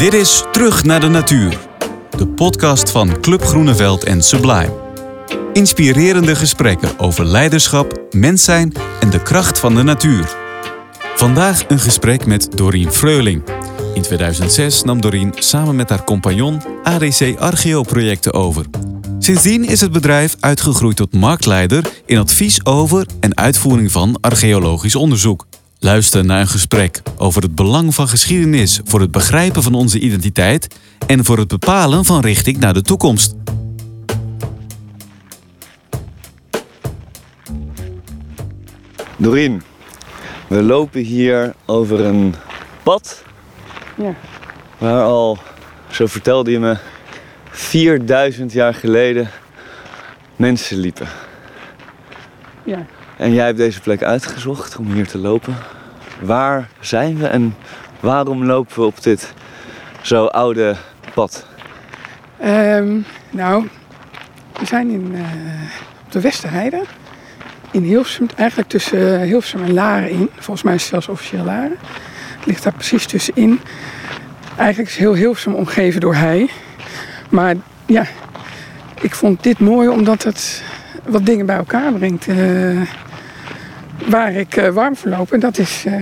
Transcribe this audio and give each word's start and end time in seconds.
Dit 0.00 0.14
is 0.14 0.44
Terug 0.52 0.84
naar 0.84 1.00
de 1.00 1.08
Natuur, 1.08 1.58
de 2.16 2.26
podcast 2.26 2.90
van 2.90 3.20
Club 3.20 3.42
Groeneveld 3.42 4.04
en 4.04 4.22
Sublime. 4.22 4.72
Inspirerende 5.52 6.36
gesprekken 6.36 6.98
over 6.98 7.24
leiderschap, 7.24 8.00
mens 8.10 8.44
zijn 8.44 8.72
en 9.00 9.10
de 9.10 9.22
kracht 9.22 9.58
van 9.58 9.74
de 9.74 9.82
natuur. 9.82 10.36
Vandaag 11.14 11.68
een 11.68 11.78
gesprek 11.78 12.26
met 12.26 12.56
Doreen 12.56 12.92
Freuling. 12.92 13.42
In 13.94 14.02
2006 14.02 14.82
nam 14.82 15.00
Doreen 15.00 15.32
samen 15.34 15.76
met 15.76 15.88
haar 15.88 16.04
compagnon 16.04 16.62
ADC 16.82 17.38
Archeo-projecten 17.38 18.32
over. 18.32 18.64
Sindsdien 19.18 19.64
is 19.64 19.80
het 19.80 19.92
bedrijf 19.92 20.36
uitgegroeid 20.40 20.96
tot 20.96 21.14
marktleider 21.14 21.84
in 22.06 22.18
advies 22.18 22.64
over 22.64 23.06
en 23.20 23.36
uitvoering 23.36 23.92
van 23.92 24.18
archeologisch 24.20 24.96
onderzoek. 24.96 25.46
Luister 25.82 26.24
naar 26.24 26.40
een 26.40 26.48
gesprek 26.48 27.02
over 27.16 27.42
het 27.42 27.54
belang 27.54 27.94
van 27.94 28.08
geschiedenis 28.08 28.80
voor 28.84 29.00
het 29.00 29.10
begrijpen 29.10 29.62
van 29.62 29.74
onze 29.74 29.98
identiteit 29.98 30.76
en 31.06 31.24
voor 31.24 31.38
het 31.38 31.48
bepalen 31.48 32.04
van 32.04 32.20
richting 32.20 32.58
naar 32.58 32.74
de 32.74 32.82
toekomst. 32.82 33.34
Doreen, 39.16 39.62
we 40.48 40.62
lopen 40.62 41.00
hier 41.00 41.54
over 41.66 42.00
een 42.00 42.34
pad 42.82 43.24
Ja. 43.96 44.14
waar 44.78 45.02
al, 45.02 45.38
zo 45.90 46.06
vertelde 46.06 46.50
je 46.50 46.58
me, 46.58 46.76
4000 47.50 48.52
jaar 48.52 48.74
geleden 48.74 49.30
mensen 50.36 50.76
liepen. 50.76 51.08
Ja. 52.64 52.86
En 53.20 53.32
jij 53.32 53.44
hebt 53.44 53.58
deze 53.58 53.80
plek 53.80 54.02
uitgezocht 54.02 54.76
om 54.76 54.92
hier 54.92 55.06
te 55.06 55.18
lopen. 55.18 55.56
Waar 56.20 56.68
zijn 56.80 57.18
we 57.18 57.26
en 57.26 57.54
waarom 58.00 58.44
lopen 58.44 58.74
we 58.74 58.82
op 58.82 59.02
dit 59.02 59.32
zo 60.02 60.26
oude 60.26 60.76
pad? 61.14 61.46
Ehm, 62.38 62.98
nou, 63.30 63.68
we 64.58 64.66
zijn 64.66 64.90
in, 64.90 65.10
eh, 65.14 65.20
op 66.04 66.12
de 66.12 66.20
Westerheide. 66.20 66.82
In 67.70 67.82
Hilversum, 67.82 68.26
eigenlijk 68.36 68.68
tussen 68.68 69.20
eh, 69.20 69.26
Hilversum 69.26 69.62
en 69.62 69.72
Laren 69.72 70.10
in. 70.10 70.30
Volgens 70.34 70.62
mij 70.62 70.74
is 70.74 70.80
het 70.80 70.90
zelfs 70.90 71.08
officieel 71.08 71.44
Laren. 71.44 71.76
Het 72.38 72.46
ligt 72.46 72.62
daar 72.62 72.72
precies 72.72 73.06
tussenin. 73.06 73.60
Eigenlijk 74.56 74.90
is 74.90 74.96
heel 74.96 75.14
Hilversum 75.14 75.54
omgeven 75.54 76.00
door 76.00 76.14
hei. 76.14 76.50
Maar 77.30 77.54
ja, 77.86 78.06
ik 79.00 79.14
vond 79.14 79.42
dit 79.42 79.58
mooi 79.58 79.88
omdat 79.88 80.22
het 80.22 80.62
wat 81.06 81.26
dingen 81.26 81.46
bij 81.46 81.56
elkaar 81.56 81.92
brengt. 81.92 82.28
eh, 82.28 82.80
waar 84.10 84.32
ik 84.32 84.56
eh, 84.56 84.68
warm 84.68 84.96
voor. 84.96 85.26
En 85.30 85.40
dat 85.40 85.58
is 85.58 85.84
eh, 85.86 85.94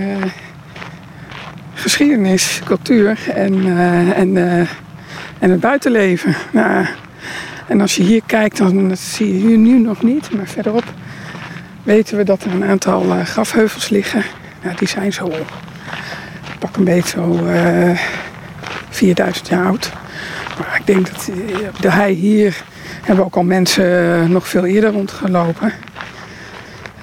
geschiedenis, 1.74 2.60
cultuur 2.64 3.18
en, 3.34 3.54
eh, 3.54 4.18
en, 4.18 4.36
en 5.38 5.50
het 5.50 5.60
buitenleven. 5.60 6.34
Nou, 6.52 6.86
en 7.66 7.80
als 7.80 7.96
je 7.96 8.02
hier 8.02 8.22
kijkt, 8.26 8.56
dan 8.56 8.88
dat 8.88 8.98
zie 8.98 9.26
je 9.26 9.46
hier 9.46 9.58
nu 9.58 9.78
nog 9.78 10.02
niet. 10.02 10.34
Maar 10.34 10.46
verderop 10.46 10.84
weten 11.82 12.16
we 12.16 12.24
dat 12.24 12.44
er 12.44 12.52
een 12.52 12.64
aantal 12.64 13.04
grafheuvels 13.24 13.88
liggen. 13.88 14.22
Nou, 14.62 14.76
die 14.76 14.88
zijn 14.88 15.12
zo 15.12 15.32
pak 16.58 16.76
een 16.76 16.84
beetje 16.84 17.08
zo 17.08 17.46
eh 17.46 17.98
4000 18.88 19.48
jaar 19.48 19.66
oud. 19.66 19.92
Maar 20.58 20.76
ik 20.78 20.86
denk 20.86 21.10
dat 21.10 21.30
de 21.80 21.90
hei 21.90 22.14
hier 22.14 22.62
hebben 23.02 23.24
ook 23.24 23.36
al 23.36 23.42
mensen 23.42 24.30
nog 24.30 24.48
veel 24.48 24.64
eerder 24.64 24.92
rondgelopen. 24.92 25.72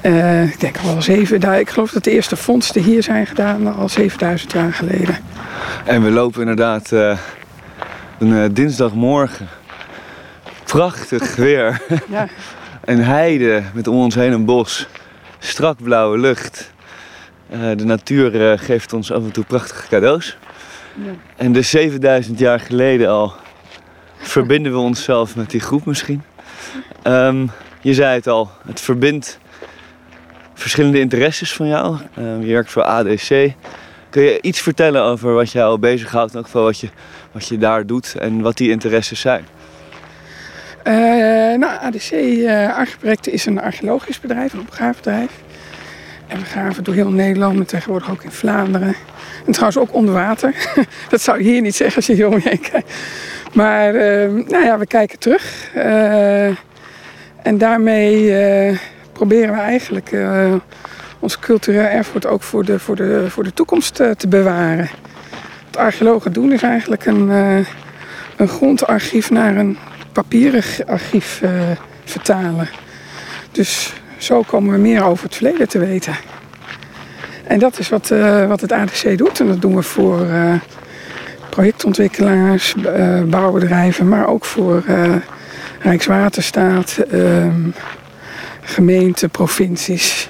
Eh, 0.06 0.44
ik 0.44 0.59
denk 0.59 0.78
al 0.78 0.86
wel 0.86 1.02
zeven. 1.02 1.59
Ik 1.59 1.70
geloof 1.70 1.92
dat 1.92 2.03
de 2.03 2.11
eerste 2.11 2.36
vondsten 2.36 2.81
hier 2.81 3.03
zijn 3.03 3.28
gedaan 3.28 3.75
al 3.75 3.89
7000 3.89 4.52
jaar 4.52 4.73
geleden. 4.73 5.17
En 5.86 6.03
we 6.03 6.09
lopen 6.12 6.39
inderdaad 6.39 6.92
eh, 6.92 7.17
een 8.20 8.38
eh, 8.38 8.50
dinsdagmorgen. 8.52 9.47
Prachtig 10.64 11.36
weer. 11.45 11.81
Ja, 12.09 12.28
Een 12.85 13.03
heide 13.03 13.63
met 13.74 13.88
om 13.88 13.96
ons 13.96 14.16
heen 14.16 14.31
een 14.31 14.46
bos. 14.46 14.88
Strak 15.40 15.84
blauwe 15.84 16.18
lucht. 16.18 16.74
De 17.75 17.85
natuur 17.85 18.59
geeft 18.59 18.94
ons 18.94 19.12
af 19.12 19.24
en 19.24 19.31
toe 19.31 19.44
prachtige 19.44 19.88
cadeaus. 19.88 20.38
Ja. 20.94 21.12
En 21.35 21.52
dus 21.52 21.69
7000 21.69 22.40
jaar 22.40 22.59
geleden 22.59 23.09
al 23.09 23.34
verbinden 24.18 24.72
we 24.72 24.78
onszelf 24.78 25.35
met 25.35 25.50
die 25.50 25.59
groep 25.59 25.85
misschien. 25.85 26.24
Ehm, 27.03 27.47
je 27.81 27.94
zei 27.94 28.16
het 28.16 28.28
al, 28.28 28.50
het 28.66 28.81
verbindt 28.81 29.40
verschillende 30.59 30.99
interesses 30.99 31.53
van 31.53 31.67
jou. 31.67 31.97
Ehm, 32.16 32.41
je 32.41 32.53
werkt 32.53 32.71
voor 32.71 32.83
ADC. 32.83 33.53
Kun 34.09 34.23
je 34.23 34.41
iets 34.41 34.61
vertellen 34.61 35.01
over 35.03 35.33
wat 35.33 35.51
jij 35.51 35.63
al 35.63 35.79
bezighoudt, 35.79 36.31
in 36.31 36.38
elk 36.38 36.45
geval 36.45 36.63
wat 36.63 36.79
je, 36.79 36.89
wat 37.31 37.47
je 37.47 37.57
daar 37.57 37.85
doet 37.85 38.16
en 38.19 38.41
wat 38.41 38.57
die 38.57 38.69
interesses 38.69 39.19
zijn? 39.19 39.45
Eh, 40.83 40.93
nou, 41.57 41.79
ADC 41.81 42.11
uh, 42.11 42.77
Archeprojecten 42.77 43.31
is 43.31 43.45
een 43.45 43.61
archeologisch 43.61 44.19
bedrijf, 44.19 44.53
een 44.53 44.59
opgravebedrijf. 44.59 45.31
En 46.27 46.39
we 46.39 46.45
graven 46.45 46.83
door 46.83 46.93
heel 46.93 47.11
Nederland, 47.11 47.55
maar 47.55 47.66
tegenwoordig 47.66 48.11
ook 48.11 48.23
in 48.23 48.31
Vlaanderen. 48.31 48.95
En 49.45 49.51
trouwens 49.51 49.77
ook 49.77 49.93
onder 49.93 50.13
water. 50.13 50.55
Dat 51.09 51.22
zou 51.22 51.37
je 51.37 51.43
hier 51.43 51.61
niet 51.61 51.75
zeggen 51.75 51.95
als 51.95 52.05
je 52.05 52.13
hier 52.13 52.27
om 52.27 52.41
je 52.43 52.57
kijkt. 52.57 52.93
Maar 53.53 53.95
eh, 53.95 54.29
nou 54.29 54.66
ja, 54.66 54.77
we 54.77 54.85
kijken 54.85 55.19
terug. 55.19 55.72
Eh, 55.73 56.47
en 57.41 57.57
daarmee 57.57 58.37
eh, 58.37 58.77
proberen 59.16 59.53
we 59.53 59.59
eigenlijk 59.59 60.12
eh, 60.12 60.53
ons 61.20 61.40
cultureel 61.40 61.81
erfgoed 61.81 62.26
ook 62.26 62.44
voor 62.44 62.66
de, 62.66 62.80
voor 62.80 62.96
de, 62.96 63.26
voor 63.30 63.44
de 63.44 63.53
toekomst 63.53 64.00
eh, 64.00 64.12
te 64.12 64.28
bewaren. 64.28 64.90
Wat 65.66 65.78
archeologen 65.78 66.34
doen 66.34 66.52
is 66.52 66.62
eigenlijk 66.62 67.06
een, 67.06 67.31
eh, 67.31 67.66
een 68.38 68.48
grondarchief 68.48 69.30
naar 69.30 69.56
een 69.56 69.78
papieren 70.12 70.64
archief 70.86 71.42
vertalen. 72.03 72.70
Dus 73.52 73.94
zo 74.18 74.42
komen 74.42 74.74
we 74.74 74.80
meer 74.80 75.03
over 75.03 75.24
het 75.24 75.36
verleden 75.36 75.68
te 75.68 75.80
weten. 75.80 76.16
En 77.44 77.59
dat 77.59 77.80
is 77.80 77.90
wat, 77.90 78.12
wat 78.47 78.62
het 78.62 78.72
ADC 78.72 79.18
doet. 79.18 79.40
En 79.40 79.47
dat 79.47 79.62
doen 79.62 79.76
we 79.76 79.82
voor 79.82 80.28
projectontwikkelaars, 81.50 82.76
bouwbedrijven, 83.26 84.08
maar 84.08 84.28
ook 84.28 84.46
voor 84.46 84.84
Rijkswaterstaat, 85.80 86.97
ehm, 87.12 87.70
gemeenten, 88.66 89.30
provincies. 89.30 90.30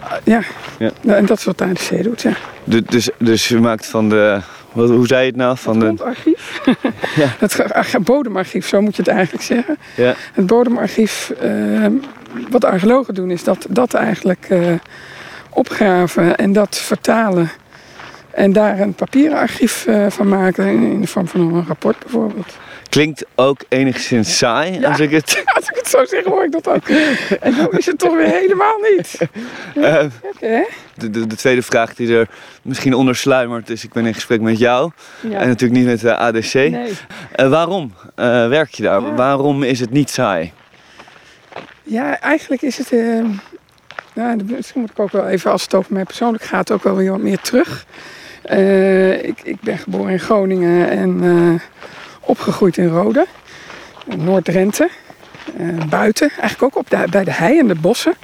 Ah, 0.00 0.12
ja. 0.24 0.40
Ja. 0.78 0.90
Nou, 1.00 1.18
en 1.18 1.26
dat 1.26 1.38
is 1.38 1.44
wat 1.44 1.58
het 1.60 1.68
ADC 1.68 2.02
doet, 2.02 2.22
ja. 2.22 2.32
Du- 2.64 2.82
Dus, 2.82 3.10
dus 3.18 3.48
je 3.48 3.58
maakt 3.60 3.86
van 3.86 4.08
de, 4.08 4.40
wat, 4.72 4.88
hoe 4.88 5.06
zei 5.06 5.20
je 5.20 5.26
het 5.26 5.36
nou? 5.36 5.56
Van 5.58 5.78
de, 5.78 5.84
Grondarchief. 5.84 6.60
Ja. 7.16 7.26
Het 7.38 7.72
ach, 7.72 8.00
bodemarchief, 8.00 8.68
zo 8.68 8.80
moet 8.80 8.96
je 8.96 9.02
het 9.02 9.10
eigenlijk 9.10 9.44
zeggen. 9.44 9.76
ja, 9.96 10.14
Het 10.32 10.46
bodemarchief, 10.46 11.30
eh, 11.40 11.86
wat 12.50 12.64
archeologen 12.64 13.14
doen, 13.14 13.30
is 13.30 13.44
dat, 13.44 13.66
dat 13.68 13.94
eigenlijk 13.94 14.46
eh, 14.48 14.58
opgraven 15.50 16.36
en 16.36 16.52
dat 16.52 16.76
vertalen. 16.76 17.50
En 18.30 18.52
daar 18.52 18.80
een 18.80 18.94
papieren 18.94 19.38
archief 19.38 19.86
eh, 19.86 20.06
van 20.08 20.28
maken, 20.28 20.66
in 20.66 21.00
de 21.00 21.06
vorm 21.06 21.28
van 21.28 21.40
een 21.40 21.64
rapport 21.66 21.98
bijvoorbeeld. 21.98 22.56
Klinkt 22.92 23.24
ook 23.34 23.60
enigszins 23.68 24.38
saai 24.38 24.80
Ja. 24.80 24.88
als 24.88 25.00
ik 25.00 25.10
het... 25.10 25.42
Als 25.56 25.68
ik 25.68 25.76
het 25.76 25.88
zo 25.88 26.04
zeg, 26.04 26.24
hoor 26.24 26.44
ik 26.44 26.52
dat 26.52 26.68
ook. 26.68 26.88
En 27.40 27.54
nu 27.54 27.66
is 27.78 27.86
het 27.86 27.98
toch 27.98 28.14
weer 28.16 28.26
helemaal 28.26 28.76
niet. 28.96 29.18
Eh, 29.74 30.04
Oké, 30.22 30.46
hè? 30.46 30.62
de, 30.94 31.10
de, 31.10 31.26
de 31.26 31.36
tweede 31.36 31.62
vraag 31.62 31.94
die 31.94 32.16
er 32.16 32.28
misschien 32.62 32.94
onder 32.94 33.16
sluimert 33.16 33.70
is, 33.70 33.84
ik 33.84 33.92
ben 33.92 34.06
in 34.06 34.14
gesprek 34.14 34.40
met 34.40 34.58
jou 34.58 34.90
Ja. 35.20 35.38
en 35.40 35.48
natuurlijk 35.48 35.80
niet 35.80 35.88
met 35.88 36.00
de 36.00 36.16
ADC. 36.16 36.52
Nee. 36.54 36.92
Eh, 37.32 37.48
waarom 37.48 37.92
eh, 38.14 38.48
werk 38.48 38.70
je 38.74 38.82
daar? 38.82 39.00
Ja. 39.02 39.14
Waarom 39.14 39.62
is 39.62 39.80
het 39.80 39.90
niet 39.90 40.10
saai? 40.10 40.52
Ja, 41.82 42.20
eigenlijk 42.20 42.62
is 42.62 42.78
het. 42.78 42.92
eh, 42.92 43.24
nou, 44.14 44.42
misschien 44.44 44.80
moet 44.80 44.90
ik 44.90 44.98
ook 44.98 45.10
wel 45.12 45.28
even, 45.28 45.50
als 45.50 45.62
het 45.62 45.74
over 45.74 45.92
mij 45.92 46.04
persoonlijk 46.04 46.44
gaat, 46.44 46.70
ook 46.70 46.82
wel 46.82 46.96
weer 46.96 47.10
wat 47.10 47.20
meer 47.20 47.40
terug. 47.40 47.86
Eh, 48.42 49.22
ik, 49.24 49.40
ik 49.42 49.60
ben 49.60 49.78
geboren 49.78 50.12
in 50.12 50.20
Groningen 50.20 50.90
en 50.90 51.20
eh, 51.22 51.60
opgegroeid 52.26 52.76
in 52.76 52.88
Rode, 52.88 53.26
Noord-Drenthe. 54.16 54.88
Eh, 55.56 55.88
buiten, 55.88 56.30
eigenlijk 56.30 56.62
ook 56.62 56.76
op 56.76 57.08
bij 57.10 57.24
de 57.24 57.32
hei 57.32 57.58
en 57.58 57.68
de 57.68 57.74
bossen. 57.74 58.14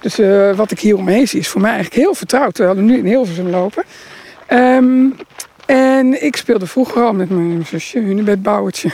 Dus 0.00 0.18
eh, 0.18 0.56
wat 0.56 0.70
ik 0.70 0.80
hier 0.80 0.96
omheen 0.96 1.28
zie 1.28 1.40
is 1.40 1.48
voor 1.48 1.60
mij 1.60 1.70
eigenlijk 1.70 2.02
heel 2.02 2.14
vertrouwd, 2.14 2.58
we 2.58 2.74
nu 2.74 2.98
in 2.98 3.06
Hilversum 3.06 3.48
lopen. 3.48 3.84
Ehm, 4.46 5.06
en 5.66 6.24
ik 6.24 6.36
speelde 6.36 6.66
vroeger 6.66 7.02
al 7.02 7.12
met 7.12 7.30
mijn 7.30 7.66
zusje 7.66 7.98
Hunebed 7.98 8.42
Bouwertje. 8.42 8.90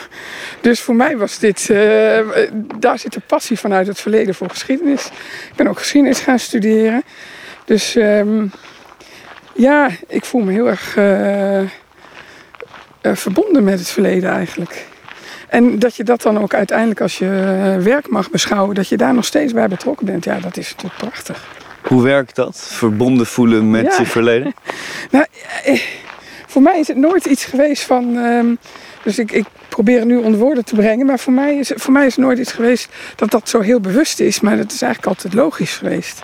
Dus 0.60 0.80
voor 0.80 0.94
mij 0.94 1.16
was 1.16 1.38
dit, 1.38 1.70
eh, 1.70 2.18
daar 2.78 2.98
zit 2.98 3.12
de 3.12 3.20
passie 3.26 3.58
vanuit 3.58 3.86
het 3.86 4.00
verleden 4.00 4.34
voor 4.34 4.50
geschiedenis. 4.50 5.06
Ik 5.50 5.56
ben 5.56 5.66
ook 5.66 5.78
geschiedenis 5.78 6.20
gaan 6.20 6.38
studeren. 6.38 7.02
Dus 7.64 7.96
ehm, 7.96 8.46
ja, 9.52 9.90
ik 10.08 10.24
voel 10.24 10.40
me 10.40 10.52
heel 10.52 10.68
erg 10.68 10.96
verbonden 13.14 13.64
met 13.64 13.78
het 13.78 13.88
verleden 13.88 14.30
eigenlijk. 14.30 14.84
En 15.48 15.78
dat 15.78 15.96
je 15.96 16.04
dat 16.04 16.22
dan 16.22 16.38
ook 16.38 16.54
uiteindelijk 16.54 17.00
als 17.00 17.18
je 17.18 17.26
eh, 17.26 17.82
werk 17.84 18.08
mag 18.08 18.30
beschouwen, 18.30 18.74
dat 18.74 18.88
je 18.88 18.96
daar 18.96 19.14
nog 19.14 19.24
steeds 19.24 19.52
bij 19.52 19.68
betrokken 19.68 20.06
bent. 20.06 20.24
Ja, 20.24 20.38
dat 20.40 20.56
is 20.56 20.70
natuurlijk 20.70 21.00
prachtig. 21.00 21.44
Hoe 21.82 22.02
werkt 22.02 22.36
dat? 22.36 22.56
Verbonden 22.70 23.26
voelen 23.26 23.70
met 23.70 23.84
Ja. 23.84 23.98
je 23.98 24.06
verleden? 24.06 24.54
Nou, 25.10 25.24
eh, 25.64 25.80
voor 26.46 26.62
mij 26.62 26.78
is 26.80 26.88
het 26.88 26.96
nooit 26.96 27.24
iets 27.24 27.44
geweest 27.44 27.82
van. 27.82 28.16
ehm, 28.18 28.54
dus 29.02 29.18
ik, 29.18 29.32
ik 29.32 29.44
probeer 29.68 29.98
het 29.98 30.08
nu 30.08 30.16
onder 30.16 30.40
woorden 30.40 30.64
te 30.64 30.74
brengen. 30.74 31.06
Maar 31.06 31.18
voor 31.18 31.32
mij, 31.32 31.54
is, 31.56 31.72
voor 31.74 31.92
mij 31.92 32.06
is 32.06 32.16
het 32.16 32.24
nooit 32.24 32.38
iets 32.38 32.52
geweest 32.52 32.88
dat 33.16 33.30
dat 33.30 33.48
zo 33.48 33.60
heel 33.60 33.80
bewust 33.80 34.20
is. 34.20 34.40
Maar 34.40 34.56
dat 34.56 34.72
is 34.72 34.82
eigenlijk 34.82 35.12
altijd 35.16 35.34
logisch 35.34 35.76
geweest. 35.76 36.22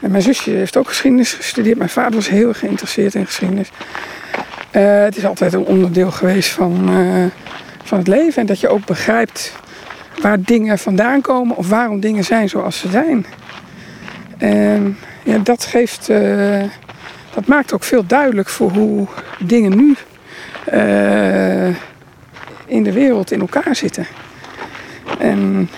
En 0.00 0.10
mijn 0.10 0.22
zusje 0.22 0.50
heeft 0.50 0.76
ook 0.76 0.88
geschiedenis 0.88 1.32
gestudeerd. 1.32 1.78
Mijn 1.78 1.90
vader 1.90 2.14
was 2.14 2.28
heel 2.28 2.52
geïnteresseerd 2.52 3.14
in 3.14 3.26
geschiedenis. 3.26 3.68
Eh, 4.70 5.02
het 5.02 5.16
is 5.16 5.24
altijd 5.24 5.52
een 5.52 5.64
onderdeel 5.64 6.10
geweest 6.10 6.50
van, 6.50 6.88
eh, 6.88 7.24
van 7.84 7.98
het 7.98 8.08
leven. 8.08 8.40
En 8.40 8.46
dat 8.46 8.60
je 8.60 8.68
ook 8.68 8.84
begrijpt 8.86 9.52
waar 10.22 10.40
dingen 10.40 10.78
vandaan 10.78 11.20
komen 11.20 11.56
of 11.56 11.68
waarom 11.68 12.00
dingen 12.00 12.24
zijn 12.24 12.48
zoals 12.48 12.78
ze 12.78 12.88
zijn. 12.88 13.26
En 14.38 14.98
ja, 15.22 15.38
dat 15.38 15.64
geeft. 15.64 16.08
eh, 16.08 16.62
dat 17.34 17.46
maakt 17.46 17.72
ook 17.72 17.84
veel 17.84 18.06
duidelijk 18.06 18.48
voor 18.48 18.70
hoe 18.70 19.06
dingen 19.38 19.76
nu 19.76 19.96
in 22.66 22.82
de 22.82 22.92
wereld 22.92 23.30
in 23.30 23.40
elkaar 23.40 23.76
zitten. 23.76 24.06
En 25.18 25.70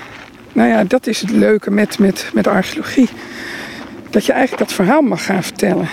nou 0.53 0.69
ja, 0.69 0.85
dat 0.85 1.07
is 1.07 1.21
het 1.21 1.31
leuke 1.31 1.71
met, 1.71 1.99
met, 1.99 2.31
met 2.33 2.47
archeologie. 2.47 3.09
Dat 4.11 4.27
je 4.27 4.33
eigenlijk 4.33 4.63
dat 4.69 4.77
verhaal 4.77 5.01
mag 5.03 5.25
gaan 5.25 5.43
vertellen. 5.43 5.89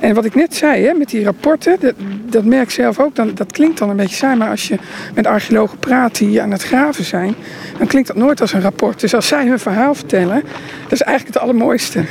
En 0.00 0.14
wat 0.14 0.24
ik 0.24 0.34
net 0.34 0.54
zei, 0.54 0.86
hè, 0.86 0.92
met 0.92 1.10
die 1.10 1.24
rapporten, 1.24 1.76
dat, 1.80 1.94
dat 2.30 2.44
merk 2.44 2.62
ik 2.62 2.70
zelf 2.70 3.00
ook. 3.00 3.14
Dan, 3.14 3.30
dat 3.34 3.52
klinkt 3.52 3.78
dan 3.78 3.90
een 3.90 3.96
beetje 3.96 4.16
saai, 4.16 4.36
maar 4.36 4.50
als 4.50 4.68
je 4.68 4.78
met 5.14 5.26
archeologen 5.26 5.78
praat 5.78 6.18
die 6.18 6.42
aan 6.42 6.50
het 6.50 6.62
graven 6.62 7.04
zijn, 7.04 7.34
dan 7.78 7.86
klinkt 7.86 8.08
dat 8.08 8.16
nooit 8.16 8.40
als 8.40 8.52
een 8.52 8.60
rapport. 8.60 9.00
Dus 9.00 9.14
als 9.14 9.26
zij 9.28 9.46
hun 9.46 9.58
verhaal 9.58 9.94
vertellen, 9.94 10.42
dat 10.82 10.92
is 10.92 11.02
eigenlijk 11.02 11.34
het 11.34 11.44
allermooiste. 11.44 12.04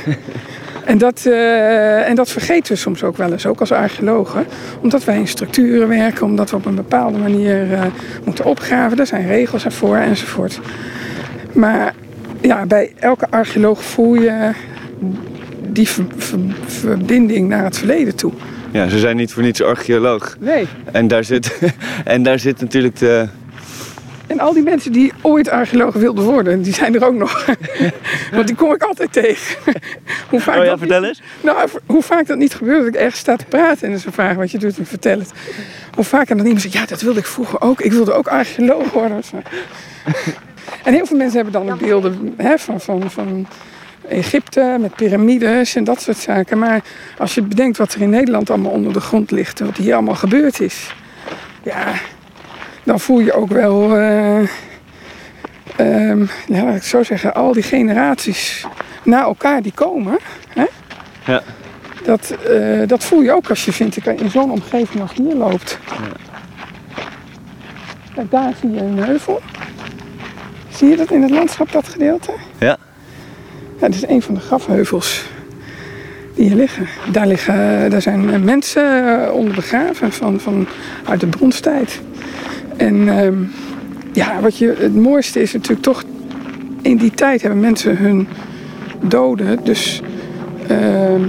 En 0.84 0.98
dat, 0.98 1.26
eh, 1.26 2.08
en 2.08 2.14
dat 2.14 2.30
vergeten 2.30 2.72
we 2.72 2.78
soms 2.78 3.02
ook 3.02 3.16
wel 3.16 3.32
eens, 3.32 3.46
ook 3.46 3.60
als 3.60 3.72
archeologen. 3.72 4.46
Omdat 4.82 5.04
wij 5.04 5.18
in 5.18 5.28
structuren 5.28 5.88
werken, 5.88 6.26
omdat 6.26 6.50
we 6.50 6.56
op 6.56 6.66
een 6.66 6.74
bepaalde 6.74 7.18
manier 7.18 7.72
eh, 7.72 7.82
moeten 8.24 8.44
opgraven. 8.44 8.96
Daar 8.96 9.06
zijn 9.06 9.26
regels 9.26 9.64
ervoor 9.64 9.96
enzovoort. 9.96 10.60
Maar 11.52 11.94
ja, 12.40 12.66
bij 12.66 12.92
elke 12.98 13.26
archeoloog 13.30 13.82
voel 13.84 14.14
je 14.14 14.50
die 15.78 15.88
ver- 15.88 16.04
ver- 16.16 16.38
verbinding 16.66 17.48
naar 17.48 17.64
het 17.64 17.78
verleden 17.78 18.14
toe. 18.16 18.32
Ja, 18.70 18.88
ze 18.88 18.98
zijn 18.98 19.16
niet 19.16 19.32
voor 19.32 19.42
niets 19.42 19.62
archeoloog. 19.62 20.36
Nee. 20.40 20.66
En 20.92 21.08
daar 21.08 21.24
zit, 21.24 21.58
en 22.04 22.22
daar 22.22 22.38
zit 22.38 22.60
natuurlijk 22.60 22.96
de... 22.98 23.28
En 24.26 24.40
al 24.40 24.52
die 24.52 24.62
mensen 24.62 24.92
die 24.92 25.12
ooit 25.22 25.48
archeoloog 25.50 25.94
wilden 25.94 26.24
worden, 26.24 26.62
die 26.62 26.74
zijn 26.74 26.94
er 26.94 27.04
ook 27.06 27.14
nog. 27.14 27.46
Want 28.34 28.46
die 28.46 28.56
kom 28.56 28.72
ik 28.72 28.82
altijd 28.82 29.12
tegen. 29.12 29.56
hoe 30.30 30.40
vaak 30.40 30.56
Oh 30.56 30.64
ja, 30.64 30.70
dat 30.70 30.78
vertel 30.78 31.00
niet- 31.00 31.08
eens. 31.08 31.22
Nou, 31.40 31.68
hoe 31.86 32.02
vaak 32.02 32.26
dat 32.26 32.38
niet 32.38 32.54
gebeurt, 32.54 32.78
dat 32.78 32.94
ik 32.94 33.00
ergens 33.00 33.20
sta 33.20 33.36
te 33.36 33.44
praten 33.44 33.92
en 33.92 33.98
ze 33.98 34.12
vragen 34.12 34.36
wat 34.36 34.50
je 34.50 34.58
doet 34.58 34.78
en 34.78 34.86
vertel 34.86 35.18
het. 35.18 35.32
Hoe 35.94 36.04
vaak 36.04 36.28
en 36.28 36.36
dan 36.36 36.46
iemand 36.46 36.62
zegt, 36.62 36.74
ja, 36.74 36.86
dat 36.86 37.00
wilde 37.00 37.18
ik 37.18 37.26
vroeger 37.26 37.60
ook. 37.60 37.80
Ik 37.80 37.92
wilde 37.92 38.12
ook 38.12 38.28
archeoloog 38.28 38.90
worden. 38.92 39.20
En 40.84 40.92
heel 40.92 41.06
veel 41.06 41.16
mensen 41.16 41.36
hebben 41.42 41.52
dan 41.64 41.70
ook 41.72 41.78
beelden 41.80 42.34
hè, 42.36 42.58
van, 42.58 42.80
van, 42.80 43.10
van 43.10 43.46
Egypte 44.08 44.76
met 44.80 44.94
piramides 44.94 45.74
en 45.74 45.84
dat 45.84 46.02
soort 46.02 46.16
zaken. 46.16 46.58
Maar 46.58 46.82
als 47.18 47.34
je 47.34 47.42
bedenkt 47.42 47.78
wat 47.78 47.94
er 47.94 48.00
in 48.00 48.10
Nederland 48.10 48.50
allemaal 48.50 48.72
onder 48.72 48.92
de 48.92 49.00
grond 49.00 49.30
ligt 49.30 49.60
en 49.60 49.66
wat 49.66 49.76
hier 49.76 49.94
allemaal 49.94 50.14
gebeurd 50.14 50.60
is. 50.60 50.94
Ja, 51.62 51.92
dan 52.82 53.00
voel 53.00 53.20
je 53.20 53.32
ook 53.32 53.50
wel, 53.50 53.96
eh, 53.96 54.38
ehm, 55.76 56.20
ja, 56.46 56.62
laat 56.62 56.68
ik 56.68 56.74
het 56.74 56.84
zo 56.84 57.02
zeggen, 57.02 57.34
al 57.34 57.52
die 57.52 57.62
generaties 57.62 58.66
na 59.02 59.22
elkaar 59.22 59.62
die 59.62 59.72
komen. 59.74 60.18
Hè? 60.48 60.64
Ja. 61.24 61.42
Dat, 62.04 62.30
eh, 62.30 62.86
dat 62.86 63.04
voel 63.04 63.20
je 63.20 63.32
ook 63.32 63.48
als 63.48 63.64
je 63.64 63.72
vindt 63.72 63.96
ik, 63.96 64.06
in 64.06 64.30
zo'n 64.30 64.50
omgeving 64.50 65.02
als 65.02 65.12
hier 65.14 65.34
loopt. 65.34 65.78
Kijk, 68.14 68.30
daar 68.30 68.52
zie 68.60 68.70
je 68.70 68.80
een 68.80 69.02
heuvel. 69.02 69.40
Zie 70.68 70.88
je 70.88 70.96
dat 70.96 71.10
in 71.10 71.22
het 71.22 71.30
landschap, 71.30 71.72
dat 71.72 71.88
gedeelte? 71.88 72.32
Ja. 72.58 72.76
Ja, 73.80 73.86
dit 73.86 73.94
is 73.94 74.08
een 74.08 74.22
van 74.22 74.34
de 74.34 74.40
grafheuvels 74.40 75.24
die 76.34 76.46
hier 76.46 76.56
liggen. 76.56 76.86
Daar, 77.12 77.26
liggen, 77.26 77.90
daar 77.90 78.02
zijn 78.02 78.30
eh, 78.30 78.40
mensen 78.40 79.22
eh, 79.24 79.32
onder 79.32 79.54
begraven 79.54 80.12
van, 80.12 80.40
van, 80.40 80.66
uit 81.04 81.20
de 81.20 81.26
bronstijd. 81.26 82.00
En 82.76 83.08
ehm, 83.08 83.34
ja, 84.12 84.40
wat 84.40 84.58
je, 84.58 84.74
het 84.78 84.94
mooiste 84.94 85.40
is 85.40 85.52
natuurlijk 85.52 85.82
toch... 85.82 86.04
In 86.82 86.96
die 86.96 87.10
tijd 87.10 87.42
hebben 87.42 87.60
mensen 87.60 87.96
hun 87.96 88.28
doden 89.00 89.64
dus 89.64 90.02
ehm, 90.68 91.22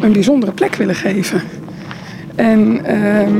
een 0.00 0.12
bijzondere 0.12 0.52
plek 0.52 0.74
willen 0.74 0.94
geven. 0.94 1.42
En 2.34 2.84
ehm, 2.84 3.34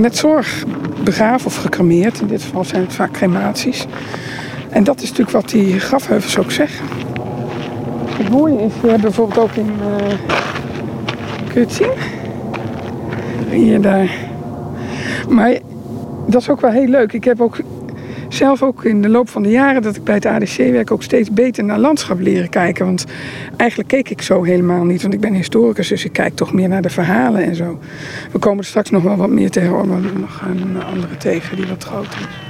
met 0.00 0.16
zorg 0.16 0.64
begraven 1.04 1.46
of 1.46 1.56
gecremeerd. 1.56 2.20
In 2.20 2.26
dit 2.26 2.42
geval 2.42 2.64
zijn 2.64 2.82
het 2.82 2.92
vaak 2.92 3.12
crematies. 3.12 3.86
En 4.70 4.84
dat 4.84 4.96
is 4.96 5.08
natuurlijk 5.08 5.30
wat 5.30 5.48
die 5.50 5.80
grafheuvels 5.80 6.38
ook 6.38 6.50
zeggen. 6.50 6.86
Het 8.18 8.30
mooie 8.30 8.62
is, 8.62 8.72
we 8.80 8.98
bijvoorbeeld 9.00 9.38
ook 9.38 9.52
in... 9.52 9.70
eh, 9.80 10.08
kun 11.52 11.54
je 11.54 11.60
het 11.60 11.72
zien? 11.72 11.90
Hier, 13.50 13.80
daar. 13.80 14.10
Maar 15.28 15.58
dat 16.26 16.40
is 16.40 16.50
ook 16.50 16.60
wel 16.60 16.70
heel 16.70 16.86
leuk. 16.86 17.12
Ik 17.12 17.24
heb 17.24 17.40
ook 17.40 17.56
zelf 18.28 18.62
ook 18.62 18.84
in 18.84 19.02
de 19.02 19.08
loop 19.08 19.28
van 19.28 19.42
de 19.42 19.50
jaren 19.50 19.82
dat 19.82 19.96
ik 19.96 20.04
bij 20.04 20.14
het 20.14 20.26
ADC 20.26 20.56
werk 20.56 20.90
ook 20.90 21.02
steeds 21.02 21.30
beter 21.30 21.64
naar 21.64 21.78
landschap 21.78 22.20
leren 22.20 22.48
kijken. 22.48 22.84
Want 22.84 23.04
eigenlijk 23.56 23.90
keek 23.90 24.10
ik 24.10 24.22
zo 24.22 24.42
helemaal 24.42 24.84
niet. 24.84 25.02
Want 25.02 25.14
ik 25.14 25.20
ben 25.20 25.34
historicus, 25.34 25.88
dus 25.88 26.04
ik 26.04 26.12
kijk 26.12 26.34
toch 26.34 26.52
meer 26.52 26.68
naar 26.68 26.82
de 26.82 26.90
verhalen 26.90 27.42
en 27.44 27.54
zo. 27.54 27.78
We 28.32 28.38
komen 28.38 28.58
er 28.58 28.64
straks 28.64 28.90
nog 28.90 29.02
wel 29.02 29.16
wat 29.16 29.30
meer 29.30 29.50
tegen. 29.50 29.88
maar 29.88 30.00
nog 30.18 30.42
een 30.46 30.82
andere 30.82 31.16
tegen 31.16 31.56
die 31.56 31.66
wat 31.66 31.84
groter 31.84 32.18
is. 32.20 32.47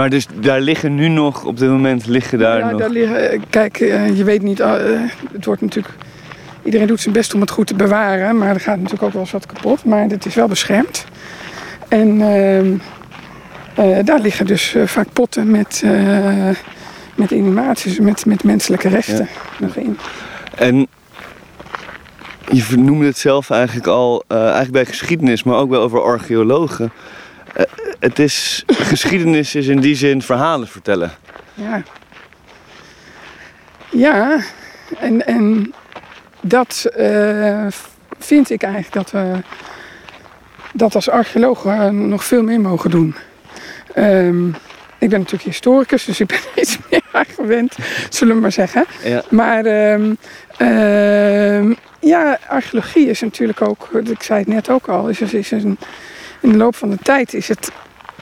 Maar 0.00 0.10
dus 0.10 0.26
daar 0.40 0.60
liggen 0.60 0.94
nu 0.94 1.08
nog, 1.08 1.44
op 1.44 1.58
dit 1.58 1.68
moment 1.68 2.06
liggen 2.06 2.38
daar 2.38 2.58
ja, 2.58 2.70
nog... 2.70 2.80
daar 2.80 2.90
liggen, 2.90 3.30
eh, 3.30 3.40
kijk, 3.50 3.80
eh, 3.80 4.16
je 4.16 4.24
weet 4.24 4.42
niet, 4.42 4.60
eh, 4.60 4.72
het 5.32 5.44
wordt 5.44 5.60
natuurlijk, 5.60 5.94
iedereen 6.62 6.86
doet 6.86 7.00
zijn 7.00 7.14
best 7.14 7.34
om 7.34 7.40
het 7.40 7.50
goed 7.50 7.66
te 7.66 7.74
bewaren, 7.74 8.38
maar 8.38 8.48
er 8.48 8.60
gaat 8.60 8.76
natuurlijk 8.76 9.02
ook 9.02 9.12
wel 9.12 9.20
eens 9.22 9.30
wat 9.30 9.46
kapot, 9.46 9.84
maar 9.84 10.08
het 10.08 10.26
is 10.26 10.34
wel 10.34 10.48
beschermd. 10.48 11.04
En 11.88 12.20
ehm, 12.20 12.72
eh, 13.74 14.04
daar 14.04 14.20
liggen 14.20 14.46
dus 14.46 14.76
vaak 14.84 15.12
potten 15.12 15.50
met, 15.50 15.84
met 17.14 17.30
inhumaties, 17.30 17.98
met, 17.98 18.26
met 18.26 18.44
menselijke 18.44 18.88
resten 18.88 19.28
nog 19.58 19.76
in. 19.76 19.98
En 20.56 20.86
je 22.52 22.76
noemde 22.76 23.06
het 23.06 23.18
zelf 23.18 23.50
eigenlijk 23.50 23.86
al, 23.86 24.24
eigenlijk 24.28 24.72
bij 24.72 24.86
geschiedenis, 24.86 25.42
maar 25.42 25.56
ook 25.56 25.70
wel 25.70 25.82
over 25.82 26.02
archeologen. 26.02 26.92
Eh, 27.54 27.64
het 27.98 28.18
is, 28.18 28.62
geschiedenis 28.66 29.54
is 29.54 29.66
in 29.66 29.80
die 29.80 29.94
zin 29.94 30.22
verhalen 30.22 30.68
vertellen. 30.68 31.10
Ja. 31.54 31.82
Ja, 33.90 34.40
en, 34.98 35.26
en 35.26 35.74
dat 36.40 36.86
eh, 36.96 37.66
vind 38.18 38.50
ik 38.50 38.62
eigenlijk 38.62 38.94
dat 38.94 39.10
we 39.10 39.40
dat 40.72 40.94
als 40.94 41.08
archeologen 41.08 42.08
nog 42.08 42.24
veel 42.24 42.42
meer 42.42 42.60
mogen 42.60 42.90
doen. 42.90 43.14
Ehm, 43.94 44.48
ik 44.98 45.08
ben 45.08 45.18
natuurlijk 45.18 45.42
historicus, 45.42 46.04
dus 46.04 46.20
ik 46.20 46.26
ben 46.26 46.38
iets 46.62 46.78
meer 46.90 47.02
aan 47.12 47.24
gewend, 47.34 47.76
zullen 48.10 48.34
we 48.34 48.40
maar 48.40 48.52
zeggen. 48.52 48.84
Ja. 49.04 49.22
Maar 49.30 49.64
ehm, 49.64 50.14
ehm, 50.56 51.72
ja, 52.00 52.38
archeologie 52.48 53.08
is 53.08 53.20
natuurlijk 53.20 53.62
ook, 53.62 53.88
ik 54.04 54.22
zei 54.22 54.38
het 54.38 54.48
net 54.48 54.70
ook 54.70 54.88
al, 54.88 55.08
is, 55.08 55.20
is 55.20 55.50
een, 55.50 55.78
in 56.40 56.50
de 56.50 56.56
loop 56.56 56.76
van 56.76 56.90
de 56.90 56.98
tijd 57.02 57.34
is 57.34 57.48
het 57.48 57.70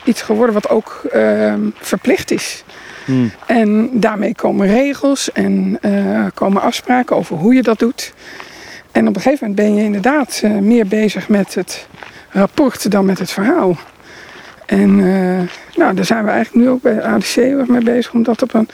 iets 0.05 0.23
geworden 0.23 0.55
wat 0.55 0.69
ook 0.69 1.03
ehm, 1.13 1.61
verplicht 1.75 2.31
is. 2.31 2.65
Hmm. 3.05 3.31
En 3.47 3.91
daarmee 3.93 4.35
komen 4.35 4.67
regels 4.67 5.33
en 5.33 5.79
eh, 5.81 6.27
komen 6.35 6.63
afspraken 6.63 7.17
over 7.17 7.37
hoe 7.37 7.55
je 7.55 7.63
dat 7.63 7.79
doet. 7.79 8.13
En 8.93 9.09
op 9.09 9.17
een 9.17 9.21
gegeven 9.23 9.49
moment 9.49 9.67
ben 9.67 9.77
je 9.77 9.85
inderdaad 9.85 10.41
eh, 10.45 10.51
meer 10.51 10.87
bezig 10.87 11.29
met 11.29 11.55
het 11.55 11.87
rapport 12.31 12.91
dan 12.91 13.05
met 13.05 13.19
het 13.19 13.31
verhaal. 13.31 13.77
En 14.67 14.91
eh, 14.91 15.77
nou, 15.77 15.95
daar 15.95 16.05
zijn 16.05 16.25
we 16.25 16.31
eigenlijk 16.31 16.65
nu 16.65 16.71
ook 16.71 16.83
bij 16.83 17.03
ADC 17.03 17.37
mee 17.67 17.83
bezig 17.83 18.13
om 18.13 18.23
dat 18.23 18.43
op 18.43 18.55
een 18.55 18.69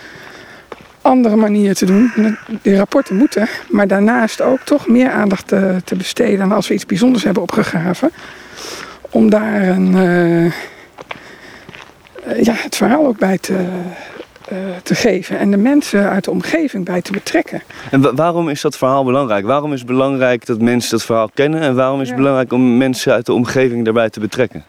andere 1.02 1.36
manier 1.36 1.74
te 1.74 1.86
doen. 1.86 2.36
Die 2.62 2.76
rapporten 2.76 3.16
moeten, 3.16 3.48
maar 3.70 3.86
daarnaast 3.86 4.40
ook 4.40 4.60
toch 4.60 4.86
meer 4.86 5.10
aandacht 5.10 5.48
te, 5.48 5.76
te 5.84 5.96
besteden 5.96 6.42
aan 6.42 6.52
als 6.52 6.68
we 6.68 6.74
iets 6.74 6.86
bijzonders 6.86 7.24
hebben 7.24 7.42
opgegraven. 7.42 8.10
Om 9.14 9.30
daar 9.30 9.62
een, 9.62 9.94
eh, 9.96 10.44
eh, 10.46 10.52
ja, 12.42 12.52
het 12.56 12.76
verhaal 12.76 13.06
ook 13.06 13.18
bij 13.18 13.38
te, 13.38 13.56
eh, 14.48 14.56
te 14.82 14.94
geven 14.94 15.38
en 15.38 15.50
de 15.50 15.56
mensen 15.56 16.08
uit 16.10 16.24
de 16.24 16.30
omgeving 16.30 16.84
bij 16.84 17.00
te 17.02 17.12
betrekken. 17.12 17.62
En 17.90 18.00
wa- 18.00 18.14
waarom 18.14 18.48
is 18.48 18.60
dat 18.60 18.76
verhaal 18.76 19.04
belangrijk? 19.04 19.44
Waarom 19.46 19.72
is 19.72 19.78
het 19.78 19.88
belangrijk 19.88 20.46
dat 20.46 20.60
mensen 20.60 20.90
dat 20.90 21.02
verhaal 21.06 21.30
kennen? 21.34 21.60
En 21.60 21.74
waarom 21.74 22.00
is 22.00 22.06
het 22.08 22.16
Ja. 22.16 22.22
belangrijk 22.22 22.52
om 22.52 22.76
mensen 22.76 23.12
uit 23.12 23.26
de 23.26 23.32
omgeving 23.32 23.84
daarbij 23.84 24.10
te 24.10 24.20
betrekken? 24.20 24.64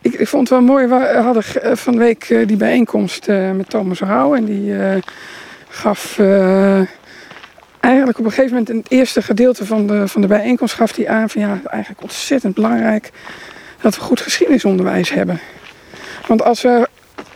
Ik, 0.00 0.14
ik 0.14 0.28
vond 0.28 0.48
het 0.48 0.58
wel 0.58 0.66
mooi, 0.68 0.86
we 0.86 1.20
hadden 1.22 1.42
van 1.78 1.92
de 1.92 1.98
week 1.98 2.42
die 2.46 2.56
bijeenkomst 2.56 3.26
met 3.28 3.68
Thomas 3.70 4.00
Rauw 4.00 4.34
en 4.34 4.44
die 4.44 4.74
gaf 5.68 6.18
eigenlijk 7.82 8.18
op 8.18 8.24
een 8.24 8.30
gegeven 8.30 8.52
moment 8.52 8.70
in 8.70 8.76
het 8.76 8.90
eerste 8.90 9.22
gedeelte 9.22 9.66
van 9.66 9.86
de, 9.86 10.08
van 10.08 10.20
de 10.20 10.26
bijeenkomst 10.26 10.74
gaf 10.74 10.96
hij 10.96 11.08
aan 11.08 11.30
van 11.30 11.40
ja, 11.40 11.60
eigenlijk 11.66 12.02
ontzettend 12.02 12.54
belangrijk 12.54 13.10
dat 13.80 13.94
we 13.94 14.00
goed 14.00 14.20
geschiedenisonderwijs 14.20 15.10
hebben. 15.10 15.40
Want 16.26 16.42
als 16.42 16.62
we 16.62 16.88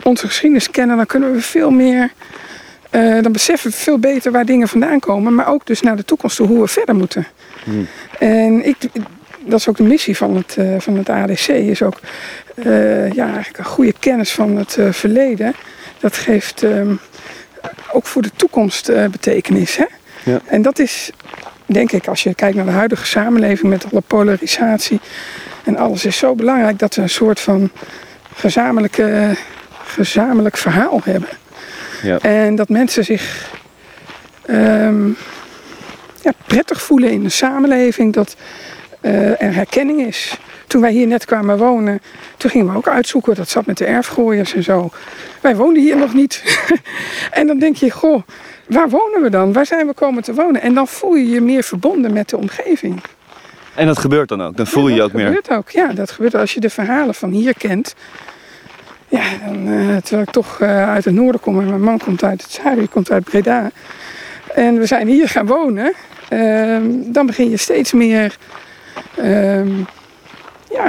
onze 0.02 0.26
geschiedenis 0.26 0.70
kennen, 0.70 0.96
dan 0.96 1.06
kunnen 1.06 1.32
we 1.32 1.40
veel 1.40 1.70
meer, 1.70 2.12
eh, 2.90 3.22
dan 3.22 3.32
beseffen 3.32 3.70
we 3.70 3.76
veel 3.76 3.98
beter 3.98 4.32
waar 4.32 4.44
dingen 4.44 4.68
vandaan 4.68 5.00
komen, 5.00 5.34
maar 5.34 5.48
ook 5.48 5.66
dus 5.66 5.80
naar 5.80 5.96
de 5.96 6.04
toekomst 6.04 6.36
toe 6.36 6.46
hoe 6.46 6.60
we 6.60 6.68
verder 6.68 6.94
moeten. 6.94 7.26
Hmm. 7.64 7.86
En 8.18 8.66
ik, 8.66 8.76
dat 9.44 9.58
is 9.58 9.68
ook 9.68 9.76
de 9.76 9.82
missie 9.82 10.16
van 10.16 10.36
het, 10.36 10.56
eh, 10.56 10.74
van 10.78 10.96
het 10.96 11.08
ADC, 11.08 11.48
is 11.48 11.82
ook 11.82 12.00
eh, 12.54 13.12
ja, 13.12 13.24
eigenlijk 13.24 13.58
een 13.58 13.64
goede 13.64 13.94
kennis 13.98 14.32
van 14.32 14.56
het 14.56 14.78
verleden. 14.90 15.54
Dat 16.00 16.16
geeft 16.16 16.62
ehm, 16.62 16.94
ook 17.92 18.06
voor 18.06 18.22
de 18.22 18.30
toekomst 18.36 18.92
betekenis. 19.10 19.76
Hè? 19.76 19.84
Ja. 20.26 20.40
En 20.46 20.62
dat 20.62 20.78
is, 20.78 21.10
denk 21.66 21.92
ik, 21.92 22.06
als 22.08 22.22
je 22.22 22.34
kijkt 22.34 22.56
naar 22.56 22.64
de 22.64 22.70
huidige 22.70 23.06
samenleving 23.06 23.72
met 23.72 23.84
alle 23.92 24.02
polarisatie 24.06 25.00
en 25.64 25.76
alles, 25.76 26.04
is 26.04 26.16
zo 26.16 26.34
belangrijk 26.34 26.78
dat 26.78 26.94
we 26.94 27.02
een 27.02 27.08
soort 27.08 27.40
van 27.40 27.70
gezamenlijke, 28.34 29.36
gezamenlijk 29.84 30.56
verhaal 30.56 31.00
hebben. 31.04 31.28
Ja. 32.02 32.18
En 32.18 32.54
dat 32.54 32.68
mensen 32.68 33.04
zich 33.04 33.50
ehm, 34.46 35.08
ja, 36.22 36.32
prettig 36.46 36.82
voelen 36.82 37.10
in 37.10 37.22
de 37.22 37.28
samenleving, 37.28 38.12
dat 38.12 38.36
eh, 39.00 39.42
er 39.42 39.54
herkenning 39.54 40.06
is. 40.06 40.38
Toen 40.66 40.80
wij 40.80 40.92
hier 40.92 41.06
net 41.06 41.24
kwamen 41.24 41.58
wonen, 41.58 42.02
toen 42.36 42.50
gingen 42.50 42.72
we 42.72 42.76
ook 42.76 42.88
uitzoeken. 42.88 43.34
Dat 43.34 43.48
zat 43.48 43.66
met 43.66 43.78
de 43.78 43.84
erfgooiers 43.84 44.54
en 44.54 44.62
zo. 44.62 44.90
Wij 45.40 45.56
woonden 45.56 45.82
hier 45.82 45.96
nog 45.96 46.14
niet. 46.14 46.42
en 47.30 47.46
dan 47.46 47.58
denk 47.58 47.76
je, 47.76 47.90
goh, 47.90 48.22
waar 48.66 48.88
wonen 48.88 49.22
we 49.22 49.30
dan? 49.30 49.52
Waar 49.52 49.66
zijn 49.66 49.86
we 49.86 49.92
komen 49.94 50.22
te 50.22 50.34
wonen? 50.34 50.60
En 50.62 50.74
dan 50.74 50.88
voel 50.88 51.14
je 51.14 51.28
je 51.28 51.40
meer 51.40 51.62
verbonden 51.62 52.12
met 52.12 52.28
de 52.28 52.36
omgeving. 52.36 53.02
En 53.74 53.86
dat 53.86 53.98
gebeurt 53.98 54.28
dan 54.28 54.42
ook. 54.42 54.56
Dan 54.56 54.66
voel 54.66 54.88
je 54.88 54.94
je 54.94 55.02
ook 55.02 55.12
dat 55.12 55.16
meer. 55.16 55.26
gebeurt 55.26 55.50
ook. 55.50 55.70
Ja, 55.70 55.92
dat 55.92 56.10
gebeurt 56.10 56.34
als 56.34 56.54
je 56.54 56.60
de 56.60 56.70
verhalen 56.70 57.14
van 57.14 57.30
hier 57.30 57.54
kent. 57.58 57.94
Ja, 59.08 59.22
dan, 59.46 59.68
eh, 59.68 59.96
terwijl 59.96 60.22
ik 60.22 60.30
toch 60.30 60.60
eh, 60.60 60.88
uit 60.88 61.04
het 61.04 61.14
noorden 61.14 61.40
kom 61.40 61.60
en 61.60 61.68
mijn 61.68 61.80
man 61.80 61.98
komt 61.98 62.24
uit 62.24 62.42
het 62.42 62.50
zuiden, 62.50 62.88
komt 62.88 63.10
uit 63.10 63.24
Breda. 63.24 63.70
En 64.54 64.78
we 64.78 64.86
zijn 64.86 65.06
hier 65.06 65.28
gaan 65.28 65.46
wonen. 65.46 65.92
ehm, 66.28 66.82
dan 67.06 67.26
begin 67.26 67.50
je 67.50 67.56
steeds 67.56 67.92
meer 67.92 68.36
ehm, 69.16 69.70
ja, 70.70 70.86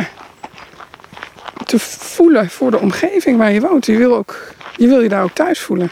te 1.65 1.79
voelen 1.79 2.49
voor 2.49 2.71
de 2.71 2.79
omgeving 2.79 3.37
waar 3.37 3.51
je 3.51 3.61
woont. 3.61 3.85
Je 3.85 3.97
wil, 3.97 4.15
ook, 4.15 4.53
je 4.75 4.87
wil 4.87 5.01
je 5.01 5.09
daar 5.09 5.23
ook 5.23 5.33
thuis 5.33 5.59
voelen. 5.59 5.89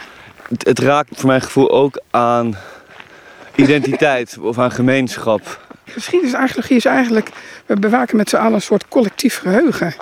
Het, 0.58 0.78
raakt 0.78 1.08
voor 1.14 1.26
mijn 1.28 1.42
gevoel 1.42 1.70
ook 1.70 2.00
aan 2.10 2.56
identiteit 3.54 4.38
of 4.40 4.58
aan 4.58 4.70
gemeenschap. 4.70 5.64
Geschiedenisarcheologie 5.84 6.76
is 6.76 6.84
eigenlijk, 6.84 7.30
we 7.66 7.76
bewaken 7.76 8.16
met 8.16 8.28
z'n 8.28 8.36
allen 8.36 8.52
een 8.52 8.62
soort 8.62 8.88
collectief 8.88 9.38
geheugen. 9.38 9.94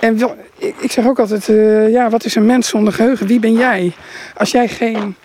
En 0.00 0.36
ik, 0.80 0.92
zeg 0.92 1.06
ook 1.06 1.18
altijd, 1.18 1.48
eh, 1.48 1.90
ja, 1.90 2.10
wat 2.10 2.24
is 2.24 2.34
een 2.34 2.46
mens 2.46 2.68
zonder 2.68 2.92
geheugen? 2.92 3.26
Wie 3.26 3.40
ben 3.40 3.52
jij? 3.52 3.92
Als 4.36 4.50
jij 4.50 4.68
geen, 4.68 5.16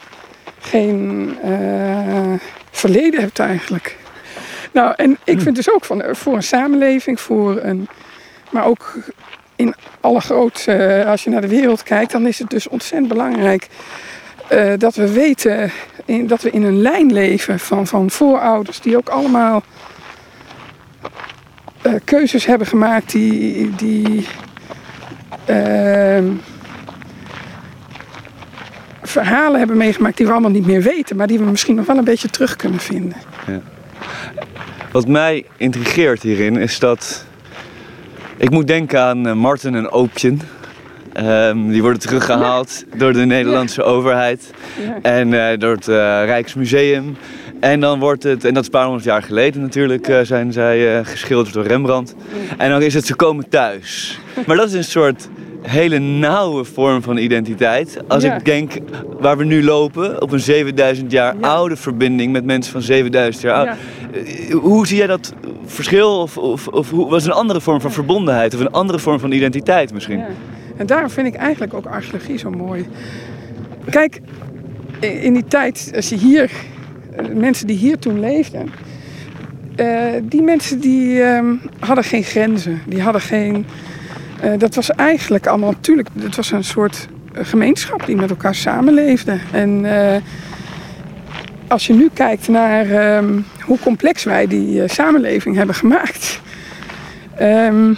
geen 0.60 1.38
eh, 1.44 2.34
verleden 2.72 3.20
hebt 3.20 3.40
eigenlijk. 3.40 3.98
Nou, 4.72 4.94
en 4.96 5.18
ik 5.24 5.42
vind 5.42 5.56
dus 5.56 5.72
ook 5.72 5.86
van, 5.86 6.02
eh, 6.02 6.14
voor 6.14 6.36
een 6.36 6.44
samenleving, 6.44 7.20
voor 7.20 7.60
een, 7.62 7.88
maar 8.52 8.66
ook 8.66 8.96
in 9.56 9.76
alle 10.02 10.22
groot, 10.22 10.64
eh, 10.68 11.06
als 11.06 11.24
je 11.24 11.30
naar 11.30 11.42
de 11.42 11.48
wereld 11.48 11.84
kijkt, 11.84 12.12
dan 12.12 12.28
is 12.28 12.40
het 12.40 12.50
dus 12.50 12.68
ontzettend 12.68 13.08
belangrijk 13.08 13.68
eh, 14.50 14.74
dat 14.78 14.96
we 14.96 15.12
weten 15.14 15.72
in, 16.06 16.28
dat 16.28 16.42
we 16.42 16.50
in 16.50 16.64
een 16.64 16.82
lijn 16.82 17.14
leven 17.14 17.60
van, 17.60 17.88
van 17.88 18.10
voorouders 18.10 18.82
die 18.82 18.98
ook 18.98 19.10
allemaal 19.10 19.64
eh, 21.82 21.94
keuzes 22.04 22.46
hebben 22.46 22.68
gemaakt 22.68 23.12
die, 23.12 23.76
die 23.76 24.28
ehm, 25.46 26.26
verhalen 29.02 29.60
hebben 29.60 29.78
meegemaakt 29.78 30.18
die 30.18 30.26
we 30.26 30.32
allemaal 30.32 30.52
niet 30.52 30.66
meer 30.66 30.82
weten, 30.82 31.16
maar 31.16 31.28
die 31.28 31.40
we 31.40 31.46
misschien 31.46 31.76
nog 31.76 31.86
wel 31.86 31.98
een 31.98 32.04
beetje 32.04 32.30
terug 32.30 32.56
kunnen 32.56 32.80
vinden. 32.80 33.18
Wat 34.92 35.08
mij 35.08 35.46
intrigeert 35.58 36.22
hierin 36.22 36.56
is 36.56 36.80
dat. 36.80 37.26
Ik 38.38 38.50
moet 38.50 38.68
denken 38.68 39.02
aan 39.02 39.28
eh, 39.28 39.34
Martin 39.34 39.76
en 39.76 39.90
Oopjen. 39.92 40.42
Ehm, 41.26 41.68
die 41.70 41.82
worden 41.82 42.00
teruggehaald 42.00 42.84
door 42.98 43.14
de 43.14 43.26
Nederlandse 43.26 43.84
overheid 43.84 44.54
en 45.02 45.34
eh, 45.34 45.58
door 45.60 45.72
het 45.72 45.88
eh, 45.88 45.96
Rijksmuseum. 46.26 47.18
En 47.60 47.80
dan 47.80 48.00
wordt 48.00 48.24
het, 48.24 48.46
en 48.46 48.54
dat 48.54 48.60
is 48.62 48.66
een 48.66 48.72
paar 48.72 48.84
honderd 48.84 49.06
jaar 49.06 49.24
geleden 49.24 49.62
natuurlijk, 49.62 50.08
eh, 50.08 50.20
zijn 50.24 50.54
zij 50.54 51.04
geschilderd 51.06 51.54
door 51.54 51.66
Rembrandt. 51.66 52.16
En 52.58 52.70
dan 52.70 52.82
is 52.82 52.94
het 52.94 53.06
ze 53.06 53.16
komen 53.16 53.50
thuis. 53.50 54.20
Maar 54.46 54.56
dat 54.56 54.68
is 54.68 54.74
een 54.74 54.84
soort 54.84 55.30
hele 55.62 55.98
nauwe 56.00 56.64
vorm 56.64 57.02
van 57.02 57.18
identiteit. 57.18 57.98
Als 58.08 58.24
Ja. 58.24 58.36
ik 58.36 58.46
denk 58.46 58.72
waar 59.20 59.38
we 59.38 59.44
nu 59.44 59.64
lopen, 59.64 60.22
op 60.22 60.32
een 60.32 60.40
7000 60.40 61.12
jaar 61.12 61.36
Ja. 61.40 61.48
oude 61.48 61.76
verbinding 61.76 62.32
met 62.32 62.46
mensen 62.46 62.72
van 62.72 62.82
7000 62.82 63.44
jaar 63.44 63.54
oud. 63.56 63.78
Ja. 64.48 64.56
Hoe 64.58 64.88
zie 64.88 64.98
jij 64.98 65.08
dat 65.08 65.34
verschil? 65.66 66.20
Of, 66.20 66.38
of, 66.38 66.68
of 66.68 66.90
hoe, 66.90 67.10
was 67.10 67.26
een 67.26 67.32
andere 67.32 67.62
vorm 67.62 67.82
van 67.82 67.92
verbondenheid 67.92 68.54
of 68.54 68.60
een 68.60 68.72
andere 68.72 69.00
vorm 69.00 69.20
van 69.20 69.32
identiteit 69.32 69.94
misschien? 69.94 70.24
En 70.80 70.86
daarom 70.86 71.10
vind 71.10 71.28
ik 71.28 71.36
eigenlijk 71.36 71.74
ook 71.74 71.86
archeologie 71.86 72.38
zo 72.38 72.50
mooi. 72.50 72.88
Kijk, 73.90 74.22
in 75.00 75.34
die 75.34 75.48
tijd, 75.48 75.92
als 75.96 76.10
je 76.10 76.16
hier, 76.16 76.52
eh, 77.16 77.26
mensen 77.34 77.68
die 77.68 77.78
hier 77.78 78.00
toen 78.00 78.20
leefden, 78.20 78.70
eh, 79.76 79.88
die 80.24 80.42
mensen 80.42 80.80
die 80.80 81.22
ehm, 81.24 81.54
hadden 81.80 82.04
geen 82.04 82.24
grenzen, 82.24 82.82
die 82.88 83.02
hadden 83.02 83.22
geen. 83.22 83.66
eh, 84.42 84.52
dat 84.58 84.76
was 84.76 84.92
eigenlijk 84.92 85.48
allemaal 85.48 85.72
natuurlijk, 85.72 86.10
het 86.20 86.36
was 86.36 86.52
een 86.52 86.64
soort 86.64 87.08
gemeenschap 87.34 88.06
die 88.06 88.16
met 88.16 88.30
elkaar 88.30 88.56
samenleefde. 88.56 89.38
En 89.52 89.86
als 91.68 91.88
je 91.88 91.94
nu 91.94 92.10
kijkt 92.14 92.48
naar 92.48 92.90
ehm, 92.92 93.40
hoe 93.66 93.80
complex 93.80 94.24
wij 94.24 94.48
die 94.48 94.88
samenleving 94.88 95.56
hebben 95.56 95.76
gemaakt. 95.76 96.42
ehm, 97.38 97.94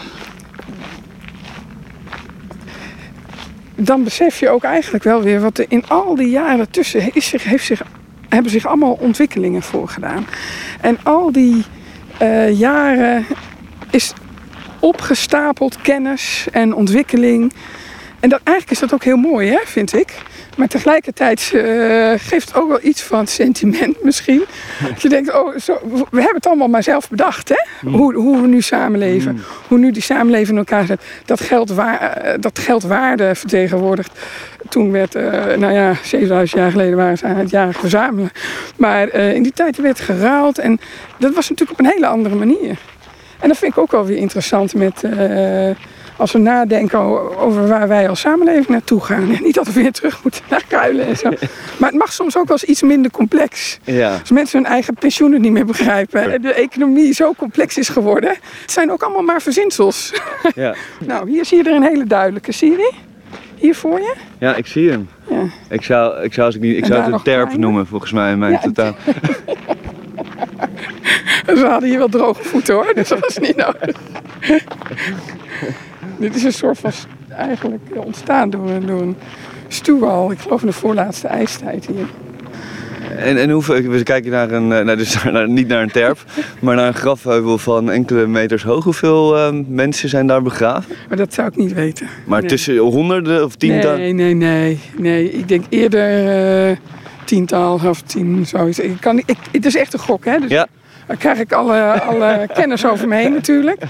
dan 3.85 4.03
besef 4.03 4.39
je 4.39 4.49
ook 4.49 4.63
eigenlijk 4.63 5.03
wel 5.03 5.21
weer 5.21 5.41
wat 5.41 5.57
er 5.57 5.65
in 5.67 5.87
al 5.87 6.15
die 6.15 6.29
jaren 6.29 6.71
tussen 6.71 7.13
is 7.13 7.27
zich, 7.27 7.43
heeft 7.43 7.65
zich, 7.65 7.81
hebben 8.29 8.51
zich 8.51 8.65
allemaal 8.65 8.97
ontwikkelingen 8.99 9.61
voorgedaan. 9.61 10.27
En 10.81 10.97
al 11.03 11.31
die 11.31 11.63
eh, 12.17 12.59
jaren 12.59 13.25
is 13.89 14.13
opgestapeld 14.79 15.81
kennis 15.81 16.47
en 16.51 16.75
ontwikkeling. 16.75 17.53
En 18.19 18.29
dat, 18.29 18.39
eigenlijk 18.43 18.71
is 18.71 18.79
dat 18.89 18.93
ook 18.93 19.03
heel 19.03 19.17
mooi, 19.17 19.49
hè, 19.49 19.59
vind 19.65 19.93
ik. 19.93 20.15
Maar 20.57 20.67
tegelijkertijd 20.67 21.51
eh, 21.53 21.63
geeft 22.17 22.47
het 22.47 22.55
ook 22.55 22.69
wel 22.69 22.79
iets 22.81 23.01
van 23.01 23.27
sentiment 23.27 24.03
misschien. 24.03 24.43
Dat 24.89 25.01
je 25.03 25.09
denkt, 25.09 25.33
oh, 25.33 25.57
zo, 25.57 25.79
we 25.91 25.97
hebben 26.17 26.35
het 26.35 26.45
allemaal 26.47 26.67
maar 26.67 26.83
zelf 26.83 27.09
bedacht, 27.09 27.49
hè? 27.49 27.89
Hoe, 27.89 28.13
hoe 28.15 28.41
we 28.41 28.47
nu 28.47 28.61
samenleven. 28.61 29.41
Hoe 29.67 29.77
nu 29.77 29.91
die 29.91 30.01
samenleving 30.01 30.49
in 30.49 30.57
elkaar 30.57 30.85
zit. 30.85 31.01
Dat 31.25 31.41
geld, 31.41 31.69
wa- 31.69 31.99
eh, 32.17 32.33
dat 32.39 32.59
geld 32.59 32.83
waarde 32.83 33.35
vertegenwoordigt. 33.35 34.19
Toen 34.69 34.91
werd, 34.91 35.15
eh, 35.15 35.31
nou 35.57 35.73
ja, 35.73 35.93
7000 36.03 36.59
jaar 36.59 36.71
geleden 36.71 36.97
waren 36.97 37.17
ze 37.17 37.25
aan 37.25 37.35
het 37.35 37.49
jagen 37.49 37.79
verzamelen. 37.79 38.31
Maar 38.77 39.13
in 39.13 39.43
die 39.43 39.53
tijd 39.53 39.77
werd 39.77 39.99
geruild. 39.99 40.57
En 40.59 40.79
dat 41.17 41.33
was 41.33 41.49
natuurlijk 41.49 41.79
op 41.79 41.85
een 41.85 41.91
hele 41.91 42.07
andere 42.07 42.35
manier. 42.35 42.77
En 43.39 43.47
dat 43.47 43.57
vind 43.57 43.71
ik 43.71 43.77
ook 43.77 43.91
wel 43.91 44.05
weer 44.05 44.17
interessant 44.17 44.73
met... 44.73 45.03
als 46.17 46.31
we 46.31 46.39
nadenken 46.39 46.99
over 47.37 47.67
waar 47.67 47.87
wij 47.87 48.09
als 48.09 48.19
samenleving 48.19 48.67
naartoe 48.67 49.01
gaan. 49.01 49.31
En 49.31 49.43
niet 49.43 49.55
dat 49.55 49.65
we 49.65 49.73
weer 49.73 49.91
terug 49.91 50.23
moeten 50.23 50.41
naar 50.49 50.63
ruilen 50.69 51.05
en 51.05 51.17
zo. 51.17 51.29
Maar 51.79 51.89
het 51.89 51.99
mag 51.99 52.13
soms 52.13 52.37
ook 52.37 52.47
wel 52.47 52.57
eens 52.57 52.69
iets 52.69 52.81
minder 52.81 53.11
complex. 53.11 53.79
Ja. 53.83 54.17
Als 54.19 54.31
mensen 54.31 54.61
hun 54.61 54.71
eigen 54.71 54.93
pensioenen 54.93 55.41
niet 55.41 55.51
meer 55.51 55.65
begrijpen. 55.65 56.31
En 56.33 56.41
de 56.41 56.53
economie 56.53 57.13
zo 57.13 57.33
complex 57.33 57.77
is 57.77 57.89
geworden. 57.89 58.29
Het 58.61 58.71
zijn 58.71 58.91
ook 58.91 59.03
allemaal 59.03 59.23
maar 59.23 59.41
verzinsels. 59.41 60.13
Ja. 60.55 60.75
Nou, 60.99 61.29
hier 61.29 61.45
zie 61.45 61.57
je 61.57 61.69
er 61.69 61.75
een 61.75 61.83
hele 61.83 62.05
duidelijke. 62.05 62.51
Zie 62.51 62.71
je 62.71 62.77
die? 62.77 62.99
Hier 63.55 63.75
voor 63.75 63.99
je? 63.99 64.13
ja, 64.37 64.55
ik 64.55 64.67
zie 64.67 64.89
hem. 64.89 65.09
Ja. 65.29 65.43
Ik 65.69 65.83
zou, 65.83 66.23
ik 66.23 66.33
zou, 66.33 66.45
als 66.45 66.55
ik 66.55 66.61
niet, 66.61 66.77
ik 66.77 66.85
zou 66.85 67.01
het 67.01 67.13
een 67.13 67.21
terp 67.21 67.57
noemen 67.57 67.87
volgens 67.87 68.11
mij 68.11 68.31
in 68.31 68.39
mijn 68.39 68.51
Ja, 68.51 68.59
totaal. 68.59 68.95
Ze 71.45 71.65
hadden 71.69 71.89
hier 71.89 71.97
wel 71.97 72.09
droge 72.09 72.43
voeten 72.43 72.73
hoor. 72.73 72.91
Dus 72.95 73.09
dat 73.09 73.19
was 73.19 73.37
niet 73.37 73.55
nodig. 73.55 73.95
Dit 76.21 76.35
is 76.35 76.43
een 76.43 76.53
soort 76.53 76.77
van 76.79 76.91
eigenlijk 77.29 77.83
ontstaan 77.95 78.49
door, 78.49 78.69
een- 78.69 78.85
door 78.85 79.01
een 79.01 79.15
stuwwal. 79.67 80.31
Ik 80.31 80.39
geloof 80.39 80.61
in 80.61 80.67
de 80.67 80.73
voorlaatste 80.73 81.27
ijstijd 81.27 81.85
hier. 81.85 82.05
En, 83.17 83.37
en 83.37 83.49
hoeveel, 83.49 83.81
we 83.81 84.03
kijken 84.03 84.31
naar 84.31 84.51
een, 84.51 84.71
eh, 84.71 84.83
nou, 84.85 84.97
dus 84.97 85.23
naar, 85.31 85.49
niet 85.49 85.67
naar 85.67 85.81
een 85.81 85.91
terp, 85.91 86.23
maar 86.59 86.75
naar 86.75 86.87
een 86.87 86.93
grafheuvel 86.93 87.57
van 87.57 87.91
enkele 87.91 88.27
meters 88.27 88.63
hoog. 88.63 88.83
Hoeveel 88.83 89.37
eh, 89.37 89.53
mensen 89.67 90.09
zijn 90.09 90.27
daar 90.27 90.41
begraven? 90.41 90.95
Maar 91.07 91.17
dat 91.17 91.33
zou 91.33 91.47
ik 91.47 91.55
niet 91.55 91.73
weten. 91.73 92.07
Maar 92.25 92.39
Nee. 92.39 92.49
tussen 92.49 92.77
honderden 92.77 93.43
of 93.43 93.55
tientallen? 93.55 93.99
Nee, 93.99 94.13
nee, 94.13 94.33
nee. 94.33 94.79
nee. 94.97 95.31
Ik 95.31 95.47
denk 95.47 95.65
eerder 95.69 96.27
eh, 96.69 96.77
tiental 97.25 97.79
of 97.85 98.01
tien, 98.01 98.45
zoiets. 98.45 98.79
Ik 98.79 98.97
kan, 98.99 99.17
ik, 99.17 99.37
het 99.51 99.65
is 99.65 99.75
echt 99.75 99.93
een 99.93 99.99
gok, 99.99 100.25
hè? 100.25 100.39
Dus 100.39 100.49
Ja. 100.49 100.67
Dan 101.07 101.17
krijg 101.17 101.39
ik 101.39 101.51
alle, 101.51 102.01
alle 102.01 102.47
kennis 102.53 102.85
over 102.85 103.07
me 103.07 103.15
heen 103.15 103.33
natuurlijk. 103.33 103.81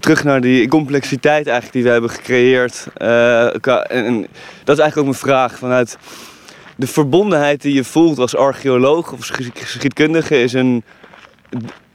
Terug 0.00 0.24
naar 0.24 0.40
die 0.40 0.68
complexiteit 0.68 1.46
eigenlijk 1.46 1.72
die 1.72 1.82
we 1.82 1.88
hebben 1.88 2.10
gecreëerd. 2.10 2.86
Eh, 2.94 3.44
en, 3.46 3.84
en 3.88 4.20
dat 4.64 4.76
is 4.76 4.82
eigenlijk 4.82 4.96
ook 4.96 5.04
mijn 5.04 5.14
vraag. 5.14 5.58
Vanuit 5.58 5.98
de 6.76 6.86
verbondenheid 6.86 7.62
die 7.62 7.74
je 7.74 7.84
voelt 7.84 8.18
als 8.18 8.36
archeoloog 8.36 9.12
of 9.12 9.18
geschied- 9.18 9.58
geschiedkundige 9.58 10.42
is 10.42 10.52
een 10.52 10.84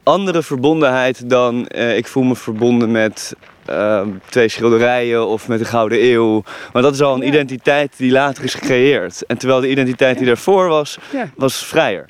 andere 0.02 0.42
verbondenheid 0.42 1.30
dan 1.30 1.66
eh, 1.66 1.96
ik 1.96 2.06
voel 2.06 2.22
me 2.22 2.36
verbonden 2.36 2.90
met 2.90 3.34
eh, 3.64 4.02
twee 4.28 4.48
schilderijen 4.48 5.26
of 5.26 5.48
met 5.48 5.58
de 5.58 5.64
Gouden 5.64 6.04
Eeuw. 6.04 6.42
Want 6.72 6.84
dat 6.84 6.94
is 6.94 7.00
al 7.02 7.14
een 7.14 7.20
Ja. 7.20 7.26
identiteit 7.26 7.94
die 7.96 8.12
later 8.12 8.44
is 8.44 8.54
gecreëerd. 8.54 9.26
En 9.26 9.38
terwijl 9.38 9.60
de 9.60 9.70
identiteit 9.70 10.18
die 10.18 10.26
daarvoor 10.26 10.68
was, 10.68 10.98
Ja. 11.12 11.30
was 11.36 11.66
vrijer. 11.66 12.04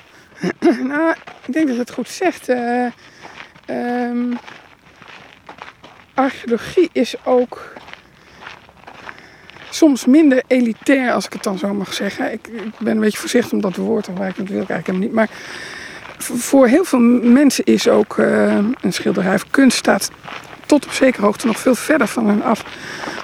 Nou, 0.87 1.13
ik 1.45 1.53
denk 1.53 1.67
dat 1.67 1.77
het 1.77 1.91
goed 1.91 2.09
zegt. 2.09 2.49
Eh, 2.49 2.85
ehm, 3.65 4.31
archeologie 6.17 6.89
is 6.91 7.15
ook 7.23 7.73
soms 9.69 10.05
minder 10.05 10.43
elitair, 10.47 11.11
als 11.11 11.25
ik 11.25 11.33
het 11.33 11.43
dan 11.43 11.57
zo 11.57 11.73
mag 11.73 11.93
zeggen. 11.93 12.33
Ik, 12.33 12.47
ik 12.47 12.79
ben 12.79 12.93
een 12.93 12.99
beetje 12.99 13.17
voorzichtig 13.17 13.51
om 13.51 13.61
dat 13.61 13.75
woord 13.75 14.03
te 14.03 14.09
gebruiken, 14.09 14.43
dat 14.43 14.53
wil 14.53 14.61
ik 14.61 14.69
eigenlijk 14.69 14.99
helemaal 14.99 15.25
niet. 15.25 15.29
Maar 15.29 16.37
voor 16.37 16.67
heel 16.67 16.83
veel 16.83 16.99
mensen 17.21 17.63
is 17.63 17.87
ook 17.87 18.17
eh, 18.17 18.57
een 18.81 18.93
schilderij 18.93 19.33
of 19.33 19.49
kunst 19.51 19.77
staat 19.77 20.11
tot 20.65 20.85
op 20.85 20.91
zekere 20.91 21.25
hoogte 21.25 21.47
nog 21.47 21.59
veel 21.59 21.75
verder 21.75 22.07
van 22.07 22.27
hen 22.27 22.43
af. 22.43 22.63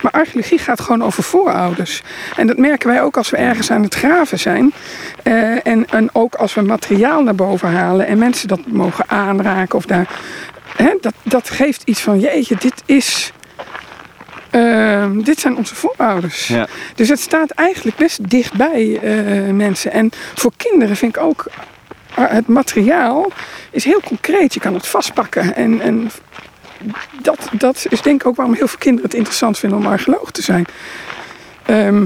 Maar 0.02 0.12
archeologie 0.12 0.58
gaat 0.58 0.82
gewoon 0.82 1.04
over 1.04 1.24
voorouders. 1.24 2.04
En 2.36 2.48
dat 2.48 2.58
merken 2.58 2.90
wij 2.90 3.02
ook 3.02 3.18
als 3.18 3.30
we 3.30 3.38
ergens 3.38 3.72
aan 3.72 3.84
het 3.84 3.96
graven 3.96 4.40
zijn. 4.40 4.74
Eh, 5.24 5.68
en 5.68 6.10
ook 6.12 6.36
als 6.36 6.54
we 6.54 6.62
materiaal 6.62 7.24
naar 7.24 7.36
boven 7.36 7.70
halen 7.70 8.08
en 8.08 8.18
mensen 8.18 8.48
dat 8.48 8.68
mogen 8.68 9.10
aanraken 9.10 9.78
of 9.78 9.86
daar. 9.86 10.08
Hè, 10.76 10.94
dat, 11.02 11.14
dat 11.24 11.50
geeft 11.50 11.82
iets 11.86 12.02
van, 12.02 12.20
jeetje, 12.20 12.56
dit 12.60 12.84
is. 12.86 13.32
ehm, 14.50 15.22
dit 15.22 15.40
zijn 15.40 15.58
onze 15.58 15.76
voorouders. 15.76 16.48
Ja. 16.48 16.68
Dus 16.96 17.10
het 17.10 17.20
staat 17.20 17.50
eigenlijk 17.52 17.98
best 17.98 18.30
dichtbij 18.30 19.00
eh, 19.02 19.54
mensen. 19.54 19.92
En 19.92 20.10
voor 20.36 20.52
kinderen 20.58 20.96
vind 20.96 21.16
ik 21.16 21.22
ook. 21.24 21.46
eh, 22.16 22.24
Het 22.28 22.48
materiaal 22.48 23.32
is 23.72 23.84
heel 23.84 24.02
concreet. 24.06 24.54
Je 24.54 24.60
kan 24.60 24.74
het 24.74 24.88
vastpakken. 24.88 25.56
En, 25.56 25.82
en 25.82 26.12
dat, 27.22 27.50
dat 27.52 27.86
is 27.90 28.02
denk 28.02 28.22
ik 28.22 28.28
ook 28.28 28.36
waarom 28.36 28.56
heel 28.56 28.68
veel 28.68 28.78
kinderen 28.80 29.06
het 29.10 29.18
interessant 29.18 29.60
vinden 29.60 29.78
om 29.78 29.86
archeoloog 29.88 30.32
te 30.32 30.42
zijn. 30.42 30.66
Ehm, 31.66 32.06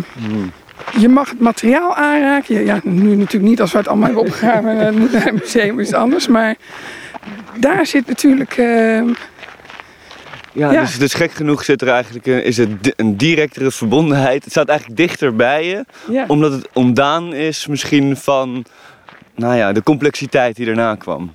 je 0.99 1.09
mag 1.09 1.29
het 1.29 1.39
materiaal 1.39 1.95
aanraken. 1.95 2.55
Ja, 2.55 2.61
ja, 2.61 2.79
nu 2.83 3.15
natuurlijk 3.15 3.49
niet 3.49 3.61
als 3.61 3.71
we 3.71 3.77
het 3.77 3.87
allemaal 3.87 4.05
hebben 4.11 4.23
opgegraven. 4.25 4.77
Het 4.77 4.95
moet 4.97 5.11
naar 5.11 5.23
het 5.23 5.33
museum 5.33 5.79
is 5.79 5.87
het 5.87 5.95
anders. 5.95 6.27
Maar 6.27 6.55
daar 7.59 7.85
zit 7.85 8.07
natuurlijk... 8.07 8.57
ehm, 8.57 9.13
Ja, 10.53 10.71
Ja. 10.71 10.81
Dus, 10.81 10.97
dus 10.97 11.13
gek 11.13 11.31
genoeg 11.31 11.63
zit 11.63 11.81
er 11.81 11.87
eigenlijk 11.87 12.25
een, 12.25 12.43
is 12.43 12.57
het 12.57 12.93
een 12.95 13.17
directere 13.17 13.71
verbondenheid. 13.71 14.43
Het 14.43 14.51
staat 14.51 14.67
eigenlijk 14.67 14.99
dichter 14.99 15.35
bij 15.35 15.65
je, 15.67 15.85
ja, 16.11 16.25
omdat 16.27 16.51
het 16.51 16.69
ontdaan 16.73 17.33
is 17.33 17.67
misschien 17.67 18.17
van 18.17 18.65
nou 19.35 19.55
ja, 19.55 19.71
de 19.71 19.83
complexiteit 19.83 20.55
die 20.55 20.67
erna 20.67 20.95
kwam. 20.95 21.33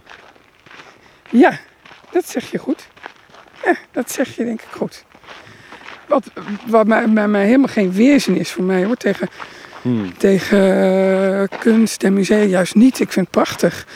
ja, 1.30 1.58
dat 2.12 2.28
zeg 2.28 2.50
je 2.50 2.58
goed. 2.58 2.88
Ja, 3.64 3.74
dat 3.92 4.10
zeg 4.10 4.36
je 4.36 4.44
denk 4.44 4.60
ik 4.62 4.68
goed. 4.70 5.04
Wat, 6.08 6.24
wat 6.66 6.86
mij, 6.86 7.08
bij 7.08 7.28
mij 7.28 7.44
helemaal 7.44 7.68
geen 7.68 7.92
weerzin 7.92 8.36
is 8.36 8.50
voor 8.50 8.64
mij 8.64 8.84
hoor. 8.84 8.96
Tegen, 8.96 9.28
Hmm. 9.82 10.16
tegen 10.18 10.82
eh, 11.40 11.58
kunst 11.58 12.02
en 12.02 12.12
musea 12.12 12.42
juist 12.42 12.74
niet. 12.74 13.00
Ik 13.00 13.12
vind 13.12 13.26
het 13.26 13.30
prachtig. 13.30 13.86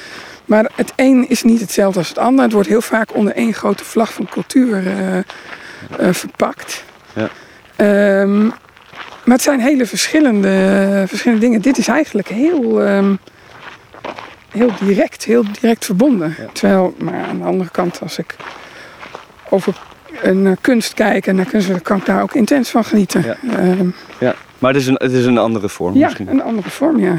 Maar 0.46 0.70
het 0.74 0.92
een 0.96 1.28
is 1.28 1.42
niet 1.42 1.60
hetzelfde 1.60 1.98
als 1.98 2.08
het 2.08 2.18
ander. 2.18 2.44
Het 2.44 2.52
wordt 2.52 2.68
heel 2.68 2.80
vaak 2.80 3.14
onder 3.14 3.34
één 3.34 3.54
grote 3.54 3.84
vlag 3.84 4.12
van 4.12 4.28
cultuur 4.28 4.86
eh, 4.86 5.18
eh, 5.18 5.24
verpakt. 6.10 6.84
Ja. 7.12 7.28
Ehm, 7.76 8.46
maar 9.24 9.34
het 9.34 9.42
zijn 9.42 9.60
hele 9.60 9.86
verschillende, 9.86 11.04
verschillende 11.06 11.44
dingen. 11.44 11.60
Dit 11.62 11.78
is 11.78 11.88
eigenlijk 11.88 12.28
heel, 12.28 12.82
ehm, 12.82 13.14
heel 14.50 14.70
direct, 14.80 15.24
heel 15.24 15.44
direct 15.60 15.84
verbonden. 15.84 16.34
Ja. 16.38 16.46
Terwijl, 16.52 16.94
maar 16.98 17.24
aan 17.24 17.38
de 17.38 17.44
andere 17.44 17.70
kant, 17.70 18.00
als 18.00 18.18
ik 18.18 18.36
over 19.48 19.74
een 20.22 20.42
naar 20.42 20.56
kunst 20.60 20.94
kijk 20.94 21.26
en 21.26 21.36
naar 21.36 21.44
kunst, 21.44 21.68
dan 21.68 21.82
kan 21.82 21.96
ik 21.96 22.04
daar 22.06 22.22
ook 22.22 22.34
intens 22.34 22.70
van 22.70 22.84
genieten. 22.84 23.24
Ja. 23.24 23.36
Ehm, 23.56 23.88
Ja. 24.18 24.34
Maar 24.58 24.72
het 24.72 24.80
is, 24.80 24.86
een, 24.86 24.98
het 24.98 25.12
is 25.12 25.26
een 25.26 25.38
andere 25.38 25.68
vorm 25.68 25.94
ja, 25.94 26.04
misschien. 26.04 26.28
een 26.28 26.42
andere 26.42 26.70
vorm, 26.70 26.98
ja. 26.98 27.16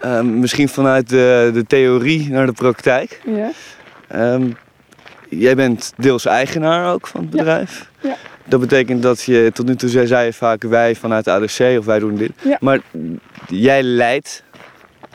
Ehm, 0.00 0.38
misschien 0.38 0.68
vanuit 0.68 1.08
de, 1.08 1.50
de 1.54 1.66
theorie 1.66 2.30
naar 2.30 2.46
de 2.46 2.52
praktijk. 2.52 3.20
ja. 3.24 3.50
Ehm, 4.08 4.50
jij 5.28 5.54
bent 5.54 5.92
deels 5.96 6.26
eigenaar 6.26 6.92
ook 6.92 7.06
van 7.06 7.20
het 7.20 7.30
bedrijf. 7.30 7.90
Ja. 8.00 8.16
Dat 8.44 8.60
betekent 8.60 9.02
dat 9.02 9.22
je, 9.22 9.50
tot 9.54 9.66
nu 9.66 9.76
toe 9.76 9.88
zei, 9.88 10.06
zei 10.06 10.24
je 10.24 10.32
vaak 10.32 10.62
wij 10.62 10.94
vanuit 10.94 11.24
de 11.24 11.30
ADC 11.30 11.78
of 11.78 11.84
wij 11.84 11.98
doen 11.98 12.14
dit. 12.14 12.32
Ja. 12.42 12.56
Maar 12.60 12.80
jij 13.46 13.82
leidt 13.82 14.42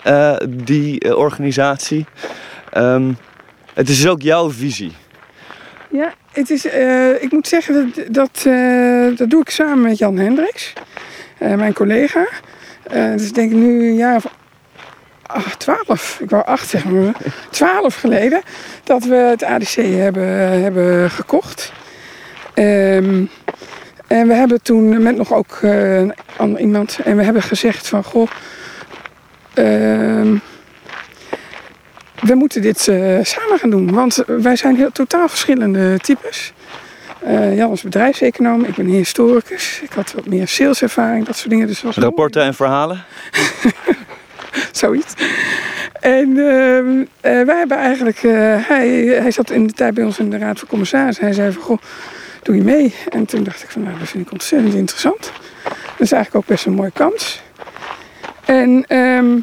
eh, 0.04 0.36
die 0.50 1.00
eh, 1.00 1.18
organisatie. 1.18 2.06
Ehm, 2.72 3.12
het 3.74 3.90
is 3.90 4.02
dus 4.02 4.08
ook 4.08 4.22
jouw 4.22 4.52
visie. 4.52 4.92
Ja, 5.90 6.14
het 6.32 6.50
is, 6.50 6.66
eh, 6.66 7.24
ik 7.24 7.32
moet 7.32 7.48
zeggen, 7.48 7.94
dat, 7.96 8.06
dat, 8.12 8.48
dat 9.18 9.30
doe 9.30 9.42
ik 9.42 9.50
samen 9.50 9.82
met 9.82 9.98
Jan 9.98 10.18
Hendricks, 10.18 10.74
mijn 11.40 11.74
collega. 11.74 12.28
Dat 12.84 13.20
is 13.20 13.32
denk 13.32 13.52
ik 13.52 13.58
nu 13.58 13.88
een 13.88 13.96
jaar 13.96 14.16
of 14.16 14.26
twaalf, 15.58 16.20
ik 16.22 16.30
wou 16.30 16.46
acht 16.46 16.70
zeggen, 16.70 17.04
maar 17.04 17.14
twaalf 17.50 17.96
geleden, 17.96 18.42
dat 18.84 19.04
we 19.04 19.16
het 19.16 19.44
ADC 19.44 19.76
hebben, 19.76 20.28
hebben 20.62 21.12
gekocht. 21.12 21.72
Ehm, 22.54 23.26
en 24.08 24.28
we 24.28 24.34
hebben 24.34 24.62
toen 24.62 25.04
met 25.04 25.16
nog 25.16 25.34
ook 25.34 25.60
eh, 25.62 26.02
ander 26.36 26.60
iemand, 26.60 27.00
en 27.04 27.18
we 27.18 27.24
hebben 27.24 27.42
gezegd 27.42 27.88
van, 27.88 28.04
goh, 28.04 28.30
ehm, 29.54 30.38
we 32.22 32.36
moeten 32.36 32.62
dit 32.62 32.88
eh, 32.88 33.18
samen 33.22 33.60
gaan 33.60 33.70
doen. 33.70 33.94
Want 33.94 34.24
wij 34.28 34.56
zijn 34.56 34.76
heel 34.76 34.92
totaal 34.92 35.28
verschillende 35.28 36.00
types. 36.00 36.54
Eh, 37.20 37.58
Jan 37.58 37.72
is 37.72 37.82
bedrijfseconoom, 37.82 38.64
ik 38.64 38.76
ben 38.76 38.86
historicus. 38.86 39.80
Ik 39.84 39.92
had 39.92 40.14
wat 40.14 40.26
meer 40.26 40.48
saleservaring, 40.48 41.26
dat 41.26 41.36
soort 41.38 41.50
dingen. 41.50 41.68
Dus 41.68 41.82
was 41.82 41.96
Rapporten 41.96 42.44
en 42.44 42.54
verhalen. 42.54 43.04
zoiets. 44.72 45.14
En 46.00 46.38
ehm, 46.38 47.06
eh, 47.22 47.46
wij 47.46 47.58
hebben 47.58 47.78
eigenlijk... 47.78 48.24
eh, 48.24 48.68
hij, 48.68 48.90
hij 49.22 49.32
zat 49.32 49.52
in 49.52 49.68
de 49.68 49.74
tijd 49.74 49.94
bij 49.94 50.04
ons 50.04 50.20
in 50.20 50.30
de 50.30 50.38
Raad 50.38 50.60
van 50.60 50.68
Commissarissen. 50.68 51.24
Hij 51.24 51.34
zei 51.34 51.52
van, 51.52 51.62
goh, 51.62 51.78
doe 52.42 52.56
je 52.56 52.64
mee? 52.64 52.96
En 53.10 53.26
toen 53.26 53.44
dacht 53.44 53.64
ik 53.64 53.70
van, 53.70 53.84
nou, 53.84 54.00
dat 54.00 54.08
vind 54.08 54.26
ik 54.26 54.32
ontzettend 54.32 54.74
interessant. 54.74 55.32
Dat 55.64 56.00
is 56.00 56.12
eigenlijk 56.12 56.36
ook 56.36 56.46
best 56.46 56.66
een 56.66 56.74
mooie 56.74 56.92
kans. 56.92 57.42
En 58.46 58.86
ehm, 58.88 59.40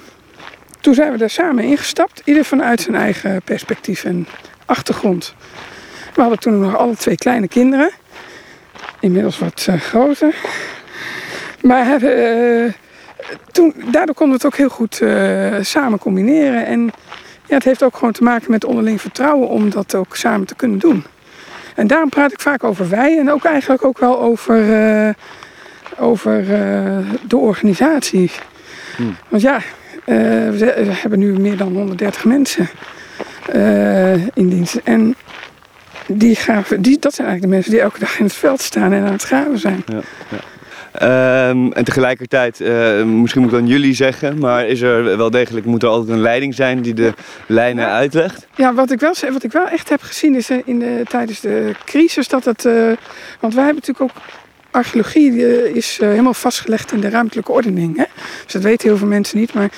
toen 0.80 0.94
zijn 0.94 1.12
we 1.12 1.18
daar 1.18 1.30
samen 1.30 1.64
ingestapt. 1.64 2.22
Ieder 2.24 2.44
vanuit 2.44 2.80
zijn 2.80 2.96
eigen 2.96 3.42
perspectief 3.42 4.04
en 4.04 4.26
achtergrond. 4.66 5.34
We 6.14 6.20
hadden 6.20 6.38
toen 6.38 6.60
nog 6.60 6.76
alle 6.76 6.96
twee 6.96 7.16
kleine 7.16 7.48
kinderen. 7.48 7.90
Inmiddels 9.00 9.38
wat 9.38 9.66
eh, 9.68 9.80
groter. 9.80 10.34
Maar 11.62 11.84
hebben... 11.84 12.74
toen, 13.52 13.74
daardoor 13.90 14.14
konden 14.14 14.38
we 14.38 14.44
het 14.44 14.52
ook 14.52 14.58
heel 14.58 14.68
goed 14.68 15.00
eh, 15.00 15.54
samen 15.60 15.98
combineren. 15.98 16.66
En 16.66 16.90
ja, 17.46 17.54
het 17.54 17.64
heeft 17.64 17.82
ook 17.82 17.96
gewoon 17.96 18.12
te 18.12 18.22
maken 18.22 18.50
met 18.50 18.64
onderling 18.64 19.00
vertrouwen 19.00 19.48
om 19.48 19.70
dat 19.70 19.94
ook 19.94 20.16
samen 20.16 20.46
te 20.46 20.54
kunnen 20.54 20.78
doen. 20.78 21.04
En 21.74 21.86
daarom 21.86 22.08
praat 22.08 22.32
ik 22.32 22.40
vaak 22.40 22.64
over 22.64 22.88
wij 22.88 23.18
en 23.18 23.30
ook 23.30 23.44
eigenlijk 23.44 23.84
ook 23.84 23.98
wel 23.98 24.20
over, 24.20 24.72
eh, 24.72 25.14
over 25.98 26.38
eh, 26.38 26.98
de 27.28 27.36
organisatie. 27.36 28.30
Hmm. 28.96 29.16
Want 29.28 29.42
ja, 29.42 29.60
we, 30.04 30.90
hebben 30.92 31.18
nu 31.18 31.38
meer 31.38 31.56
dan 31.56 31.72
130 31.72 32.24
mensen 32.24 32.68
in 34.34 34.48
dienst. 34.48 34.74
En 34.84 35.14
die 36.06 36.34
graven, 36.34 36.82
die, 36.82 36.98
dat 36.98 37.14
zijn 37.14 37.26
eigenlijk 37.26 37.42
de 37.42 37.48
mensen 37.48 37.70
die 37.70 37.80
elke 37.80 37.98
dag 37.98 38.18
in 38.18 38.24
het 38.24 38.34
veld 38.34 38.60
staan 38.60 38.92
en 38.92 39.04
aan 39.04 39.12
het 39.12 39.22
graven 39.22 39.58
zijn. 39.58 39.84
Ehm, 40.92 41.70
en 41.72 41.84
tegelijkertijd, 41.84 42.60
eh, 42.60 43.02
misschien 43.02 43.42
moet 43.42 43.52
ik 43.52 43.58
dan 43.58 43.66
jullie 43.66 43.94
zeggen, 43.94 44.38
maar 44.38 44.66
is 44.66 44.80
er 44.80 45.16
wel 45.16 45.30
degelijk, 45.30 45.66
moet 45.66 45.82
er 45.82 45.88
altijd 45.88 46.08
een 46.16 46.22
leiding 46.22 46.54
zijn 46.54 46.82
die 46.82 46.94
de 46.94 47.12
lijnen 47.46 47.84
Ja. 47.84 47.92
uitlegt? 47.92 48.46
Ja, 48.54 48.74
wat 48.74 48.90
ik 48.90 49.00
wel, 49.00 49.14
wat 49.32 49.42
ik 49.44 49.52
wel 49.52 49.68
echt 49.68 49.88
heb 49.88 50.02
gezien 50.02 50.34
is 50.34 50.50
eh, 50.50 50.56
in 50.64 50.78
de, 50.78 51.02
tijdens 51.08 51.40
de 51.40 51.72
crisis 51.84 52.28
dat 52.28 52.44
het. 52.44 52.64
eh, 52.64 52.72
want 53.40 53.54
wij 53.54 53.64
hebben 53.64 53.82
natuurlijk 53.86 54.00
ook. 54.00 54.22
Archeologie 54.72 55.72
is 55.74 55.98
helemaal 56.02 56.34
vastgelegd 56.34 56.92
in 56.92 57.00
de 57.00 57.08
ruimtelijke 57.08 57.52
ordening. 57.52 57.96
Hè? 57.96 58.04
Dus 58.44 58.52
dat 58.52 58.62
weten 58.62 58.88
heel 58.88 58.96
veel 58.98 59.06
mensen 59.06 59.38
niet. 59.38 59.54
Maar 59.54 59.68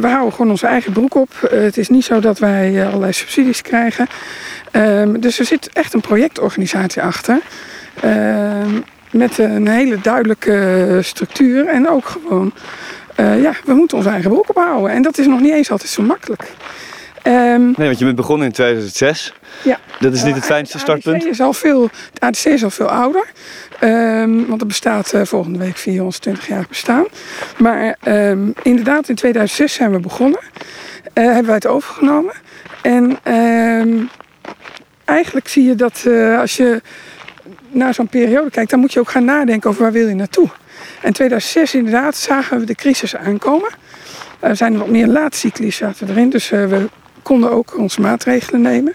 we 0.00 0.06
houden 0.08 0.32
gewoon 0.32 0.50
onze 0.50 0.66
eigen 0.66 0.92
broek 0.92 1.14
op. 1.14 1.28
Het 1.50 1.76
is 1.76 1.88
niet 1.88 2.04
zo 2.04 2.20
dat 2.20 2.38
wij 2.38 2.86
allerlei 2.86 3.12
subsidies 3.12 3.62
krijgen. 3.62 4.06
Ehm, 4.70 5.20
dus 5.20 5.38
er 5.38 5.44
zit 5.44 5.68
echt 5.72 5.94
een 5.94 6.00
projectorganisatie 6.00 7.02
achter. 7.02 7.38
Met 9.10 9.38
een 9.38 9.68
hele 9.68 10.00
duidelijke 10.00 10.98
structuur 11.02 11.66
en 11.68 11.88
ook 11.88 12.06
gewoon, 12.06 12.52
eh, 13.14 13.42
ja, 13.42 13.52
we 13.64 13.74
moeten 13.74 13.96
ons 13.96 14.06
eigen 14.06 14.30
broek 14.30 14.48
ophouden. 14.48 14.90
En 14.90 15.02
dat 15.02 15.18
is 15.18 15.26
nog 15.26 15.40
niet 15.40 15.52
eens 15.52 15.70
altijd 15.70 15.90
zo 15.90 16.02
makkelijk. 16.02 16.42
Ehm, 17.22 17.60
Nee, 17.64 17.86
want 17.86 17.98
je 17.98 18.04
bent 18.04 18.16
begonnen 18.16 18.46
in 18.46 18.52
2006. 18.52 19.32
ja. 19.62 19.78
Dat 20.00 20.12
is 20.12 20.22
niet 20.22 20.34
het 20.34 20.42
Eh, 20.42 20.48
fijnste 20.50 20.78
startpunt. 20.78 21.22
ADC 21.22 21.28
is 21.30 21.40
al 21.40 21.52
veel, 21.52 21.82
het 22.12 22.20
ADC 22.20 22.44
is 22.44 22.64
al 22.64 22.70
veel 22.70 22.88
ouder. 22.90 23.24
Ehm, 23.80 24.34
want 24.36 24.60
het 24.60 24.66
bestaat 24.68 25.12
eh, 25.12 25.20
volgende 25.24 25.58
week 25.58 25.76
420-jarig 25.76 26.68
bestaan. 26.68 27.04
Maar 27.58 27.96
ehm, 28.02 28.48
inderdaad, 28.62 29.08
in 29.08 29.14
2006 29.14 29.72
zijn 29.74 29.92
we 29.92 29.98
begonnen. 30.00 30.40
Hebben 31.14 31.44
wij 31.46 31.54
het 31.54 31.66
overgenomen. 31.66 32.32
En 32.82 33.18
eigenlijk 35.04 35.48
zie 35.48 35.64
je 35.64 35.74
dat 35.74 36.06
als 36.40 36.56
je 36.56 36.82
naar 37.68 37.94
zo'n 37.94 38.08
periode 38.08 38.50
kijkt, 38.50 38.70
dan 38.70 38.80
moet 38.80 38.92
je 38.92 39.00
ook 39.00 39.10
gaan 39.10 39.24
nadenken 39.24 39.70
over 39.70 39.82
waar 39.82 39.92
wil 39.92 40.08
je 40.08 40.14
naartoe. 40.14 40.48
En 41.02 41.12
2006 41.12 41.74
inderdaad 41.74 42.16
zagen 42.16 42.58
we 42.58 42.66
de 42.66 42.74
crisis 42.74 43.16
aankomen. 43.16 43.70
Er 44.40 44.56
zijn 44.56 44.72
er 44.72 44.78
wat 44.78 44.88
meer 44.88 45.06
laatcyclies 45.06 45.76
zaten 45.76 46.08
erin, 46.08 46.30
dus 46.30 46.50
eh, 46.50 46.66
we 46.66 46.88
konden 47.22 47.50
ook 47.50 47.78
onze 47.78 48.00
maatregelen 48.00 48.60
nemen. 48.60 48.94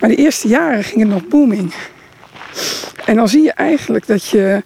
Maar 0.00 0.08
de 0.08 0.16
eerste 0.16 0.48
jaren 0.48 0.84
ging 0.84 1.00
het 1.00 1.08
nog 1.08 1.28
booming. 1.28 1.72
En 3.04 3.16
dan 3.16 3.28
zie 3.28 3.42
je 3.42 3.52
eigenlijk 3.52 4.06
dat 4.06 4.28
je, 4.28 4.62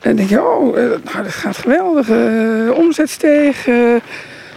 eh, 0.00 0.16
denk 0.16 0.28
je, 0.28 0.42
oh, 0.42 0.78
eh, 0.78 0.84
nou, 0.84 1.22
dat 1.22 1.32
gaat 1.32 1.56
geweldig, 1.56 2.08
eh, 2.08 2.78
omzet 2.78 3.10
steeg. 3.10 3.66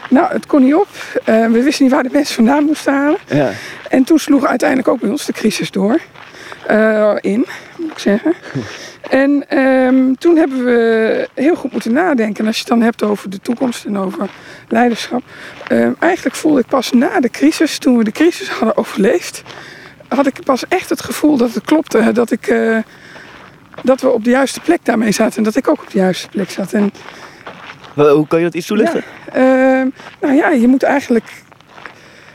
nou, 0.10 0.34
het 0.34 0.46
kon 0.46 0.64
niet 0.64 0.76
op. 0.76 0.88
We 1.26 1.62
wisten 1.64 1.84
niet 1.84 1.94
waar 1.94 2.04
de 2.04 2.10
mensen 2.12 2.36
vandaan 2.36 2.64
moesten 2.64 2.94
halen. 2.94 3.20
Ja. 3.28 3.52
En 3.90 4.04
toen 4.04 4.20
sloeg 4.20 4.46
uiteindelijk 4.46 4.90
ook 4.90 5.00
bij 5.00 5.10
ons 5.10 5.26
de 5.26 5.34
crisis 5.34 5.72
door. 5.72 6.00
Eh, 6.68 7.14
in, 7.22 7.46
moet 7.78 7.92
ik 7.92 8.00
zeggen. 8.00 8.34
En 9.10 9.50
ehm, 9.50 10.14
toen 10.14 10.38
hebben 10.38 10.66
we 10.66 11.30
heel 11.34 11.56
goed 11.56 11.72
moeten 11.72 11.94
nadenken. 11.94 12.40
En 12.40 12.46
als 12.46 12.56
je 12.56 12.62
het 12.62 12.72
dan 12.72 12.82
hebt 12.82 13.04
over 13.04 13.30
de 13.30 13.40
toekomst 13.40 13.86
en 13.86 13.98
over 13.98 14.30
leiderschap. 14.68 15.22
ehm, 15.68 15.92
eigenlijk 16.00 16.36
voelde 16.36 16.60
ik 16.60 16.66
pas 16.66 16.92
na 16.92 17.20
de 17.20 17.30
crisis, 17.30 17.78
toen 17.78 17.98
we 17.98 18.04
de 18.04 18.12
crisis 18.12 18.50
hadden 18.50 18.78
overleefd. 18.78 19.44
had 20.08 20.28
ik 20.28 20.44
pas 20.44 20.68
echt 20.68 20.90
het 20.90 21.02
gevoel 21.02 21.38
dat 21.38 21.54
het 21.54 21.64
klopte. 21.64 22.12
Dat, 22.12 22.32
ik, 22.32 22.48
eh, 22.48 22.78
dat 23.84 24.02
we 24.02 24.10
op 24.10 24.24
de 24.24 24.30
juiste 24.30 24.60
plek 24.60 24.80
daarmee 24.86 25.12
zaten. 25.12 25.38
En 25.38 25.44
dat 25.44 25.56
ik 25.56 25.68
ook 25.68 25.82
op 25.82 25.92
de 25.92 25.98
juiste 25.98 26.28
plek 26.30 26.50
zat. 26.50 26.74
En 26.74 26.92
Hoe 27.94 28.28
kan 28.28 28.40
je 28.40 28.46
dat 28.46 28.54
iets 28.54 28.68
toelichten? 28.68 29.04
Ehm, 29.34 29.88
nou 30.22 30.34
ja, 30.34 30.50
je 30.50 30.68
moet 30.68 30.84
eigenlijk 30.84 31.26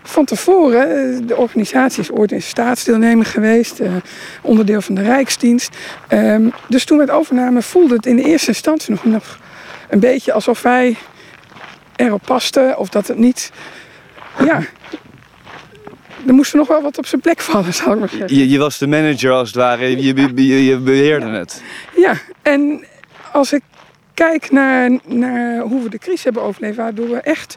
van 0.09 0.25
tevoren, 0.25 0.91
eh, 0.91 1.27
de 1.27 1.37
organisatie 1.37 2.03
is 2.03 2.11
ooit 2.11 2.33
een 2.33 2.43
staatsdeelnemer 2.43 3.27
geweest, 3.27 3.81
eh, 3.81 3.93
onderdeel 4.43 4.81
van 4.81 4.95
de 4.95 5.03
Rijksdienst. 5.03 5.77
Ehm, 6.09 6.49
dus 6.69 6.85
toen 6.85 6.97
we 6.97 7.05
het 7.05 7.13
overnamen 7.13 7.63
voelde 7.63 7.95
het 7.95 8.07
in 8.07 8.17
de 8.17 8.23
eerste 8.23 8.49
instantie 8.49 8.91
nog, 8.91 9.05
nog 9.05 9.39
een 9.89 10.01
beetje 10.01 10.33
alsof 10.33 10.63
wij 10.63 10.97
erop 11.97 12.23
pasten 12.25 12.79
of 12.79 12.89
dat 12.89 13.07
het 13.07 13.19
niet, 13.19 13.53
ja, 14.45 14.61
er 16.27 16.35
moest 16.35 16.55
nog 16.55 16.69
wel 16.69 16.83
wat 16.83 16.99
op 16.99 17.07
zijn 17.07 17.21
plek 17.21 17.41
vallen, 17.41 17.75
zal 17.75 17.93
ik 17.93 17.99
maar 17.99 18.09
zeggen. 18.09 18.37
Je, 18.37 18.49
je 18.49 18.59
was 18.59 18.79
de 18.79 18.87
manager 18.87 19.33
als 19.33 19.49
het 19.49 19.57
ware, 19.57 19.91
je, 19.91 20.15
je, 20.15 20.47
je, 20.47 20.65
je 20.65 20.79
beheerde 20.79 21.27
het. 21.27 21.63
Ja, 21.97 22.15
en 22.43 22.85
als 23.33 23.53
ik 23.53 23.63
kijk 24.15 24.51
naar, 24.51 24.91
naar 25.05 25.61
hoe 25.61 25.83
we 25.83 25.89
de 25.89 25.99
crisis 25.99 26.25
hebben 26.25 26.43
overleefd, 26.43 26.77
waardoor 26.77 27.09
we 27.09 27.21
echt 27.21 27.57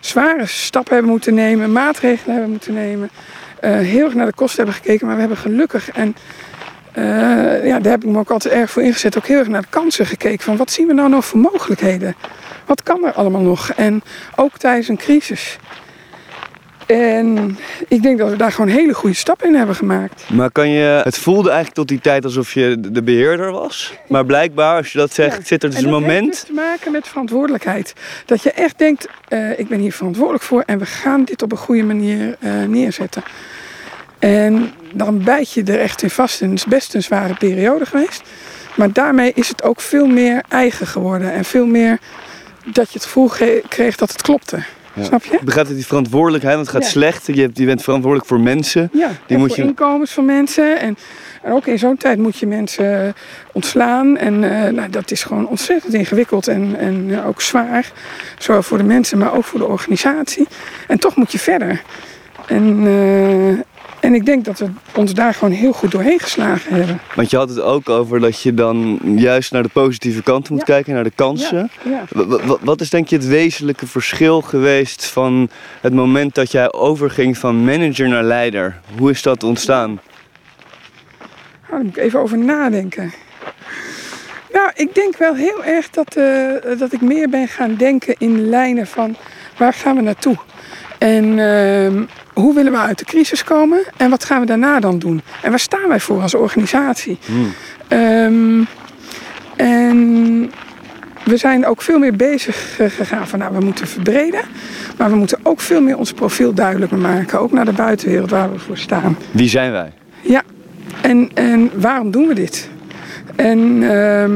zware 0.00 0.46
stappen 0.46 0.92
hebben 0.92 1.12
moeten 1.12 1.34
nemen, 1.34 1.72
maatregelen 1.72 2.34
hebben 2.34 2.50
moeten 2.50 2.74
nemen, 2.74 3.10
eh, 3.60 3.72
heel 3.72 4.04
erg 4.04 4.14
naar 4.14 4.26
de 4.26 4.32
kosten 4.32 4.64
hebben 4.64 4.82
gekeken, 4.82 5.06
maar 5.06 5.14
we 5.14 5.20
hebben 5.20 5.38
gelukkig 5.38 5.90
en 5.90 6.16
eh, 6.92 7.66
ja, 7.66 7.78
daar 7.78 7.92
heb 7.92 8.04
ik 8.04 8.10
me 8.10 8.18
ook 8.18 8.30
altijd 8.30 8.54
erg 8.54 8.70
voor 8.70 8.82
ingezet, 8.82 9.16
ook 9.16 9.26
heel 9.26 9.38
erg 9.38 9.48
naar 9.48 9.60
de 9.60 9.66
kansen 9.70 10.06
gekeken 10.06 10.44
van 10.44 10.56
wat 10.56 10.70
zien 10.70 10.86
we 10.86 10.92
nou 10.92 11.08
nog 11.08 11.24
voor 11.24 11.38
mogelijkheden? 11.38 12.16
Wat 12.66 12.82
kan 12.82 13.04
er 13.04 13.12
allemaal 13.12 13.40
nog? 13.40 13.70
En 13.70 14.02
ook 14.36 14.58
tijdens 14.58 14.88
een 14.88 14.96
crisis. 14.96 15.58
En 16.96 17.58
ik 17.88 18.02
denk 18.02 18.18
dat 18.18 18.30
we 18.30 18.36
daar 18.36 18.52
gewoon 18.52 18.70
hele 18.70 18.94
goede 18.94 19.16
stappen 19.16 19.48
in 19.48 19.54
hebben 19.54 19.74
gemaakt. 19.74 20.22
Maar 20.32 20.50
kan 20.50 20.68
je, 20.68 21.00
het 21.04 21.18
voelde 21.18 21.46
eigenlijk 21.48 21.74
tot 21.78 21.88
die 21.88 22.00
tijd 22.00 22.24
alsof 22.24 22.54
je 22.54 22.76
de- 22.80 22.90
de 22.90 23.02
beheerder 23.02 23.50
was. 23.52 23.94
Maar 24.08 24.24
blijkbaar, 24.26 24.76
als 24.76 24.92
je 24.92 24.98
dat 24.98 25.12
zegt, 25.14 25.36
Ja. 25.36 25.44
zit 25.44 25.62
er 25.62 25.70
dus 25.70 25.78
En 25.78 25.84
een 25.84 25.90
dat 25.90 26.00
heeft 26.00 26.12
moment. 26.14 26.32
dus 26.32 26.42
te 26.44 26.52
maken 26.52 26.92
met 26.92 27.08
verantwoordelijkheid. 27.08 27.92
Dat 28.26 28.42
je 28.42 28.50
echt 28.52 28.78
denkt, 28.78 29.08
eh, 29.28 29.58
ik 29.58 29.68
ben 29.68 29.78
hier 29.78 29.92
verantwoordelijk 29.92 30.44
voor 30.44 30.62
en 30.66 30.78
we 30.78 30.86
gaan 30.86 31.24
dit 31.24 31.42
op 31.42 31.52
een 31.52 31.58
goede 31.58 31.82
manier 31.82 32.36
eh, 32.40 32.52
neerzetten. 32.66 33.22
En 34.18 34.70
dan 34.92 35.22
bijt 35.24 35.52
je 35.52 35.62
er 35.64 35.80
echt 35.80 36.02
in 36.02 36.10
vast. 36.10 36.40
En 36.40 36.48
het 36.50 36.58
is 36.58 36.64
best 36.64 36.94
een 36.94 37.02
zware 37.02 37.34
periode 37.34 37.86
geweest. 37.86 38.22
Maar 38.76 38.92
daarmee 38.92 39.32
is 39.34 39.48
het 39.48 39.62
ook 39.62 39.80
veel 39.80 40.06
meer 40.06 40.42
eigen 40.48 40.86
geworden. 40.86 41.32
En 41.32 41.44
veel 41.44 41.66
meer 41.66 41.98
dat 42.64 42.86
je 42.86 42.94
het 42.94 43.04
gevoel 43.04 43.28
ge- 43.28 43.62
kreeg 43.68 43.96
dat 43.96 44.12
het 44.12 44.22
klopte. 44.22 44.62
Ja. 44.94 45.04
Snap 45.04 45.24
je? 45.24 45.38
Begrijpt 45.44 45.68
het 45.68 45.78
die 45.78 45.86
verantwoordelijkheid, 45.86 46.54
want 46.54 46.66
het 46.66 46.76
gaat 46.76 46.84
Ja. 46.84 46.90
slecht. 46.90 47.26
Je, 47.26 47.50
bent 47.66 47.82
verantwoordelijk 47.82 48.28
voor 48.28 48.40
mensen. 48.40 48.90
Ja, 48.92 49.08
Die 49.08 49.16
en 49.26 49.38
moet 49.38 49.48
voor 49.54 49.62
je- 49.64 49.68
inkomens 49.68 50.12
van 50.12 50.24
mensen. 50.24 50.80
En, 50.80 50.96
en 51.42 51.52
ook 51.52 51.66
in 51.66 51.78
zo'n 51.78 51.96
tijd 51.96 52.18
moet 52.18 52.38
je 52.38 52.46
mensen 52.46 53.06
eh, 53.06 53.12
ontslaan. 53.52 54.16
En 54.16 54.64
eh, 54.64 54.72
nou, 54.72 54.90
dat 54.90 55.10
is 55.10 55.22
gewoon 55.22 55.48
ontzettend 55.48 55.94
ingewikkeld 55.94 56.48
en, 56.48 56.76
en 56.78 57.06
eh, 57.10 57.26
ook 57.26 57.40
zwaar. 57.40 57.92
Zowel 58.38 58.62
voor 58.62 58.78
de 58.78 58.84
mensen, 58.84 59.18
maar 59.18 59.34
ook 59.34 59.44
voor 59.44 59.58
de 59.58 59.66
organisatie. 59.66 60.46
En 60.86 60.98
toch 60.98 61.16
moet 61.16 61.32
je 61.32 61.38
verder. 61.38 61.82
En, 62.46 62.86
en 64.00 64.14
ik 64.14 64.26
denk 64.26 64.44
dat 64.44 64.58
we 64.58 64.66
ons 64.96 65.14
daar 65.14 65.34
gewoon 65.34 65.54
heel 65.54 65.72
goed 65.72 65.90
doorheen 65.90 66.18
geslagen 66.20 66.74
hebben. 66.74 67.00
Want 67.14 67.30
je 67.30 67.36
had 67.36 67.48
het 67.48 67.60
ook 67.60 67.88
over 67.88 68.20
dat 68.20 68.42
je 68.42 68.54
dan 68.54 68.98
juist 69.02 69.52
naar 69.52 69.62
de 69.62 69.68
positieve 69.68 70.22
kant 70.22 70.50
moet 70.50 70.58
Ja. 70.58 70.64
kijken, 70.64 70.94
naar 70.94 71.04
de 71.04 71.12
kansen. 71.14 71.70
Ja. 71.84 72.04
Wa- 72.10 72.38
wa- 72.46 72.56
Wat 72.60 72.80
is 72.80 72.90
denk 72.90 73.08
je 73.08 73.16
het 73.16 73.26
wezenlijke 73.26 73.86
verschil 73.86 74.40
geweest 74.40 75.06
van 75.06 75.50
het 75.80 75.92
moment 75.94 76.34
dat 76.34 76.52
jij 76.52 76.72
overging 76.72 77.38
van 77.38 77.64
manager 77.64 78.08
naar 78.08 78.22
leider? 78.24 78.80
Hoe 78.98 79.10
is 79.10 79.22
dat 79.22 79.42
ontstaan? 79.42 79.88
Nou, 79.90 80.00
daar 81.70 81.80
moet 81.84 81.96
ik 81.96 82.02
even 82.02 82.20
over 82.20 82.38
nadenken. 82.38 83.12
Nou, 84.52 84.70
ik 84.74 84.94
denk 84.94 85.16
wel 85.16 85.34
heel 85.34 85.64
erg 85.64 85.90
dat, 85.90 86.16
eh, 86.16 86.78
dat 86.78 86.92
ik 86.92 87.00
meer 87.00 87.28
ben 87.28 87.48
gaan 87.48 87.74
denken 87.74 88.14
in 88.18 88.48
lijnen 88.48 88.86
van 88.86 89.16
waar 89.56 89.72
gaan 89.72 89.96
we 89.96 90.02
naartoe? 90.02 90.36
En 90.98 91.38
ehm, 91.38 92.02
hoe 92.40 92.54
willen 92.54 92.72
we 92.72 92.78
uit 92.78 92.98
de 92.98 93.04
crisis 93.04 93.44
komen? 93.44 93.80
En 93.96 94.10
wat 94.10 94.24
gaan 94.24 94.40
we 94.40 94.46
daarna 94.46 94.80
dan 94.80 94.98
doen? 94.98 95.22
En 95.42 95.50
waar 95.50 95.58
staan 95.58 95.88
wij 95.88 96.00
voor 96.00 96.22
als 96.22 96.34
organisatie? 96.34 97.18
Hmm. 97.26 97.52
Ehm, 97.88 98.64
en 99.56 100.50
we 101.24 101.36
zijn 101.36 101.66
ook 101.66 101.82
veel 101.82 101.98
meer 101.98 102.16
bezig 102.16 102.76
gegaan 102.76 103.28
van 103.28 103.38
nou, 103.38 103.54
we 103.54 103.64
moeten 103.64 103.86
verbreden. 103.86 104.40
Maar 104.96 105.10
we 105.10 105.16
moeten 105.16 105.38
ook 105.42 105.60
veel 105.60 105.80
meer 105.80 105.96
ons 105.96 106.12
profiel 106.12 106.54
duidelijker 106.54 106.98
maken. 106.98 107.40
Ook 107.40 107.52
naar 107.52 107.64
de 107.64 107.72
buitenwereld 107.72 108.30
waar 108.30 108.52
we 108.52 108.58
voor 108.58 108.78
staan. 108.78 109.16
Wie 109.30 109.48
zijn 109.48 109.72
wij? 109.72 109.92
Ja, 110.20 110.42
en, 111.00 111.30
en 111.34 111.70
waarom 111.74 112.10
doen 112.10 112.26
we 112.26 112.34
dit? 112.34 112.68
En 113.36 113.82
ehm, 113.82 114.32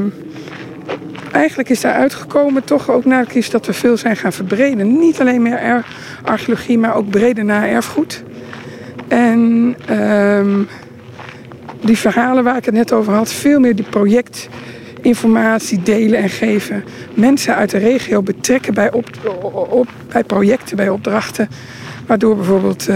eigenlijk 1.32 1.68
is 1.68 1.80
daar 1.80 1.94
uitgekomen 1.94 2.64
toch 2.64 2.90
ook 2.90 3.04
na 3.04 3.20
de 3.20 3.26
crisis 3.26 3.50
dat 3.50 3.66
we 3.66 3.72
veel 3.72 3.96
zijn 3.96 4.16
gaan 4.16 4.32
verbreden. 4.32 4.98
Niet 4.98 5.20
alleen 5.20 5.42
meer 5.42 5.58
er- 5.58 5.86
archeologie, 6.24 6.78
maar 6.78 6.94
ook 6.94 7.10
breder 7.10 7.44
naar 7.44 7.68
erfgoed. 7.68 8.22
En 9.08 9.74
ehm, 9.86 10.62
die 11.80 11.98
verhalen 11.98 12.44
waar 12.44 12.56
ik 12.56 12.64
het 12.64 12.74
net 12.74 12.92
over 12.92 13.12
had, 13.12 13.32
veel 13.32 13.60
meer 13.60 13.76
die 13.76 13.86
projectinformatie 13.90 15.82
delen 15.82 16.18
en 16.18 16.30
geven. 16.30 16.84
Mensen 17.14 17.54
uit 17.54 17.70
de 17.70 17.78
regio 17.78 18.22
betrekken 18.22 18.74
bij, 18.74 18.92
op, 18.92 19.08
bij 20.08 20.24
projecten, 20.24 20.76
bij 20.76 20.88
opdrachten. 20.88 21.48
Waardoor 22.06 22.36
bijvoorbeeld 22.36 22.88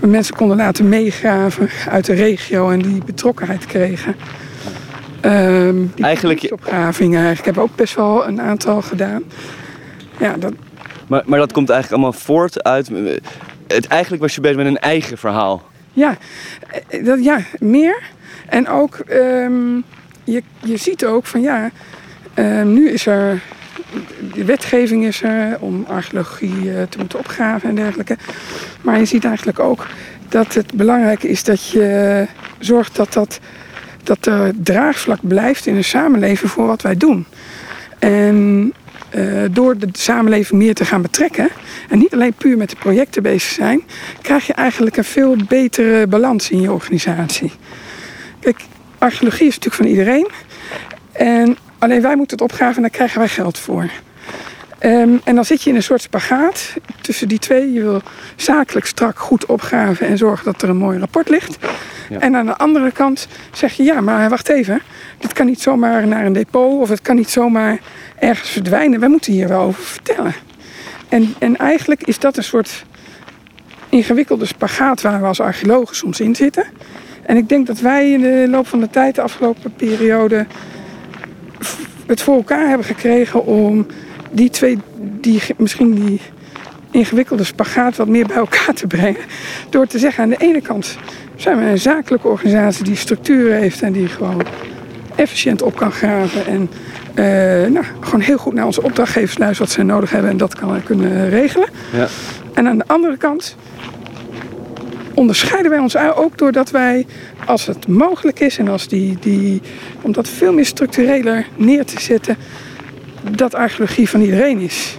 we 0.00 0.06
mensen 0.06 0.36
konden 0.36 0.56
laten 0.56 0.88
meegraven 0.88 1.68
uit 1.88 2.04
de 2.04 2.14
regio 2.14 2.70
en 2.70 2.82
die 2.82 3.02
betrokkenheid 3.04 3.66
kregen. 3.66 4.14
Ehm 5.28 5.86
die 5.94 6.04
Eigenlijk- 6.04 6.52
opgravingen, 6.52 7.22
hebben 7.22 7.54
we 7.54 7.60
ook 7.60 7.76
best 7.76 7.94
wel 7.94 8.26
een 8.26 8.40
aantal 8.40 8.82
gedaan. 8.82 9.22
Ja, 10.18 10.36
dat, 10.36 10.52
Maar, 11.06 11.22
maar 11.26 11.38
dat 11.38 11.52
komt 11.52 11.70
eigenlijk 11.70 12.02
allemaal 12.02 12.20
voort 12.20 12.62
uit. 12.62 12.90
Het, 13.66 13.86
eigenlijk 13.86 14.22
was 14.22 14.34
je 14.34 14.40
bezig 14.40 14.56
met 14.56 14.66
een 14.66 14.78
eigen 14.78 15.18
verhaal. 15.18 15.62
Ja, 15.92 16.16
eh, 16.88 17.04
dat, 17.04 17.24
ja 17.24 17.38
meer. 17.58 18.02
En 18.48 18.68
ook, 18.68 18.94
ehm, 18.96 19.76
je, 20.24 20.42
je 20.58 20.76
ziet 20.76 21.04
ook 21.04 21.26
van 21.26 21.40
ja, 21.40 21.70
ehm, 22.34 22.72
nu 22.72 22.90
is 22.90 23.06
er, 23.06 23.40
de 24.34 24.44
wetgeving 24.44 25.04
is 25.04 25.22
er 25.22 25.56
om 25.60 25.84
archeologie 25.88 26.74
eh, 26.74 26.82
te 26.82 26.98
moeten 26.98 27.18
opgraven 27.18 27.68
en 27.68 27.74
dergelijke. 27.74 28.16
Maar 28.80 28.98
je 28.98 29.04
ziet 29.04 29.24
eigenlijk 29.24 29.58
ook 29.58 29.86
dat 30.28 30.54
het 30.54 30.74
belangrijk 30.74 31.22
is 31.22 31.44
dat 31.44 31.68
je 31.68 32.26
zorgt 32.58 32.96
dat, 32.96 33.12
dat, 33.12 33.40
dat 34.08 34.26
er 34.26 34.52
draagvlak 34.62 35.18
blijft 35.20 35.66
in 35.66 35.74
de 35.74 35.82
samenleving 35.82 36.50
voor 36.50 36.66
wat 36.66 36.82
wij 36.82 36.96
doen. 36.96 37.26
En 37.98 38.72
eh, 39.10 39.24
door 39.50 39.78
de 39.78 39.88
samenleving 39.92 40.62
meer 40.62 40.74
te 40.74 40.84
gaan 40.84 41.02
betrekken 41.02 41.48
en 41.88 41.98
niet 41.98 42.12
alleen 42.12 42.32
puur 42.32 42.56
met 42.56 42.70
de 42.70 42.76
projecten 42.76 43.22
bezig 43.22 43.50
zijn, 43.50 43.82
krijg 44.22 44.46
je 44.46 44.52
eigenlijk 44.52 44.96
een 44.96 45.04
veel 45.04 45.36
betere 45.48 46.06
balans 46.06 46.50
in 46.50 46.60
je 46.60 46.72
organisatie. 46.72 47.52
Kijk, 48.40 48.60
archeologie 48.98 49.46
is 49.46 49.58
natuurlijk 49.58 49.82
van 49.82 49.92
iedereen. 49.92 50.28
En 51.12 51.56
alleen 51.78 52.02
wij 52.02 52.16
moeten 52.16 52.38
het 52.38 52.50
opgraven 52.50 52.76
en 52.76 52.82
daar 52.82 52.90
krijgen 52.90 53.18
wij 53.18 53.28
geld 53.28 53.58
voor. 53.58 53.90
Ehm, 54.78 55.16
en 55.24 55.34
dan 55.34 55.44
zit 55.44 55.62
je 55.62 55.70
in 55.70 55.76
een 55.76 55.82
soort 55.82 56.02
spagaat 56.02 56.74
tussen 57.00 57.28
die 57.28 57.38
twee. 57.38 57.72
Je 57.72 57.82
wil 57.82 58.02
zakelijk 58.36 58.86
strak 58.86 59.18
goed 59.18 59.46
opgraven 59.46 60.06
en 60.06 60.18
zorgen 60.18 60.44
dat 60.44 60.62
er 60.62 60.68
een 60.68 60.76
mooi 60.76 60.98
rapport 60.98 61.28
ligt. 61.28 61.58
Ja. 62.08 62.18
En 62.18 62.36
aan 62.36 62.46
de 62.46 62.56
andere 62.56 62.90
kant 62.90 63.28
zeg 63.52 63.72
je 63.72 63.82
ja, 63.82 64.00
maar 64.00 64.28
wacht 64.28 64.48
even. 64.48 64.82
Dit 65.18 65.32
kan 65.32 65.46
niet 65.46 65.60
zomaar 65.60 66.06
naar 66.06 66.26
een 66.26 66.32
depot 66.32 66.80
of 66.80 66.88
het 66.88 67.02
kan 67.02 67.16
niet 67.16 67.30
zomaar 67.30 67.78
ergens 68.18 68.50
verdwijnen. 68.50 69.00
Wij 69.00 69.08
moeten 69.08 69.32
hier 69.32 69.48
wel 69.48 69.62
over 69.62 69.82
vertellen. 69.82 70.34
En, 71.08 71.34
en 71.38 71.56
eigenlijk 71.56 72.02
is 72.02 72.18
dat 72.18 72.36
een 72.36 72.44
soort 72.44 72.84
ingewikkelde 73.88 74.46
spagaat 74.46 75.00
waar 75.00 75.20
we 75.20 75.26
als 75.26 75.40
archeologen 75.40 75.96
soms 75.96 76.20
in 76.20 76.36
zitten. 76.36 76.64
En 77.22 77.36
ik 77.36 77.48
denk 77.48 77.66
dat 77.66 77.80
wij 77.80 78.10
in 78.10 78.20
de 78.20 78.46
loop 78.50 78.66
van 78.66 78.80
de 78.80 78.90
tijd, 78.90 79.14
de 79.14 79.22
afgelopen 79.22 79.72
periode, 79.72 80.46
het 82.06 82.22
voor 82.22 82.36
elkaar 82.36 82.68
hebben 82.68 82.86
gekregen 82.86 83.44
om 83.44 83.86
die 84.30 84.50
twee, 84.50 84.78
die, 85.20 85.42
misschien 85.56 85.94
die 85.94 86.20
ingewikkelde 86.90 87.44
spagaat 87.44 87.96
wat 87.96 88.08
meer 88.08 88.26
bij 88.26 88.36
elkaar 88.36 88.74
te 88.74 88.86
brengen. 88.86 89.20
Door 89.70 89.86
te 89.86 89.98
zeggen 89.98 90.22
aan 90.22 90.28
de 90.28 90.36
ene 90.36 90.60
kant 90.60 90.96
zijn 91.36 91.58
we 91.58 91.64
een 91.64 91.78
zakelijke 91.78 92.28
organisatie 92.28 92.84
die 92.84 92.96
structuur 92.96 93.52
heeft 93.52 93.82
en 93.82 93.92
die 93.92 94.08
gewoon 94.08 94.42
efficiënt 95.14 95.62
op 95.62 95.76
kan 95.76 95.92
graven. 95.92 96.46
En 96.46 96.70
eh, 97.14 97.70
nou, 97.70 97.84
gewoon 98.00 98.20
heel 98.20 98.38
goed 98.38 98.54
naar 98.54 98.66
onze 98.66 98.82
opdrachtgevers 98.82 99.38
luisteren 99.38 99.66
wat 99.66 99.76
zij 99.76 99.84
nodig 99.84 100.10
hebben 100.10 100.30
en 100.30 100.36
dat 100.36 100.54
kan 100.54 100.82
kunnen 100.82 101.28
regelen. 101.28 101.68
Ja. 101.92 102.06
En 102.54 102.68
aan 102.68 102.78
de 102.78 102.84
andere 102.86 103.16
kant 103.16 103.56
onderscheiden 105.14 105.70
wij 105.70 105.80
ons 105.80 105.96
ook 105.96 106.38
doordat 106.38 106.70
wij, 106.70 107.06
als 107.46 107.66
het 107.66 107.88
mogelijk 107.88 108.40
is 108.40 108.58
en 108.58 108.68
als 108.68 108.88
die, 108.88 109.16
die, 109.20 109.62
om 110.02 110.12
dat 110.12 110.28
veel 110.28 110.52
meer 110.52 110.66
structureler 110.66 111.46
neer 111.56 111.84
te 111.84 112.00
zetten, 112.00 112.36
dat 113.30 113.54
archeologie 113.54 114.08
van 114.08 114.20
iedereen 114.20 114.58
is. 114.58 114.98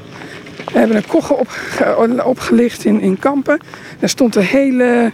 We 0.72 0.80
hebben 0.80 0.98
een 0.98 1.08
kogge 1.08 1.34
opge- 1.34 2.24
opgelicht 2.26 2.86
in, 2.86 3.02
in 3.02 3.20
Kampen. 3.20 3.60
Daar 4.00 4.10
stond 4.10 4.34
de 4.34 4.44
hele 4.44 5.12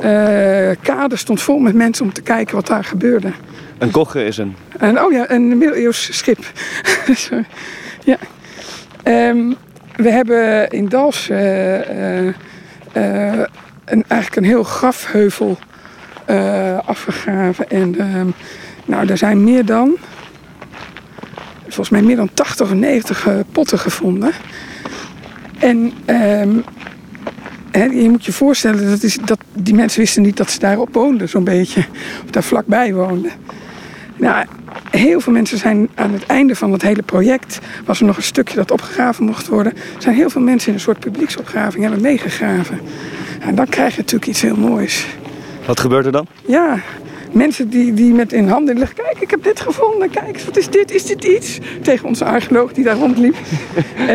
eh, 0.00 0.70
kade 0.82 1.16
stond 1.16 1.42
vol 1.42 1.58
met 1.58 1.74
mensen 1.74 2.04
om 2.04 2.12
te 2.12 2.22
kijken 2.22 2.54
wat 2.54 2.66
daar 2.66 2.84
gebeurde. 2.84 3.32
Een 3.78 3.90
kogge 3.90 4.24
is 4.24 4.38
een. 4.38 4.56
En, 4.78 5.02
oh 5.02 5.12
ja, 5.12 5.30
een 5.30 5.58
middeleeuws 5.58 6.16
schip. 6.16 6.38
Ja. 8.04 8.16
Ehm, 9.02 9.52
we 9.96 10.10
hebben 10.10 10.68
in 10.70 10.88
Dals 10.88 11.28
eh, 11.28 11.80
eh, 11.80 12.28
eh, 12.92 13.46
een, 13.84 14.04
eigenlijk 14.08 14.36
een 14.36 14.44
heel 14.44 14.62
grafheuvel 14.62 15.58
eh, 16.24 16.78
afgegraven. 16.84 17.70
En 17.70 17.98
ehm, 17.98 18.26
nou, 18.84 19.08
er 19.08 19.18
zijn 19.18 19.44
meer 19.44 19.64
dan, 19.64 19.96
volgens 21.74 21.90
mij 21.90 22.02
meer 22.02 22.16
dan 22.16 22.30
80 22.34 22.66
of 22.66 22.74
90 22.74 23.26
eh, 23.26 23.34
potten 23.52 23.78
gevonden. 23.78 24.32
En 25.58 25.92
ehm, 26.04 26.50
je 27.72 28.08
moet 28.10 28.24
je 28.24 28.32
voorstellen, 28.32 28.90
dat 28.90 29.02
is, 29.02 29.18
dat, 29.24 29.38
die 29.52 29.74
mensen 29.74 30.00
wisten 30.00 30.22
niet 30.22 30.36
dat 30.36 30.50
ze 30.50 30.58
daarop 30.58 30.94
woonden, 30.94 31.28
zo'n 31.28 31.44
beetje. 31.44 31.84
Of 32.24 32.30
daar 32.30 32.42
vlakbij 32.42 32.94
woonden. 32.94 33.30
Nou, 34.16 34.46
heel 34.90 35.20
veel 35.20 35.32
mensen 35.32 35.58
zijn 35.58 35.88
aan 35.94 36.12
het 36.12 36.26
einde 36.26 36.56
van 36.56 36.72
het 36.72 36.82
hele 36.82 37.02
project, 37.02 37.58
was 37.84 38.00
er 38.00 38.06
nog 38.06 38.16
een 38.16 38.22
stukje 38.22 38.56
dat 38.56 38.70
opgegraven 38.70 39.24
mocht 39.24 39.48
worden, 39.48 39.72
zijn 39.98 40.14
heel 40.14 40.30
veel 40.30 40.40
mensen 40.40 40.68
in 40.68 40.74
een 40.74 40.80
soort 40.80 41.00
publieksopgraving 41.00 41.82
hebben 41.82 42.00
meegegraven. 42.00 42.80
En 43.40 43.54
dan 43.54 43.68
krijg 43.68 43.94
je 43.94 44.00
natuurlijk 44.00 44.30
iets 44.30 44.42
heel 44.42 44.56
moois. 44.56 45.06
Wat 45.66 45.80
gebeurt 45.80 46.06
er 46.06 46.12
dan? 46.12 46.26
Ja, 46.46 46.78
mensen 47.32 47.68
die, 47.68 47.94
die 47.94 48.12
met 48.12 48.32
in 48.32 48.48
handen 48.48 48.78
leggen, 48.78 48.96
kijk, 48.96 49.20
ik 49.20 49.30
heb 49.30 49.42
dit 49.42 49.60
gevonden, 49.60 50.10
kijk, 50.10 50.40
wat 50.40 50.56
is 50.56 50.68
dit, 50.68 50.90
is 50.90 51.04
dit 51.04 51.24
iets? 51.24 51.58
Tegen 51.82 52.08
onze 52.08 52.24
archeoloog 52.24 52.72
die 52.72 52.84
daar 52.84 52.96
rondliep. 52.96 53.36
Eh, 54.02 54.08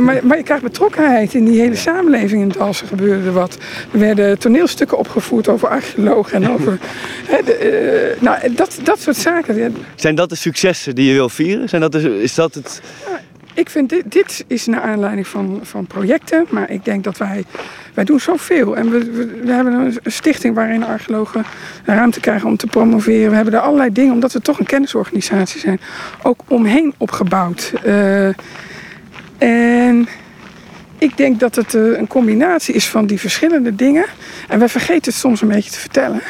maar, 0.00 0.20
maar 0.22 0.36
je 0.36 0.42
krijgt 0.42 0.62
betrokkenheid 0.62 1.34
in 1.34 1.44
die 1.44 1.60
hele 1.60 1.74
samenleving 1.74 2.42
in 2.42 2.48
Dalsen 2.48 2.86
gebeurde 2.86 3.26
er 3.26 3.32
wat. 3.32 3.58
Er 3.92 3.98
werden 3.98 4.38
toneelstukken 4.38 4.98
opgevoerd 4.98 5.48
over 5.48 5.68
archeologen 5.68 6.42
en 6.42 6.50
over... 6.50 6.78
hè, 7.30 7.42
de, 7.44 7.52
eh, 7.52 8.22
nou, 8.22 8.54
dat, 8.54 8.78
dat 8.82 9.00
soort 9.00 9.16
zaken. 9.16 9.76
Zijn 9.94 10.14
dat 10.14 10.28
de 10.28 10.34
successen 10.34 10.94
die 10.94 11.06
je 11.06 11.12
wil 11.12 11.28
vieren? 11.28 11.68
Zijn 11.68 11.80
dat 11.80 11.92
de, 11.92 12.22
is 12.22 12.34
dat 12.34 12.54
het. 12.54 12.80
Ik 13.58 13.70
vind 13.70 13.88
dit, 13.88 14.12
dit 14.12 14.44
is 14.46 14.66
naar 14.66 14.80
aanleiding 14.80 15.26
van, 15.26 15.60
van 15.62 15.86
projecten, 15.86 16.46
maar 16.50 16.70
ik 16.70 16.84
denk 16.84 17.04
dat 17.04 17.18
wij, 17.18 17.44
wij 17.94 18.04
doen 18.04 18.20
zoveel. 18.20 18.76
En 18.76 18.90
we, 18.90 19.10
we, 19.10 19.40
we 19.44 19.52
hebben 19.52 19.72
een 19.72 19.98
stichting 20.04 20.54
waarin 20.54 20.84
archeologen 20.84 21.44
ruimte 21.84 22.20
krijgen 22.20 22.48
om 22.48 22.56
te 22.56 22.66
promoveren. 22.66 23.30
We 23.30 23.36
hebben 23.36 23.54
er 23.54 23.60
allerlei 23.60 23.92
dingen, 23.92 24.12
omdat 24.12 24.32
we 24.32 24.40
toch 24.40 24.58
een 24.58 24.66
kennisorganisatie 24.66 25.60
zijn, 25.60 25.80
ook 26.22 26.40
omheen 26.48 26.94
opgebouwd. 26.96 27.72
Eh, 27.84 28.26
en 29.38 30.08
ik 30.98 31.16
denk 31.16 31.40
dat 31.40 31.54
het 31.54 31.74
eh, 31.74 31.98
een 31.98 32.08
combinatie 32.08 32.74
is 32.74 32.88
van 32.88 33.06
die 33.06 33.20
verschillende 33.20 33.74
dingen. 33.74 34.04
En 34.48 34.58
wij 34.58 34.68
vergeten 34.68 35.12
het 35.12 35.20
soms 35.20 35.40
een 35.40 35.48
beetje 35.48 35.70
te 35.70 35.78
vertellen. 35.78 36.20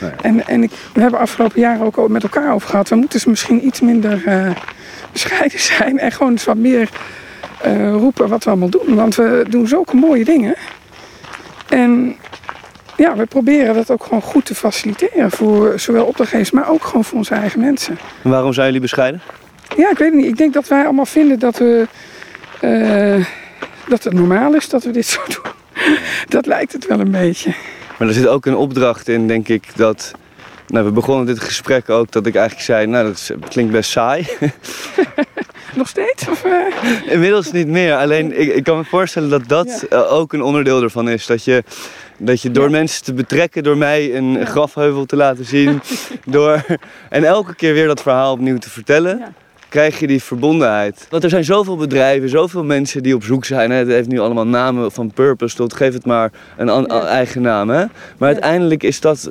Nee. 0.00 0.10
En, 0.22 0.46
en 0.46 0.62
ik, 0.62 0.70
we 0.92 1.00
hebben 1.00 1.20
afgelopen 1.20 1.60
jaren 1.60 1.96
ook 1.96 2.08
met 2.08 2.22
elkaar 2.22 2.52
over 2.52 2.68
gehad. 2.68 2.88
We 2.88 2.94
moeten 2.94 3.18
dus 3.18 3.26
misschien 3.26 3.66
iets 3.66 3.80
minder 3.80 4.22
eh, 4.26 4.50
bescheiden 5.14 5.60
zijn. 5.60 5.98
En 5.98 6.12
gewoon 6.12 6.32
eens 6.32 6.44
wat 6.44 6.56
meer 6.56 6.88
eh, 7.60 7.90
roepen 7.92 8.28
wat 8.28 8.44
we 8.44 8.50
allemaal 8.50 8.68
doen. 8.68 8.94
Want 8.94 9.14
we 9.14 9.44
doen 9.48 9.66
zulke 9.68 9.96
mooie 9.96 10.24
dingen. 10.24 10.54
En 11.68 12.16
ja, 12.96 13.16
we 13.16 13.26
proberen 13.26 13.74
dat 13.74 13.90
ook 13.90 14.04
gewoon 14.04 14.22
goed 14.22 14.44
te 14.44 14.54
faciliteren. 14.54 15.30
Voor 15.30 15.78
zowel 15.78 16.04
opdrachtgevers, 16.04 16.50
maar 16.50 16.68
ook 16.70 16.84
gewoon 16.84 17.04
voor 17.04 17.18
onze 17.18 17.34
eigen 17.34 17.60
mensen. 17.60 17.98
En 18.22 18.30
waarom 18.30 18.52
zijn 18.52 18.66
jullie 18.66 18.80
bescheiden? 18.80 19.20
Ja, 19.76 19.90
ik 19.90 19.98
weet 19.98 20.08
het 20.08 20.20
niet. 20.20 20.26
Ik 20.26 20.36
denk 20.36 20.52
dat 20.52 20.68
wij 20.68 20.84
allemaal 20.84 21.06
vinden 21.06 21.38
dat 21.38 21.58
we... 21.58 21.86
eh, 22.60 23.24
dat 23.88 24.04
het 24.04 24.12
normaal 24.12 24.54
is 24.54 24.68
dat 24.68 24.84
we 24.84 24.90
dit 24.90 25.06
zo 25.06 25.20
doen. 25.26 25.52
Dat 26.28 26.46
lijkt 26.46 26.72
het 26.72 26.86
wel 26.86 27.00
een 27.00 27.10
beetje. 27.10 27.54
Maar 27.98 28.08
er 28.08 28.14
zit 28.14 28.26
ook 28.26 28.46
een 28.46 28.56
opdracht 28.56 29.08
in, 29.08 29.26
denk 29.26 29.48
ik, 29.48 29.64
dat. 29.76 30.12
Nou, 30.66 30.84
we 30.84 30.92
begonnen 30.92 31.26
dit 31.26 31.40
gesprek 31.40 31.90
ook 31.90 32.10
dat 32.12 32.26
ik 32.26 32.34
eigenlijk 32.34 32.64
zei, 32.66 32.86
nou 32.86 33.04
dat 33.06 33.14
is- 33.14 33.30
klinkt 33.48 33.72
best 33.72 33.90
saai. 33.90 34.26
Nog 35.76 35.88
steeds? 35.88 36.28
Of, 36.28 36.44
eh? 36.44 37.12
Inmiddels 37.12 37.52
niet 37.52 37.66
meer. 37.68 37.94
Alleen 37.96 38.40
ik, 38.40 38.54
ik 38.54 38.64
kan 38.64 38.76
me 38.76 38.84
voorstellen 38.84 39.30
dat 39.30 39.48
dat 39.48 39.86
eh, 39.90 40.12
ook 40.12 40.32
een 40.32 40.42
onderdeel 40.42 40.82
ervan 40.82 41.08
is. 41.08 41.26
Dat 41.26 41.44
je, 41.44 41.64
dat 42.18 42.42
je 42.42 42.50
door 42.50 42.64
Ja. 42.64 42.70
mensen 42.70 43.04
te 43.04 43.14
betrekken, 43.14 43.62
door 43.62 43.76
mij 43.76 44.16
een 44.16 44.32
Ja. 44.32 44.44
grafheuvel 44.44 45.04
te 45.06 45.16
laten 45.16 45.44
zien. 45.44 45.80
door, 46.24 46.64
en 47.10 47.24
elke 47.24 47.54
keer 47.54 47.72
weer 47.74 47.86
dat 47.86 48.02
verhaal 48.02 48.32
opnieuw 48.32 48.58
te 48.58 48.70
vertellen. 48.70 49.34
Krijg 49.68 49.98
je 50.00 50.06
die 50.06 50.22
verbondenheid. 50.22 51.06
Want 51.10 51.24
er 51.24 51.30
zijn 51.30 51.44
zoveel 51.44 51.76
bedrijven, 51.76 52.28
zoveel 52.28 52.64
mensen 52.64 53.02
die 53.02 53.14
op 53.14 53.24
zoek 53.24 53.44
zijn. 53.44 53.70
Hè. 53.70 53.76
Het 53.76 53.88
heeft 53.88 54.08
nu 54.08 54.18
allemaal 54.18 54.46
namen 54.46 54.92
van 54.92 55.10
purpose 55.12 55.56
tot 55.56 55.74
geef 55.74 55.92
het 55.92 56.06
maar 56.06 56.30
een 56.56 56.66
Ja. 56.88 57.06
eigen 57.06 57.42
naam. 57.42 57.68
Hè. 57.70 57.84
Maar 58.18 58.28
uiteindelijk 58.28 58.82
is 58.82 59.00
dat 59.00 59.30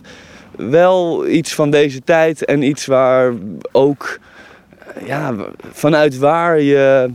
wel 0.55 1.27
iets 1.27 1.55
van 1.55 1.69
deze 1.69 2.01
tijd 2.03 2.45
en 2.45 2.61
iets 2.61 2.85
waar 2.85 3.33
ook 3.71 4.19
ja, 5.05 5.33
vanuit 5.71 6.17
waar 6.17 6.61
je 6.61 7.09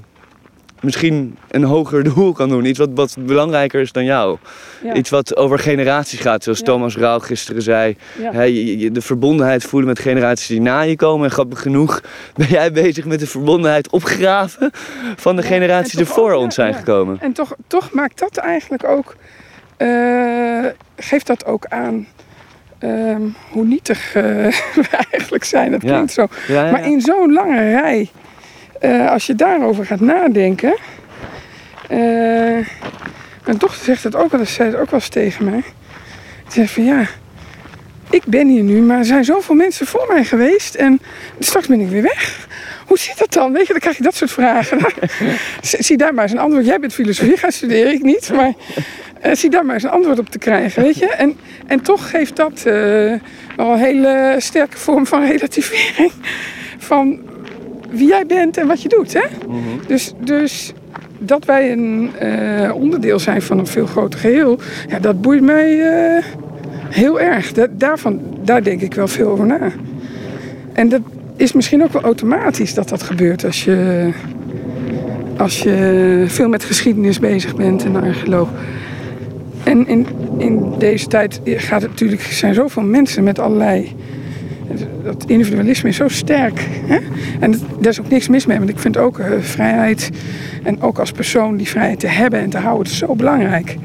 misschien 0.80 1.36
een 1.50 1.64
hoger 1.64 2.04
doel 2.14 2.32
kan 2.32 2.48
doen. 2.48 2.64
Iets 2.64 2.78
wat, 2.78 2.88
wat 2.94 3.16
belangrijker 3.18 3.80
is 3.80 3.92
dan 3.92 4.04
jou. 4.04 4.38
Ja. 4.82 4.94
Iets 4.94 5.10
wat 5.10 5.36
over 5.36 5.58
generaties 5.58 6.20
gaat, 6.20 6.42
zoals 6.42 6.58
Ja. 6.58 6.64
Thomas 6.64 6.96
Rauw 6.96 7.18
gisteren 7.18 7.62
zei. 7.62 7.96
Ja. 8.18 8.30
De 8.90 9.00
verbondenheid 9.00 9.64
voelen 9.64 9.88
met 9.88 9.98
generaties 9.98 10.46
die 10.46 10.60
na 10.60 10.80
je 10.80 10.96
komen. 10.96 11.24
En 11.24 11.32
grappig 11.32 11.62
genoeg 11.62 12.00
ben 12.34 12.46
jij 12.46 12.72
bezig 12.72 13.04
met 13.04 13.20
de 13.20 13.26
verbondenheid 13.26 13.90
opgraven 13.90 14.70
van 15.16 15.36
de 15.36 15.42
generaties 15.42 15.92
en 15.92 16.04
die 16.04 16.12
voor 16.12 16.32
ook, 16.32 16.42
ons 16.42 16.54
zijn 16.54 16.74
gekomen. 16.74 17.20
En 17.20 17.32
toch, 17.32 17.54
toch 17.66 17.92
maakt 17.92 18.18
dat 18.18 18.36
eigenlijk 18.36 18.84
ook, 18.84 19.16
eh, 19.76 20.64
geeft 20.96 21.26
dat 21.26 21.44
ook 21.44 21.66
aan 21.66 22.06
ehm, 22.78 23.20
hoe 23.50 23.64
nietig 23.64 24.14
eh, 24.14 24.22
we 24.74 24.86
eigenlijk 25.10 25.44
zijn. 25.44 25.70
Dat 25.70 25.82
klinkt 25.92 26.12
zo. 26.12 26.26
Maar 26.70 26.86
in 26.86 27.00
zo'n 27.00 27.32
lange 27.32 27.70
rij, 27.70 28.08
eh, 28.80 29.10
als 29.10 29.26
je 29.26 29.34
daarover 29.34 29.86
gaat 29.86 30.00
nadenken. 30.00 30.76
eh, 31.88 31.98
mijn 33.44 33.58
dochter 33.58 33.84
zegt 33.84 34.04
het 34.04 34.16
ook 34.16 34.30
wel 34.30 34.40
eens, 34.40 34.54
zei 34.54 34.70
het 34.70 34.78
ook 34.78 34.90
wel 34.90 35.00
eens 35.00 35.08
tegen 35.08 35.44
mij. 35.44 35.62
Ze 36.46 36.52
zegt 36.60 36.72
van 36.72 36.84
ja, 36.84 37.06
ik 38.10 38.22
ben 38.26 38.48
hier 38.48 38.62
nu, 38.62 38.80
maar 38.80 38.98
er 38.98 39.04
zijn 39.04 39.24
zoveel 39.24 39.54
mensen 39.54 39.86
voor 39.86 40.04
mij 40.08 40.24
geweest 40.24 40.74
en 40.74 41.00
straks 41.38 41.66
ben 41.66 41.80
ik 41.80 41.88
weer 41.88 42.02
weg. 42.02 42.46
Hoe 42.86 42.98
zit 42.98 43.18
dat 43.18 43.32
dan? 43.32 43.52
Weet 43.52 43.66
je, 43.66 43.72
dan 43.72 43.80
krijg 43.80 43.96
je 43.96 44.02
dat 44.02 44.14
soort 44.14 44.30
vragen. 44.30 44.78
Zie 45.60 45.96
daar 45.96 46.14
maar 46.14 46.22
eens 46.22 46.32
een 46.32 46.38
antwoord. 46.38 46.66
Jij 46.66 46.78
bent 46.78 46.94
filosofie 46.94 47.36
gaan 47.36 47.52
studeren, 47.52 47.92
ik 47.92 48.02
niet. 48.02 48.30
Maar 48.32 48.52
eh, 49.20 49.34
zie 49.34 49.50
daar 49.50 49.64
maar 49.64 49.74
eens 49.74 49.84
een 49.84 49.90
antwoord 49.90 50.18
op 50.18 50.28
te 50.28 50.38
krijgen, 50.38 50.82
weet 50.82 50.98
je. 50.98 51.06
En, 51.06 51.36
en 51.66 51.80
toch 51.80 52.10
geeft 52.10 52.36
dat 52.36 52.52
eh, 52.52 52.64
wel 53.56 53.72
een 53.72 53.78
hele 53.78 54.34
sterke 54.38 54.76
vorm 54.76 55.06
van 55.06 55.26
relativering. 55.26 56.12
Van 56.78 57.20
wie 57.90 58.08
jij 58.08 58.26
bent 58.26 58.56
en 58.56 58.66
wat 58.66 58.82
je 58.82 58.88
doet, 58.88 59.12
hè. 59.12 59.24
Dus, 59.86 60.12
dus 60.18 60.72
dat 61.18 61.44
wij 61.44 61.72
een 61.72 62.10
eh, 62.18 62.74
onderdeel 62.74 63.18
zijn 63.18 63.42
van 63.42 63.58
een 63.58 63.66
veel 63.66 63.86
groter 63.86 64.20
geheel... 64.20 64.58
Ja, 64.88 64.98
dat 64.98 65.20
boeit 65.20 65.42
mij 65.42 65.82
heel 66.88 67.20
erg. 67.20 67.52
Dat, 67.52 67.68
daarvan, 67.72 68.20
daar 68.44 68.62
denk 68.62 68.80
ik 68.80 68.94
wel 68.94 69.08
veel 69.08 69.28
over 69.28 69.46
na. 69.46 69.70
En 70.72 70.88
dat, 70.88 71.00
is 71.38 71.52
misschien 71.52 71.82
ook 71.82 71.92
wel 71.92 72.02
automatisch 72.02 72.74
dat 72.74 72.88
dat 72.88 73.02
gebeurt 73.02 73.44
als 73.44 73.64
je, 73.64 74.08
als 75.36 75.62
je 75.62 76.24
veel 76.26 76.48
met 76.48 76.64
geschiedenis 76.64 77.18
bezig 77.18 77.56
bent 77.56 77.84
en 77.84 77.96
archeoloog. 77.96 78.48
En 79.64 79.88
in, 79.88 80.06
in 80.38 80.72
deze 80.78 81.06
tijd 81.06 81.40
gaat 81.44 81.82
het 81.82 81.90
natuurlijk, 81.90 82.22
zijn 82.22 82.54
zoveel 82.54 82.82
mensen 82.82 83.24
met 83.24 83.38
allerlei. 83.38 83.92
Dat 85.04 85.24
individualisme 85.26 85.88
is 85.88 85.96
zo 85.96 86.08
sterk. 86.08 86.66
Hè? 86.86 86.98
En 87.40 87.50
daar 87.80 87.90
is 87.90 88.00
ook 88.00 88.10
niks 88.10 88.28
mis 88.28 88.46
mee, 88.46 88.58
want 88.58 88.70
ik 88.70 88.78
vind 88.78 88.96
ook 88.96 89.18
uh, 89.18 89.26
vrijheid. 89.40 90.10
En 90.62 90.80
ook 90.80 90.98
als 90.98 91.12
persoon 91.12 91.56
die 91.56 91.68
vrijheid 91.68 92.00
te 92.00 92.06
hebben 92.06 92.40
en 92.40 92.50
te 92.50 92.58
houden, 92.58 92.92
is 92.92 92.98
zo 92.98 93.14
belangrijk. 93.14 93.76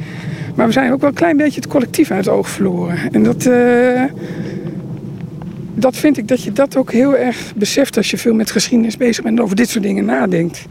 Maar 0.55 0.65
we 0.65 0.71
zijn 0.71 0.91
ook 0.91 0.99
wel 0.99 1.09
een 1.09 1.15
klein 1.15 1.37
beetje 1.37 1.61
het 1.61 1.69
collectief 1.69 2.11
uit 2.11 2.25
het 2.25 2.33
oog 2.33 2.49
verloren. 2.49 3.11
En 3.11 3.23
dat, 3.23 3.45
uh, 3.45 4.03
dat 5.73 5.95
vind 5.95 6.17
ik 6.17 6.27
dat 6.27 6.43
je 6.43 6.51
dat 6.51 6.77
ook 6.77 6.91
heel 6.91 7.17
erg 7.17 7.53
beseft 7.55 7.97
als 7.97 8.11
je 8.11 8.17
veel 8.17 8.33
met 8.33 8.51
geschiedenis 8.51 8.97
bezig 8.97 9.23
bent 9.23 9.37
en 9.37 9.43
over 9.43 9.55
dit 9.55 9.69
soort 9.69 9.83
dingen 9.83 10.05
nadenkt. 10.05 10.65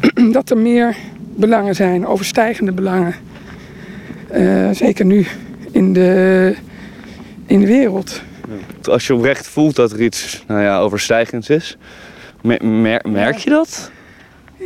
dat 0.32 0.50
er 0.50 0.58
meer 0.58 0.96
belangen 1.36 1.74
zijn, 1.74 2.06
overstijgende 2.06 2.72
belangen. 2.72 3.14
Uh, 4.34 4.70
zeker 4.70 5.04
nu 5.04 5.26
in 5.70 5.92
de, 5.92 6.54
in 7.46 7.60
de 7.60 7.66
wereld. 7.66 8.22
Als 8.82 9.06
je 9.06 9.14
oprecht 9.14 9.48
voelt 9.48 9.76
dat 9.76 9.92
er 9.92 10.02
iets 10.02 10.44
nou 10.46 10.60
ja, 10.62 10.78
overstijgends 10.78 11.48
is, 11.48 11.76
mer 12.42 13.04
merk 13.08 13.36
je 13.36 13.50
dat? 13.50 13.90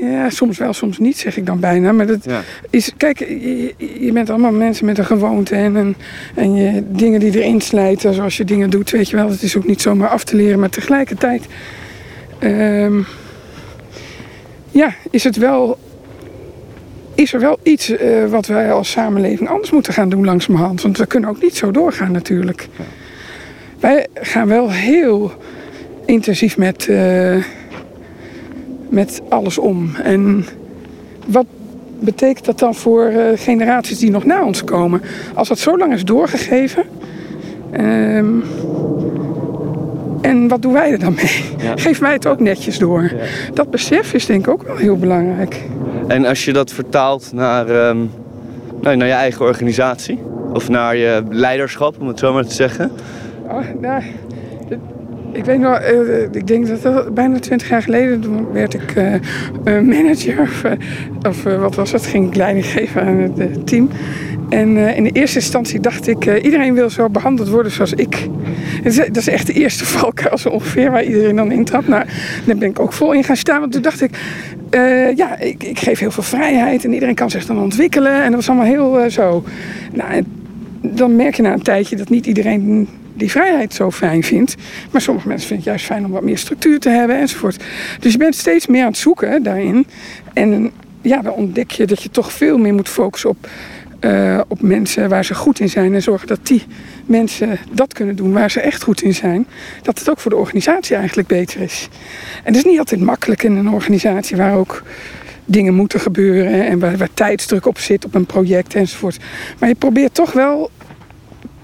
Ja, 0.01 0.31
soms 0.31 0.59
wel, 0.59 0.73
soms 0.73 0.99
niet, 0.99 1.19
zeg 1.19 1.37
ik 1.37 1.47
dan 1.47 1.61
bijna. 1.61 1.93
Maar 1.93 2.07
dat 2.07 2.25
Ja. 2.25 2.43
is, 2.71 2.93
kijk, 2.97 3.19
je, 3.19 3.75
je 4.01 4.13
bent 4.13 4.31
allemaal 4.31 4.53
mensen 4.53 4.87
met 4.87 4.99
een 4.99 5.05
gewoonte 5.05 5.55
en, 5.55 5.75
een, 5.75 5.97
en 6.35 6.55
je, 6.55 6.83
dingen 6.91 7.21
die 7.21 7.43
erin 7.43 7.61
slijten, 7.61 8.15
zoals 8.15 8.37
je 8.37 8.45
dingen 8.45 8.71
doet, 8.71 8.91
weet 8.91 9.11
je 9.11 9.17
wel. 9.17 9.31
Het 9.31 9.43
is 9.43 9.57
ook 9.57 9.67
niet 9.67 9.81
zomaar 9.83 10.09
af 10.09 10.25
te 10.25 10.37
leren, 10.37 10.59
maar 10.59 10.69
tegelijkertijd 10.69 11.43
ehm, 12.39 13.01
ja, 14.71 14.95
is 15.11 15.25
het 15.25 15.37
wel, 15.37 15.79
is 17.15 17.33
er 17.33 17.41
wel 17.41 17.59
iets 17.63 17.91
eh, 17.97 18.25
wat 18.27 18.47
wij 18.47 18.73
als 18.73 18.91
samenleving 18.91 19.49
anders 19.49 19.71
moeten 19.71 19.93
gaan 19.93 20.09
doen 20.09 20.25
langzamerhand. 20.25 20.83
Want 20.83 20.99
we 20.99 21.07
kunnen 21.07 21.31
ook 21.31 21.43
niet 21.43 21.57
zo 21.57 21.71
doorgaan 21.71 22.13
natuurlijk. 22.13 22.69
Wij 23.81 24.07
gaan 24.15 24.49
wel 24.49 24.71
heel 24.71 25.33
intensief 26.07 26.57
met, 26.57 26.89
eh, 26.89 27.37
met 28.89 29.23
alles 29.29 29.59
om. 29.59 29.91
En 30.03 30.45
wat 31.27 31.47
betekent 32.01 32.45
dat 32.45 32.59
dan 32.59 32.75
voor 32.75 33.05
eh, 33.05 33.25
generaties 33.35 33.99
die 33.99 34.11
nog 34.11 34.25
na 34.25 34.45
ons 34.45 34.65
komen? 34.65 35.03
Als 35.35 35.49
dat 35.49 35.59
zo 35.59 35.79
lang 35.79 35.93
is 35.93 36.05
doorgegeven. 36.05 36.85
ehm, 37.71 38.33
en 40.21 40.49
wat 40.49 40.63
doen 40.63 40.73
wij 40.73 40.93
er 40.93 40.99
dan 40.99 41.15
mee? 41.15 41.45
Ja. 41.59 41.77
Geven 41.85 42.03
wij 42.03 42.13
het 42.13 42.27
ook 42.27 42.41
netjes 42.41 42.79
door? 42.79 43.13
Dat 43.55 43.71
besef 43.71 44.15
is 44.15 44.27
denk 44.27 44.47
ik 44.47 44.53
ook 44.53 44.63
wel 44.63 44.77
heel 44.77 44.97
belangrijk. 44.97 45.63
En 46.09 46.25
als 46.25 46.45
je 46.45 46.53
dat 46.53 46.73
vertaalt 46.73 47.31
naar, 47.33 47.69
ehm, 47.69 47.99
nou, 48.81 48.97
naar 48.97 49.07
je 49.07 49.13
eigen 49.13 49.45
organisatie, 49.45 50.19
of 50.53 50.69
naar 50.69 50.97
je 50.97 51.23
leiderschap, 51.31 52.01
om 52.01 52.09
het 52.09 52.19
zo 52.19 52.33
maar 52.33 52.47
te 52.47 52.55
zeggen. 52.55 52.91
Oh, 53.49 53.61
nou, 53.81 54.03
ik 55.35 55.45
weet 55.45 55.61
nog, 55.61 55.79
eh, 55.79 56.23
ik 56.33 56.47
denk 56.47 56.67
dat 56.67 56.83
dat 56.83 57.15
bijna 57.15 57.39
twintig 57.39 57.69
jaar 57.69 57.83
geleden, 57.83 58.21
toen 58.21 58.53
werd 58.53 58.75
ik 58.75 58.93
eh, 58.95 59.15
eh, 59.15 59.21
manager 59.65 60.41
of, 60.41 60.65
eh, 60.65 60.73
of 61.29 61.47
eh, 61.47 61.61
wat 61.61 61.75
was 61.75 61.93
het, 61.93 62.07
ging 62.07 62.29
ik 62.29 62.35
leiding 62.35 62.67
geven 62.67 63.03
aan 63.03 63.17
het 63.17 63.39
eh, 63.39 63.47
team. 63.65 63.89
En 64.49 64.77
eh, 64.77 64.97
in 64.97 65.05
de 65.05 65.11
eerste 65.11 65.39
instantie 65.39 65.81
dacht 65.81 66.07
ik, 66.07 66.27
eh, 66.27 66.45
iedereen 66.45 66.75
wil 66.75 66.91
zo 66.91 67.09
behandeld 67.09 67.49
worden 67.49 67.73
zoals 67.73 67.93
ik. 67.93 68.29
Dat 68.83 69.17
is, 69.17 69.29
echt 69.29 69.47
de 69.47 69.53
eerste 69.53 69.85
valkuil 69.97 70.39
zo 70.39 70.49
ongeveer 70.49 70.91
waar 70.91 71.05
iedereen 71.05 71.37
dan 71.37 71.53
intrapt. 71.53 71.89
Nou, 71.89 72.05
daar 72.47 72.57
ben 72.57 72.69
ik 72.69 72.81
ook 72.81 72.93
vol 72.93 73.13
in 73.13 73.25
gaan 73.25 73.37
staan, 73.37 73.61
want 73.61 73.73
toen 73.73 73.83
dacht 73.83 74.01
ik, 74.01 74.11
eh, 74.71 75.17
ja, 75.17 75.39
ik, 75.39 75.63
ik 75.63 75.79
geef 75.79 75.99
heel 75.99 76.11
veel 76.11 76.23
vrijheid 76.23 76.85
en 76.85 76.93
iedereen 76.93 77.15
kan 77.15 77.31
zich 77.31 77.47
dan 77.47 77.59
ontwikkelen. 77.59 78.15
En 78.15 78.27
dat 78.27 78.35
was 78.35 78.49
allemaal 78.49 78.67
heel 78.67 79.01
eh, 79.01 79.11
zo. 79.11 79.45
Nou, 79.93 80.23
dan 80.83 81.17
merk 81.17 81.35
je 81.35 81.43
na 81.43 81.53
een 81.53 81.63
tijdje 81.63 81.97
dat 81.97 82.09
niet 82.09 82.27
iedereen 82.27 82.89
die 83.15 83.31
vrijheid 83.31 83.75
zo 83.75 83.91
fijn 83.91 84.23
vindt. 84.23 84.55
Maar 84.91 85.01
sommige 85.01 85.29
mensen 85.29 85.49
vinden 85.49 85.65
het 85.67 85.75
juist 85.75 85.93
fijn 85.93 86.05
om 86.05 86.11
wat 86.11 86.23
meer 86.23 86.39
structuur 86.39 86.79
te 86.79 86.89
hebben 86.89 87.19
enzovoort. 87.19 87.65
Dus 88.01 88.13
je 88.13 88.19
bent 88.19 88.35
steeds 88.35 88.67
meer 88.67 88.83
aan 88.83 88.89
het 88.89 88.97
zoeken 88.97 89.43
daarin. 89.43 89.87
En 90.33 90.73
ja, 91.03 91.23
dan 91.23 91.33
ontdek 91.33 91.71
je 91.71 91.87
dat 91.87 92.03
je 92.03 92.11
toch 92.11 92.33
veel 92.33 92.59
meer 92.59 92.75
moet 92.75 92.89
focussen 92.89 93.31
op, 93.31 93.49
eh, 94.01 94.41
op 94.49 94.63
mensen 94.63 95.09
waar 95.09 95.25
ze 95.25 95.35
goed 95.35 95.61
in 95.61 95.69
zijn. 95.69 95.95
En 95.95 96.03
zorgen 96.03 96.27
dat 96.27 96.47
die 96.47 96.63
mensen 97.07 97.59
dat 97.73 97.93
kunnen 97.93 98.17
doen 98.17 98.33
waar 98.33 98.51
ze 98.51 98.61
echt 98.61 98.83
goed 98.83 99.03
in 99.03 99.15
zijn. 99.15 99.47
Dat 99.83 99.99
het 99.99 100.11
ook 100.11 100.21
voor 100.21 100.31
de 100.31 100.37
organisatie 100.37 100.97
eigenlijk 100.97 101.29
beter 101.29 101.61
is. 101.61 101.89
En 102.37 102.55
het 102.55 102.57
is 102.57 102.65
niet 102.65 102.79
altijd 102.79 103.01
makkelijk 103.01 103.43
in 103.43 103.57
een 103.57 103.69
organisatie 103.71 104.37
waar 104.37 104.55
ook 104.55 104.83
dingen 105.45 105.75
moeten 105.75 106.01
gebeuren 106.01 106.67
en 106.67 106.79
waar, 106.79 106.97
waar 106.97 107.15
tijdsdruk 107.15 107.67
op 107.67 107.79
zit 107.79 108.05
op 108.05 108.15
een 108.15 108.27
project 108.27 108.75
enzovoort. 108.75 109.19
Maar 109.59 109.69
je 109.69 109.75
probeert 109.75 110.15
toch 110.15 110.33
wel 110.33 110.71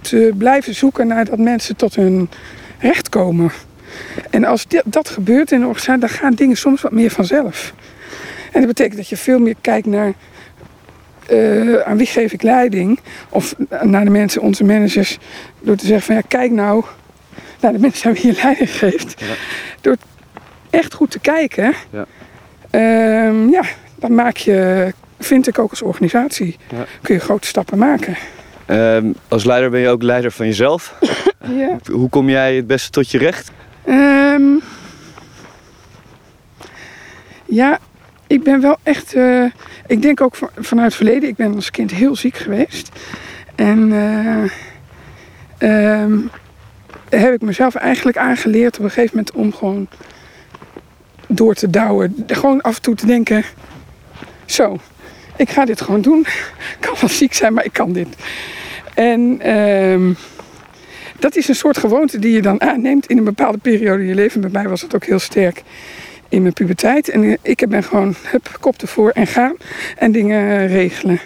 te 0.00 0.32
blijven 0.38 0.74
zoeken 0.74 1.06
naar 1.06 1.24
dat 1.24 1.38
mensen 1.38 1.76
tot 1.76 1.94
hun 1.94 2.28
recht 2.78 3.08
komen. 3.08 3.50
En 4.30 4.44
als 4.44 4.66
dat 4.84 5.08
gebeurt 5.08 5.52
in 5.52 5.60
een 5.60 5.66
organisatie, 5.66 6.00
dan 6.00 6.08
gaan 6.08 6.34
dingen 6.34 6.56
soms 6.56 6.80
wat 6.82 6.92
meer 6.92 7.10
vanzelf. 7.10 7.74
En 8.52 8.58
dat 8.58 8.66
betekent 8.66 8.96
dat 8.96 9.08
je 9.08 9.16
veel 9.16 9.38
meer 9.38 9.54
kijkt 9.60 9.86
naar 9.86 10.12
eh, 11.26 11.74
aan 11.74 11.96
wie 11.96 12.06
geef 12.06 12.32
ik 12.32 12.42
leiding. 12.42 13.00
Of 13.28 13.54
naar 13.82 14.04
de 14.04 14.10
mensen, 14.10 14.42
onze 14.42 14.64
managers, 14.64 15.18
door 15.60 15.76
te 15.76 15.86
zeggen 15.86 16.04
van 16.06 16.14
ja, 16.14 16.22
kijk 16.28 16.50
nou 16.50 16.84
naar 17.60 17.72
de 17.72 17.78
mensen 17.78 18.08
aan 18.08 18.14
wie 18.16 18.26
je 18.26 18.40
leiding 18.42 18.70
geeft. 18.70 19.14
Ja. 19.20 19.26
Door 19.80 19.96
echt 20.70 20.94
goed 20.94 21.10
te 21.10 21.18
kijken, 21.18 21.74
Ja. 21.90 22.06
ehm, 22.70 23.48
ja, 23.48 23.62
dan 23.96 24.14
maak 24.14 24.36
je, 24.36 24.88
vind 25.18 25.46
ik 25.48 25.58
ook 25.58 25.70
als 25.70 25.82
organisatie, 25.82 26.56
Ja. 26.70 26.84
kun 27.02 27.14
je 27.14 27.20
grote 27.20 27.46
stappen 27.46 27.78
maken. 27.78 28.16
Ehm, 28.70 29.12
als 29.28 29.44
leider 29.44 29.70
ben 29.70 29.80
je 29.80 29.88
ook 29.88 30.02
leider 30.02 30.32
van 30.32 30.46
jezelf. 30.46 30.94
Ja. 31.48 31.78
Hoe 31.92 32.08
kom 32.08 32.28
jij 32.28 32.56
het 32.56 32.66
beste 32.66 32.90
tot 32.90 33.10
je 33.10 33.18
recht? 33.18 33.50
Ehm, 33.84 34.42
ja, 37.44 37.78
ik 38.26 38.42
ben 38.42 38.60
wel 38.60 38.76
echt. 38.82 39.14
eh, 39.14 39.44
ik 39.86 40.02
denk 40.02 40.20
ook 40.20 40.34
van- 40.34 40.50
vanuit 40.58 40.86
het 40.86 40.96
verleden. 40.96 41.28
Ik 41.28 41.36
ben 41.36 41.54
als 41.54 41.70
kind 41.70 41.90
heel 41.90 42.16
ziek 42.16 42.36
geweest. 42.36 42.88
En 43.54 43.92
ehm, 45.58 46.18
heb 47.08 47.32
ik 47.34 47.40
mezelf 47.40 47.74
eigenlijk 47.74 48.16
aangeleerd 48.16 48.78
op 48.78 48.84
een 48.84 48.90
gegeven 48.90 49.16
moment 49.16 49.34
om 49.34 49.52
gewoon 49.54 49.88
door 51.26 51.54
te 51.54 51.70
douwen. 51.70 52.24
Gewoon 52.26 52.60
af 52.60 52.76
en 52.76 52.82
toe 52.82 52.94
te 52.94 53.06
denken: 53.06 53.44
zo, 54.44 54.78
ik 55.36 55.50
ga 55.50 55.64
dit 55.64 55.80
gewoon 55.80 56.00
doen. 56.00 56.20
Ik 56.74 56.76
kan 56.80 56.94
wel 57.00 57.10
ziek 57.10 57.34
zijn, 57.34 57.52
maar 57.54 57.64
ik 57.64 57.72
kan 57.72 57.92
dit. 57.92 58.08
En. 58.94 59.40
ehm, 59.40 60.12
dat 61.20 61.36
is 61.36 61.48
een 61.48 61.54
soort 61.54 61.78
gewoonte 61.78 62.18
die 62.18 62.32
je 62.32 62.42
dan 62.42 62.60
aanneemt 62.60 63.06
in 63.06 63.18
een 63.18 63.24
bepaalde 63.24 63.58
periode 63.58 64.02
in 64.02 64.08
je 64.08 64.14
leven. 64.14 64.40
Bij 64.40 64.50
mij 64.50 64.68
was 64.68 64.80
het 64.80 64.94
ook 64.94 65.04
heel 65.04 65.18
sterk 65.18 65.62
in 66.28 66.42
mijn 66.42 66.54
puberteit. 66.54 67.08
En 67.08 67.22
eh, 67.22 67.36
ik 67.42 67.68
ben 67.68 67.82
gewoon, 67.82 68.14
hup, 68.22 68.56
kop 68.60 68.82
ervoor 68.82 69.10
en 69.10 69.26
gaan 69.26 69.56
en 69.96 70.12
dingen 70.12 70.66
regelen. 70.66 71.20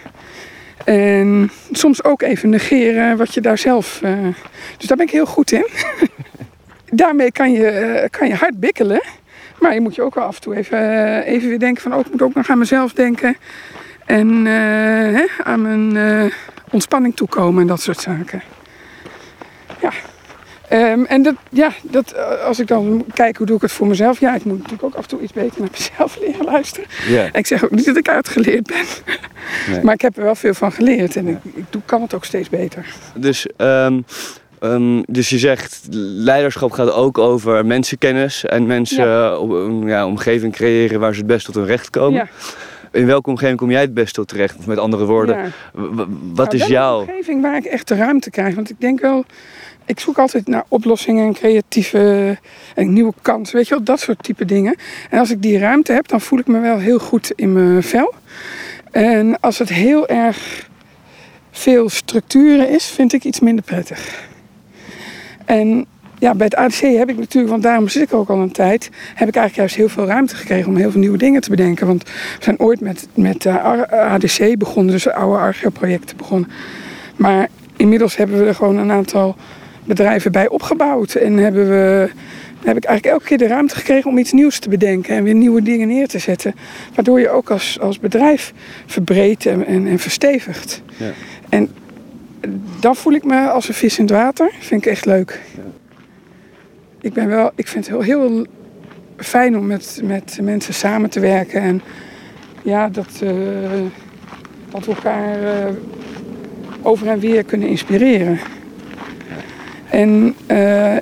En 0.85 1.51
soms 1.71 2.05
ook 2.05 2.23
even 2.23 2.49
negeren 2.49 3.17
wat 3.17 3.35
je 3.35 3.41
daar 3.41 3.59
zelf... 3.59 4.01
eh, 4.03 4.19
dus 4.77 4.87
daar 4.87 4.97
ben 4.97 5.07
ik 5.07 5.13
heel 5.13 5.27
goed 5.27 5.53
in. 5.53 5.67
Daarmee 7.03 7.33
kan 7.33 7.53
je, 7.53 7.67
eh, 7.67 8.11
kan 8.11 8.29
je 8.29 8.35
hard 8.35 8.61
bikkelen. 8.61 9.03
Maar 9.61 9.75
je 9.75 9.81
moet 9.81 9.95
je 9.95 10.03
ook 10.03 10.15
wel 10.15 10.25
af 10.25 10.37
en 10.37 10.43
toe 10.43 10.57
even, 10.57 11.23
even 11.23 11.49
weer 11.49 11.59
denken 11.59 11.83
van... 11.83 11.95
Oh, 11.95 12.01
ik 12.01 12.11
moet 12.11 12.23
ook 12.23 12.35
nog 12.35 12.51
aan 12.51 12.59
mezelf 12.59 12.93
denken. 12.93 13.37
En 14.07 14.45
hè, 14.45 15.25
aan 15.45 15.63
mijn 15.63 16.33
ontspanning 16.75 17.17
toekomen 17.17 17.61
en 17.63 17.67
dat 17.67 17.81
soort 17.81 18.01
zaken. 18.01 18.43
Ja. 19.81 19.91
Ehm, 20.69 21.05
en 21.05 21.23
dat, 21.23 21.35
ja, 21.51 21.71
dat, 21.83 22.13
eh, 22.13 22.45
als 22.45 22.59
ik 22.61 22.67
dan 22.67 23.05
kijk 23.15 23.37
hoe 23.37 23.47
doe 23.47 23.57
ik 23.57 23.63
het 23.63 23.73
voor 23.73 23.87
mezelf. 23.87 24.21
Ja, 24.21 24.35
ik 24.35 24.45
moet 24.45 24.57
natuurlijk 24.57 24.83
ook 24.83 24.95
af 24.95 25.03
en 25.03 25.09
toe 25.09 25.21
iets 25.21 25.33
beter 25.33 25.61
naar 25.61 25.69
mezelf 25.73 26.19
leren 26.27 26.45
luisteren. 26.45 26.89
En 27.33 27.39
ik 27.39 27.47
zeg 27.47 27.65
ook 27.65 27.71
niet 27.71 27.85
dat 27.85 27.97
ik 27.97 28.09
uitgeleerd 28.09 28.67
ben. 28.67 28.85
Nee. 29.71 29.83
Maar 29.83 29.95
ik 29.95 30.01
heb 30.01 30.17
er 30.17 30.23
wel 30.23 30.35
veel 30.35 30.55
van 30.55 30.73
geleerd. 30.73 31.17
En 31.17 31.29
ik, 31.29 31.39
ik 31.55 31.65
doe, 31.71 31.83
kan 31.85 32.03
het 32.03 32.15
ook 32.15 32.25
steeds 32.25 32.49
beter. 32.49 32.87
Dus, 33.15 33.47
ehm, 33.57 34.01
ehm, 34.61 35.03
dus 35.07 35.29
je 35.29 35.39
zegt, 35.39 35.87
leiderschap 35.91 36.71
gaat 36.73 36.93
ook 36.93 37.19
over 37.19 37.67
mensenkennis 37.67 38.45
en 38.45 38.67
mensen 38.67 39.07
Ja. 39.09 39.37
om- 39.37 39.53
een 39.53 39.87
ja, 39.89 40.07
omgeving 40.07 40.53
creëren 40.53 41.01
waar 41.01 41.13
ze 41.13 41.19
het 41.19 41.27
best 41.29 41.47
tot 41.47 41.55
hun 41.55 41.67
recht 41.67 41.91
komen. 41.91 42.19
Ja, 42.19 42.29
In 42.95 43.07
welke 43.07 43.31
omgeving 43.31 43.59
kom 43.59 43.71
jij 43.71 43.81
het 43.81 43.95
best 43.95 44.15
tot 44.15 44.29
terecht? 44.29 44.57
Of 44.57 44.67
met 44.67 44.79
andere 44.79 45.05
woorden, 45.05 45.37
ja. 45.37 45.51
wat 46.33 46.53
Nou, 46.53 46.63
is 46.63 46.67
jouw... 46.67 47.01
Een 47.01 47.09
omgeving 47.09 47.43
waar 47.43 47.57
ik 47.57 47.65
echt 47.65 47.89
de 47.89 47.95
ruimte 47.95 48.31
krijg. 48.31 48.55
Want 48.55 48.71
ik 48.71 48.81
denk 48.81 49.01
wel, 49.01 49.25
ik 49.85 50.01
zoek 50.01 50.19
altijd 50.19 50.47
naar 50.49 50.65
oplossingen 50.69 51.27
en 51.27 51.33
creatieve 51.33 52.39
en 52.75 52.93
nieuwe 52.93 53.13
kansen. 53.23 53.57
Weet 53.57 53.69
je 53.69 53.75
wel, 53.75 53.85
dat 53.85 54.01
soort 54.01 54.23
type 54.23 54.45
dingen. 54.45 54.77
En 55.11 55.19
als 55.19 55.31
ik 55.31 55.43
die 55.43 55.59
ruimte 55.59 55.93
heb, 55.93 56.09
dan 56.09 56.21
voel 56.21 56.39
ik 56.39 56.47
me 56.47 56.61
wel 56.61 56.79
heel 56.79 56.99
goed 56.99 57.33
in 57.37 57.53
mijn 57.53 57.83
vel. 57.83 58.15
En 58.91 59.41
als 59.41 59.59
het 59.59 59.69
heel 59.69 60.09
erg 60.09 60.69
veel 61.51 61.89
structuren 61.89 62.69
is, 62.69 62.87
vind 62.87 63.13
ik 63.13 63.25
iets 63.25 63.41
minder 63.41 63.65
prettig. 63.65 64.29
En 65.45 65.87
ja, 66.25 66.35
bij 66.35 66.47
het 66.47 66.57
ADC 66.57 66.81
heb 66.81 67.09
ik 67.09 67.19
natuurlijk, 67.19 67.53
want 67.53 67.63
daarom 67.63 67.89
zit 67.89 68.03
ik 68.03 68.15
ook 68.15 68.29
al 68.29 68.39
een 68.39 68.53
tijd, 68.53 68.91
heb 69.15 69.29
ik 69.29 69.37
eigenlijk 69.37 69.55
juist 69.55 69.75
heel 69.75 69.89
veel 69.89 70.07
ruimte 70.07 70.37
gekregen 70.37 70.69
om 70.69 70.77
heel 70.77 70.91
veel 70.91 71.01
nieuwe 71.01 71.19
dingen 71.19 71.41
te 71.41 71.51
bedenken. 71.51 71.87
Want 71.87 72.03
we 72.03 72.11
zijn 72.39 72.61
ooit 72.61 72.81
met, 72.81 73.09
met 73.15 73.47
ADC 73.91 74.59
begonnen, 74.59 74.93
dus 74.93 75.09
oude 75.09 75.39
archeoprojecten 75.39 76.17
begonnen. 76.17 76.51
Maar 77.17 77.49
inmiddels 77.77 78.17
hebben 78.17 78.39
we 78.39 78.45
er 78.45 78.55
gewoon 78.55 78.77
een 78.77 78.91
aantal 78.91 79.37
bedrijven 79.85 80.33
bij 80.33 80.49
opgebouwd. 80.49 81.15
En 81.15 81.37
hebben 81.37 81.69
we, 81.69 82.11
heb 82.65 82.77
ik 82.77 82.85
eigenlijk 82.85 83.07
elke 83.07 83.25
keer 83.25 83.39
de 83.39 83.55
ruimte 83.55 83.75
gekregen 83.75 84.11
om 84.11 84.19
iets 84.19 84.33
nieuws 84.33 84.59
te 84.59 84.69
bedenken 84.69 85.17
en 85.17 85.23
weer 85.23 85.35
nieuwe 85.35 85.63
dingen 85.63 85.89
neer 85.89 86.09
te 86.09 86.19
zetten. 86.19 86.55
Waardoor 86.95 87.21
je 87.21 87.31
ook 87.31 87.51
als, 87.51 87.81
als 87.81 87.99
bedrijf 87.99 88.53
verbreedt 88.87 89.47
en, 89.47 89.67
en, 89.67 89.87
en 89.87 89.99
verstevigt. 89.99 90.83
Ja. 90.97 91.11
En 91.49 91.71
dan 92.81 92.97
voel 92.97 93.13
ik 93.13 93.25
me 93.25 93.49
als 93.49 93.69
een 93.69 93.75
vis 93.75 93.99
in 93.99 94.05
het 94.05 94.15
water. 94.15 94.51
Vind 94.59 94.85
ik 94.85 94.91
echt 94.91 95.05
leuk. 95.05 95.41
Ja. 95.57 95.74
Ik, 97.05 97.13
ben 97.13 97.29
wel, 97.29 97.51
ik 97.55 97.69
vind 97.69 97.87
het 97.87 97.95
heel, 97.95 98.19
heel 98.19 98.47
fijn 99.17 99.59
om 99.59 99.67
met, 99.67 100.01
met 100.05 100.39
mensen 100.43 100.75
samen 100.75 101.11
te 101.11 101.21
werken. 101.21 101.61
En 101.61 101.83
ja, 102.63 102.89
dat, 102.89 103.21
uh, 103.23 103.31
dat 104.71 104.85
we 104.85 104.93
elkaar 104.95 105.43
uh, 105.43 105.49
over 106.83 107.09
en 107.09 107.19
weer 107.19 107.45
kunnen 107.45 107.69
inspireren. 107.69 108.39
En 109.91 110.35
uh, 110.51 110.97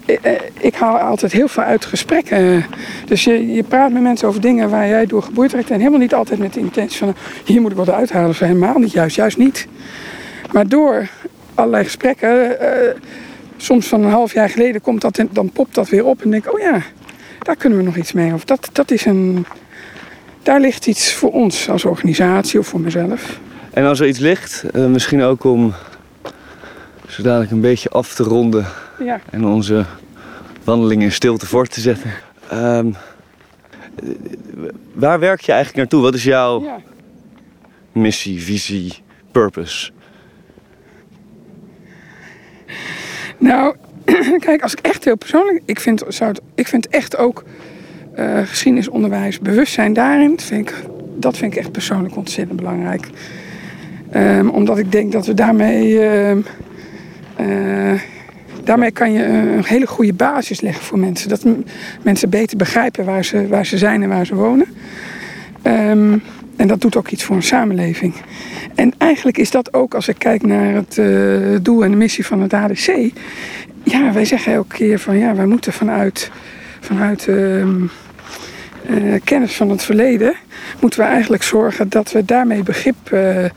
ik, 0.60 0.74
haal 0.74 0.98
altijd 0.98 1.32
heel 1.32 1.48
veel 1.48 1.62
uit 1.62 1.84
gesprekken. 1.84 2.64
Dus 3.06 3.24
je, 3.24 3.52
je 3.52 3.62
praat 3.62 3.92
met 3.92 4.02
mensen 4.02 4.28
over 4.28 4.40
dingen 4.40 4.70
waar 4.70 4.88
jij 4.88 5.06
door 5.06 5.22
geboeid 5.22 5.52
raakt. 5.52 5.70
En 5.70 5.78
helemaal 5.78 5.98
niet 5.98 6.14
altijd 6.14 6.38
met 6.38 6.54
de 6.54 6.60
intentie 6.60 6.98
van 6.98 7.14
hier 7.44 7.60
moet 7.60 7.70
ik 7.70 7.76
wat 7.76 7.90
uithalen. 7.90 8.28
Of 8.28 8.38
helemaal 8.38 8.78
niet, 8.78 8.92
juist, 8.92 9.16
juist 9.16 9.38
niet. 9.38 9.66
Maar 10.52 10.68
door 10.68 11.08
allerlei 11.54 11.84
gesprekken, 11.84 12.56
soms 13.62 13.86
van 13.86 14.02
een 14.02 14.10
half 14.10 14.32
jaar 14.32 14.48
geleden 14.48 14.80
komt 14.80 15.00
dat 15.00 15.18
en 15.18 15.28
dan 15.32 15.50
popt 15.50 15.74
dat 15.74 15.88
weer 15.88 16.04
op. 16.04 16.22
En 16.22 16.30
denk 16.30 16.44
ik, 16.44 16.52
oh 16.52 16.60
ja, 16.60 16.82
daar 17.38 17.56
kunnen 17.56 17.78
we 17.78 17.84
nog 17.84 17.96
iets 17.96 18.12
mee. 18.12 18.34
Of 18.34 18.44
dat, 18.44 18.68
dat 18.72 18.90
is 18.90 19.04
een, 19.04 19.46
daar 20.42 20.60
ligt 20.60 20.86
iets 20.86 21.14
voor 21.14 21.32
ons 21.32 21.68
als 21.68 21.84
organisatie 21.84 22.58
of 22.58 22.66
voor 22.66 22.80
mezelf. 22.80 23.40
En 23.70 23.84
als 23.84 24.00
er 24.00 24.06
iets 24.06 24.18
ligt, 24.18 24.64
misschien 24.72 25.22
ook 25.22 25.44
om 25.44 25.74
zo 27.08 27.22
dadelijk 27.22 27.50
een 27.50 27.60
beetje 27.60 27.88
af 27.88 28.14
te 28.14 28.22
ronden 28.22 28.66
ja. 28.98 29.20
en 29.30 29.44
onze 29.44 29.84
wandeling 30.64 31.02
in 31.02 31.12
stilte 31.12 31.46
voort 31.46 31.70
te 31.72 31.80
zetten. 31.80 32.10
Um, 32.52 32.96
waar 34.92 35.18
werk 35.18 35.40
je 35.40 35.52
eigenlijk 35.52 35.80
naartoe? 35.80 36.02
Wat 36.02 36.14
is 36.14 36.24
jouw 36.24 36.62
ja. 36.62 36.78
missie, 37.92 38.42
visie, 38.42 38.92
purpose? 39.32 39.90
Nou, 43.42 43.74
kijk, 44.46 44.62
als 44.62 44.72
ik 44.72 44.78
echt 44.78 45.04
heel 45.04 45.16
persoonlijk... 45.16 45.62
Ik 45.64 45.80
vind, 45.80 46.04
zou 46.08 46.34
ik 46.54 46.68
vind 46.68 46.88
echt 46.88 47.16
ook 47.16 47.44
uh, 48.18 48.38
geschiedenisonderwijs, 48.44 49.38
bewustzijn 49.38 49.92
daarin... 49.92 50.38
Ik, 50.50 50.74
dat 51.16 51.36
vind 51.36 51.52
ik 51.52 51.58
echt 51.58 51.72
persoonlijk 51.72 52.16
ontzettend 52.16 52.56
belangrijk. 52.56 53.06
Um, 54.16 54.48
omdat 54.48 54.78
ik 54.78 54.92
denk 54.92 55.12
dat 55.12 55.26
we 55.26 55.34
daarmee... 55.34 55.92
Uh, 55.92 56.30
uh, 57.40 58.00
daarmee 58.64 58.90
kan 58.90 59.12
je 59.12 59.24
een 59.24 59.64
hele 59.64 59.86
goede 59.86 60.12
basis 60.14 60.60
leggen 60.60 60.84
voor 60.84 60.98
mensen. 60.98 61.28
Dat 61.28 61.44
mensen 62.02 62.30
beter 62.30 62.56
begrijpen 62.56 63.04
waar 63.04 63.24
ze, 63.24 63.48
waar 63.48 63.66
ze 63.66 63.78
zijn 63.78 64.02
en 64.02 64.08
waar 64.08 64.26
ze 64.26 64.34
wonen. 64.34 64.66
Um, 65.66 66.22
en 66.56 66.68
dat 66.68 66.80
doet 66.80 66.96
ook 66.96 67.08
iets 67.08 67.24
voor 67.24 67.36
een 67.36 67.42
samenleving. 67.42 68.14
En 68.74 68.92
eigenlijk 68.98 69.38
is 69.38 69.50
dat 69.50 69.74
ook, 69.74 69.94
als 69.94 70.08
ik 70.08 70.18
kijk 70.18 70.42
naar 70.42 70.74
het 70.74 70.96
uh, 70.96 71.56
doel 71.62 71.84
en 71.84 71.90
de 71.90 71.96
missie 71.96 72.26
van 72.26 72.40
het 72.40 72.52
ADC. 72.52 73.10
Ja, 73.82 74.12
wij 74.12 74.24
zeggen 74.24 74.52
elke 74.52 74.76
keer 74.76 74.98
van 74.98 75.18
ja, 75.18 75.34
wij 75.34 75.46
moeten 75.46 75.72
vanuit, 75.72 76.30
vanuit 76.80 77.26
uh, 77.26 77.64
uh, 77.64 79.20
kennis 79.24 79.56
van 79.56 79.70
het 79.70 79.82
verleden. 79.82 80.34
moeten 80.80 81.00
we 81.00 81.06
eigenlijk 81.06 81.42
zorgen 81.42 81.88
dat 81.88 82.12
we 82.12 82.24
daarmee 82.24 82.62
begrip 82.62 82.96
de, 83.08 83.50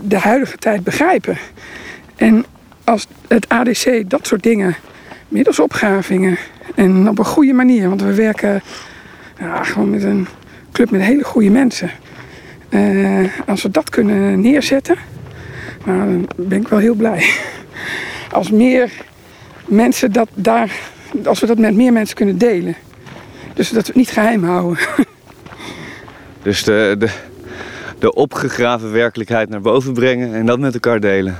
de 0.00 0.18
huidige 0.18 0.56
tijd 0.56 0.84
begrijpen. 0.84 1.38
En 2.16 2.44
als 2.84 3.06
het 3.28 3.48
ADC 3.48 4.10
dat 4.10 4.26
soort 4.26 4.42
dingen, 4.42 4.76
middels 5.28 5.58
opgravingen 5.58 6.38
en 6.74 7.08
op 7.08 7.18
een 7.18 7.24
goede 7.24 7.52
manier, 7.52 7.88
want 7.88 8.02
we 8.02 8.14
werken 8.14 8.62
ja, 9.38 9.62
gewoon 9.62 9.90
met 9.90 10.02
een 10.02 10.26
club 10.74 10.90
met 10.90 11.00
hele 11.00 11.24
goede 11.24 11.50
mensen. 11.50 11.90
Uh, 12.70 13.28
als 13.46 13.62
we 13.62 13.70
dat 13.70 13.90
kunnen 13.90 14.40
neerzetten, 14.40 14.96
nou, 15.84 15.98
dan 15.98 16.28
ben 16.36 16.60
ik 16.60 16.68
wel 16.68 16.78
heel 16.78 16.94
blij. 16.94 17.30
Als 18.32 18.50
meer 18.50 18.92
mensen 19.66 20.12
dat 20.12 20.28
daar, 20.34 20.70
als 21.24 21.40
we 21.40 21.46
dat 21.46 21.58
met 21.58 21.74
meer 21.74 21.92
mensen 21.92 22.16
kunnen 22.16 22.38
delen. 22.38 22.74
Dus 23.54 23.70
dat 23.70 23.80
we 23.80 23.86
het 23.86 23.96
niet 23.96 24.10
geheim 24.10 24.44
houden. 24.44 24.78
Dus 26.42 26.62
de, 26.64 26.94
de, 26.98 27.08
de 27.98 28.14
opgegraven 28.14 28.92
werkelijkheid 28.92 29.48
naar 29.48 29.60
boven 29.60 29.92
brengen 29.92 30.34
en 30.34 30.46
dat 30.46 30.58
met 30.58 30.74
elkaar 30.74 31.00
delen. 31.00 31.36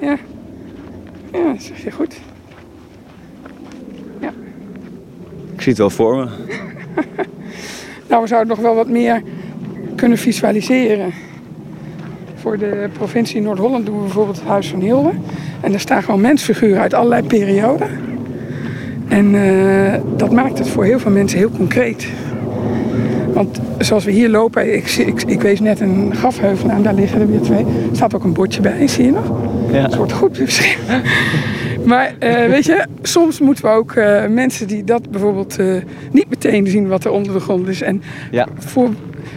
Ja, 0.00 0.18
ja 1.32 1.52
dat 1.52 1.62
zeg 1.62 1.82
je 1.82 1.90
goed. 1.90 2.20
Ja. 4.20 4.32
Ik 5.54 5.60
zie 5.60 5.68
het 5.68 5.78
wel 5.78 5.90
voor 5.90 6.16
me. 6.16 6.28
Nou, 8.10 8.22
we 8.22 8.28
zouden 8.28 8.48
nog 8.48 8.58
wel 8.64 8.74
wat 8.74 8.88
meer 8.88 9.22
kunnen 9.94 10.18
visualiseren. 10.18 11.12
Voor 12.34 12.58
de 12.58 12.88
provincie 12.92 13.40
Noord-Holland 13.40 13.86
doen 13.86 13.96
we 13.96 14.02
bijvoorbeeld 14.02 14.36
het 14.36 14.46
Huis 14.46 14.68
van 14.68 14.80
Hilde. 14.80 15.10
En 15.60 15.70
daar 15.70 15.80
staan 15.80 16.02
gewoon 16.02 16.20
mensfiguren 16.20 16.80
uit 16.80 16.94
allerlei 16.94 17.22
perioden. 17.22 17.88
En 19.08 19.34
uh, 19.34 19.94
dat 20.16 20.32
maakt 20.32 20.58
het 20.58 20.68
voor 20.68 20.84
heel 20.84 20.98
veel 20.98 21.10
mensen 21.10 21.38
heel 21.38 21.50
concreet. 21.50 22.08
Want 23.32 23.60
zoals 23.78 24.04
we 24.04 24.10
hier 24.10 24.28
lopen, 24.28 24.74
ik, 24.74 24.90
ik, 24.90 25.22
ik 25.22 25.40
wees 25.40 25.60
net 25.60 25.80
een 25.80 26.12
grafheuvel 26.16 26.70
aan, 26.70 26.82
daar 26.82 26.94
liggen 26.94 27.20
er 27.20 27.30
weer 27.30 27.40
twee. 27.40 27.64
Er 27.64 27.96
staat 27.96 28.14
ook 28.14 28.24
een 28.24 28.32
bordje 28.32 28.60
bij, 28.60 28.88
zie 28.88 29.04
je 29.04 29.12
nog? 29.12 29.32
Ja. 29.72 29.82
Het 29.82 29.96
wordt 29.96 30.12
goed 30.12 30.38
beschreven. 30.38 31.02
Maar 31.84 32.14
uh, 32.20 32.34
weet 32.46 32.64
je, 32.64 32.86
soms 33.02 33.40
moeten 33.40 33.64
we 33.64 33.70
ook 33.70 33.94
uh, 33.94 34.26
mensen 34.26 34.66
die 34.66 34.84
dat 34.84 35.10
bijvoorbeeld 35.10 35.58
uh, 35.58 35.76
niet 36.12 36.28
meteen 36.28 36.66
zien 36.66 36.88
wat 36.88 37.04
er 37.04 37.10
onder 37.10 37.32
de 37.32 37.40
grond 37.40 37.68
is. 37.68 37.82
En 37.82 38.02
ja. 38.30 38.48
voor, 38.58 38.90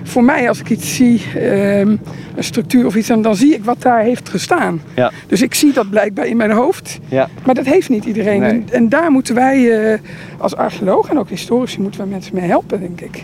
voor 0.04 0.24
mij, 0.24 0.48
als 0.48 0.60
ik 0.60 0.70
iets 0.70 0.96
zie, 0.96 1.22
um, 1.36 2.00
een 2.36 2.44
structuur 2.44 2.86
of 2.86 2.96
iets, 2.96 3.08
dan, 3.08 3.22
dan 3.22 3.36
zie 3.36 3.54
ik 3.54 3.64
wat 3.64 3.82
daar 3.82 4.02
heeft 4.02 4.30
gestaan. 4.30 4.82
Ja. 4.96 5.12
Dus 5.28 5.42
ik 5.42 5.54
zie 5.54 5.74
dat 5.74 5.90
blijkbaar 5.90 6.28
in 6.28 6.38
mijn 6.38 6.52
hoofd. 6.52 7.00
Ja. 7.08 7.30
Maar 7.46 7.56
dat 7.56 7.66
heeft 7.66 7.90
niet 7.90 8.06
iedereen. 8.06 8.40
Nee. 8.40 8.50
En, 8.50 8.66
en, 8.72 8.90
daar 8.90 9.12
moeten 9.12 9.36
wij 9.36 10.00
als 10.38 10.56
archeoloog 10.56 11.10
en 11.10 11.20
ook 11.20 11.30
historici 11.30 11.82
moeten 11.82 12.02
we 12.02 12.08
mensen 12.08 12.36
mee 12.36 12.48
helpen, 12.48 12.80
denk 12.80 13.02
ik. 13.02 13.24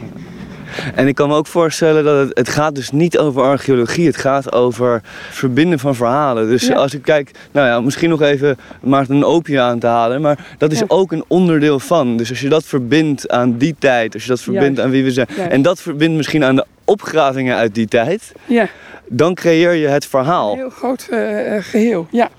En 0.95 1.07
ik 1.07 1.15
kan 1.15 1.29
me 1.29 1.35
ook 1.35 1.47
voorstellen 1.47 2.03
dat 2.03 2.27
het, 2.27 2.37
het 2.37 2.49
gaat 2.49 2.75
dus 2.75 2.91
niet 2.91 3.17
over 3.17 3.41
archeologie. 3.41 4.05
Het 4.05 4.17
gaat 4.17 4.53
over 4.53 5.01
verbinden 5.29 5.79
van 5.79 5.95
verhalen. 5.95 6.47
Dus 6.47 6.73
als 6.73 6.93
ik 6.93 7.01
kijk, 7.01 7.31
nou 7.51 7.67
ja, 7.67 7.81
misschien 7.81 8.09
nog 8.09 8.21
even 8.21 8.57
maar 8.81 9.05
een 9.09 9.23
opium 9.23 9.59
aan 9.59 9.79
te 9.79 9.87
halen. 9.87 10.21
Maar 10.21 10.37
dat 10.57 10.71
is 10.71 10.89
ook 10.89 11.11
een 11.11 11.23
onderdeel 11.27 11.79
van. 11.79 12.17
Dus 12.17 12.29
als 12.29 12.41
je 12.41 12.49
dat 12.49 12.63
verbindt 12.63 13.29
aan 13.29 13.57
die 13.57 13.75
tijd. 13.79 14.13
Als 14.13 14.23
je 14.23 14.29
dat 14.29 14.41
verbindt 14.41 14.79
aan 14.79 14.89
wie 14.89 15.03
we 15.03 15.11
zijn. 15.11 15.27
En 15.27 15.61
dat 15.61 15.81
verbindt 15.81 16.15
misschien 16.15 16.43
aan 16.43 16.55
de 16.55 16.65
opgravingen 16.85 17.55
uit 17.55 17.75
die 17.75 17.87
tijd. 17.87 18.31
Ja. 18.45 18.67
Dan 19.07 19.33
creëer 19.33 19.73
je 19.73 19.87
het 19.87 20.05
verhaal. 20.05 20.51
Een 20.51 20.57
heel 20.57 20.69
groot 20.69 21.07
uh, 21.11 21.19
geheel, 21.59 22.07
ja. 22.11 22.29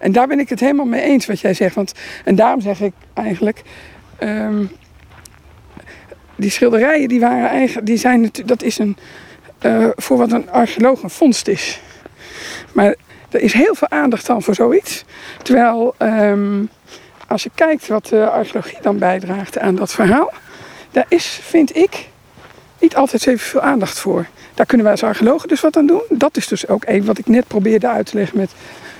En 0.00 0.12
daar 0.12 0.26
ben 0.26 0.38
ik 0.38 0.48
het 0.48 0.60
helemaal 0.60 0.86
mee 0.86 1.02
eens 1.02 1.26
wat 1.26 1.40
jij 1.40 1.54
zegt. 1.54 1.74
Want, 1.74 1.92
en 2.24 2.34
daarom 2.34 2.60
zeg 2.60 2.80
ik 2.80 2.92
eigenlijk... 3.14 3.62
Um, 4.20 4.70
die 6.36 6.50
schilderijen 6.50 7.08
die 7.08 7.20
waren 7.20 7.48
eigen, 7.48 7.84
die 7.84 7.96
zijn 7.96 8.30
dat 8.44 8.62
is 8.62 8.78
een, 8.78 8.96
uh, 9.62 9.88
voor 9.96 10.16
wat 10.16 10.32
een 10.32 10.50
archeoloog 10.50 11.02
een 11.02 11.10
vondst 11.10 11.48
is. 11.48 11.80
Maar 12.72 12.94
er 13.30 13.40
is 13.40 13.52
heel 13.52 13.74
veel 13.74 13.88
aandacht 13.88 14.26
dan 14.26 14.42
voor 14.42 14.54
zoiets. 14.54 15.04
Terwijl 15.42 15.94
um, 15.98 16.68
als 17.28 17.42
je 17.42 17.50
kijkt 17.54 17.86
wat 17.86 18.06
de 18.06 18.30
archeologie 18.30 18.78
dan 18.82 18.98
bijdraagt 18.98 19.58
aan 19.58 19.74
dat 19.74 19.92
verhaal, 19.92 20.32
daar 20.90 21.06
is, 21.08 21.40
vind 21.42 21.76
ik, 21.76 22.08
niet 22.78 22.96
altijd 22.96 23.26
even 23.26 23.46
veel 23.46 23.60
aandacht 23.60 23.98
voor. 23.98 24.26
Daar 24.54 24.66
kunnen 24.66 24.86
wij 24.86 24.94
als 24.94 25.04
archeologen 25.04 25.48
dus 25.48 25.60
wat 25.60 25.76
aan 25.76 25.86
doen. 25.86 26.02
Dat 26.08 26.36
is 26.36 26.46
dus 26.46 26.68
ook 26.68 26.82
een 26.86 27.04
wat 27.04 27.18
ik 27.18 27.26
net 27.26 27.46
probeerde 27.46 27.88
uit 27.88 28.06
te 28.06 28.16
leggen 28.16 28.38
met 28.38 28.50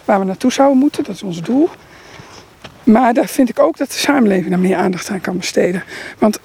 waar 0.04 0.18
we 0.18 0.24
naartoe 0.24 0.52
zouden 0.52 0.78
moeten. 0.78 1.04
Dat 1.04 1.14
is 1.14 1.22
ons 1.22 1.42
doel. 1.42 1.68
Maar 2.82 3.14
daar 3.14 3.26
vind 3.26 3.48
ik 3.48 3.58
ook 3.58 3.76
dat 3.76 3.88
de 3.88 3.98
samenleving 3.98 4.50
daar 4.50 4.58
meer 4.58 4.76
aandacht 4.76 5.10
aan 5.10 5.20
kan 5.20 5.36
besteden. 5.36 5.84
Want 6.18 6.38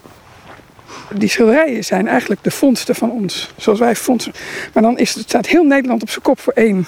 die 1.14 1.30
schilderijen 1.30 1.84
zijn 1.84 2.08
eigenlijk 2.08 2.44
de 2.44 2.52
vondsten 2.52 2.96
van 2.96 3.12
ons. 3.12 3.54
Zoals 3.58 3.80
wij 3.80 3.96
fondsen. 3.96 4.32
Maar 4.74 4.84
dan 4.84 4.98
is 4.98 5.14
het, 5.14 5.24
staat 5.24 5.48
heel 5.48 5.64
Nederland 5.64 6.02
op 6.02 6.10
zijn 6.10 6.22
kop 6.22 6.40
voor 6.40 6.54
één 6.54 6.88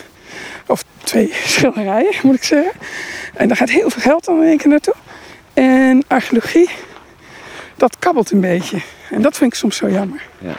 of 0.66 0.84
twee 1.04 1.34
schilderijen, 1.46 2.14
moet 2.24 2.36
ik 2.36 2.44
zeggen. 2.44 2.74
En 3.34 3.48
daar 3.48 3.58
gaat 3.58 3.70
heel 3.70 3.90
veel 3.90 4.02
geld 4.02 4.26
dan 4.26 4.42
in 4.42 4.48
één 4.48 4.58
keer 4.58 4.70
naartoe. 4.70 4.96
En 5.54 6.04
archeologie, 6.08 6.70
dat 7.78 8.00
kabbelt 8.00 8.32
een 8.32 8.42
beetje. 8.42 8.78
En 9.10 9.22
dat 9.22 9.38
vind 9.38 9.52
ik 9.52 9.58
soms 9.58 9.78
zo 9.78 9.90
jammer. 9.90 10.22
Ja. 10.40 10.56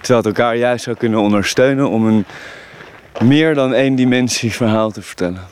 Terwijl 0.00 0.18
het 0.26 0.38
elkaar 0.38 0.56
juist 0.56 0.84
zou 0.84 0.96
kunnen 0.96 1.20
ondersteunen 1.20 1.88
om 1.88 2.06
een 2.06 2.24
meer 3.20 3.54
dan 3.54 3.74
één 3.74 3.94
dimensie 3.94 4.52
verhaal 4.52 4.90
te 4.90 5.02
vertellen. 5.02 5.48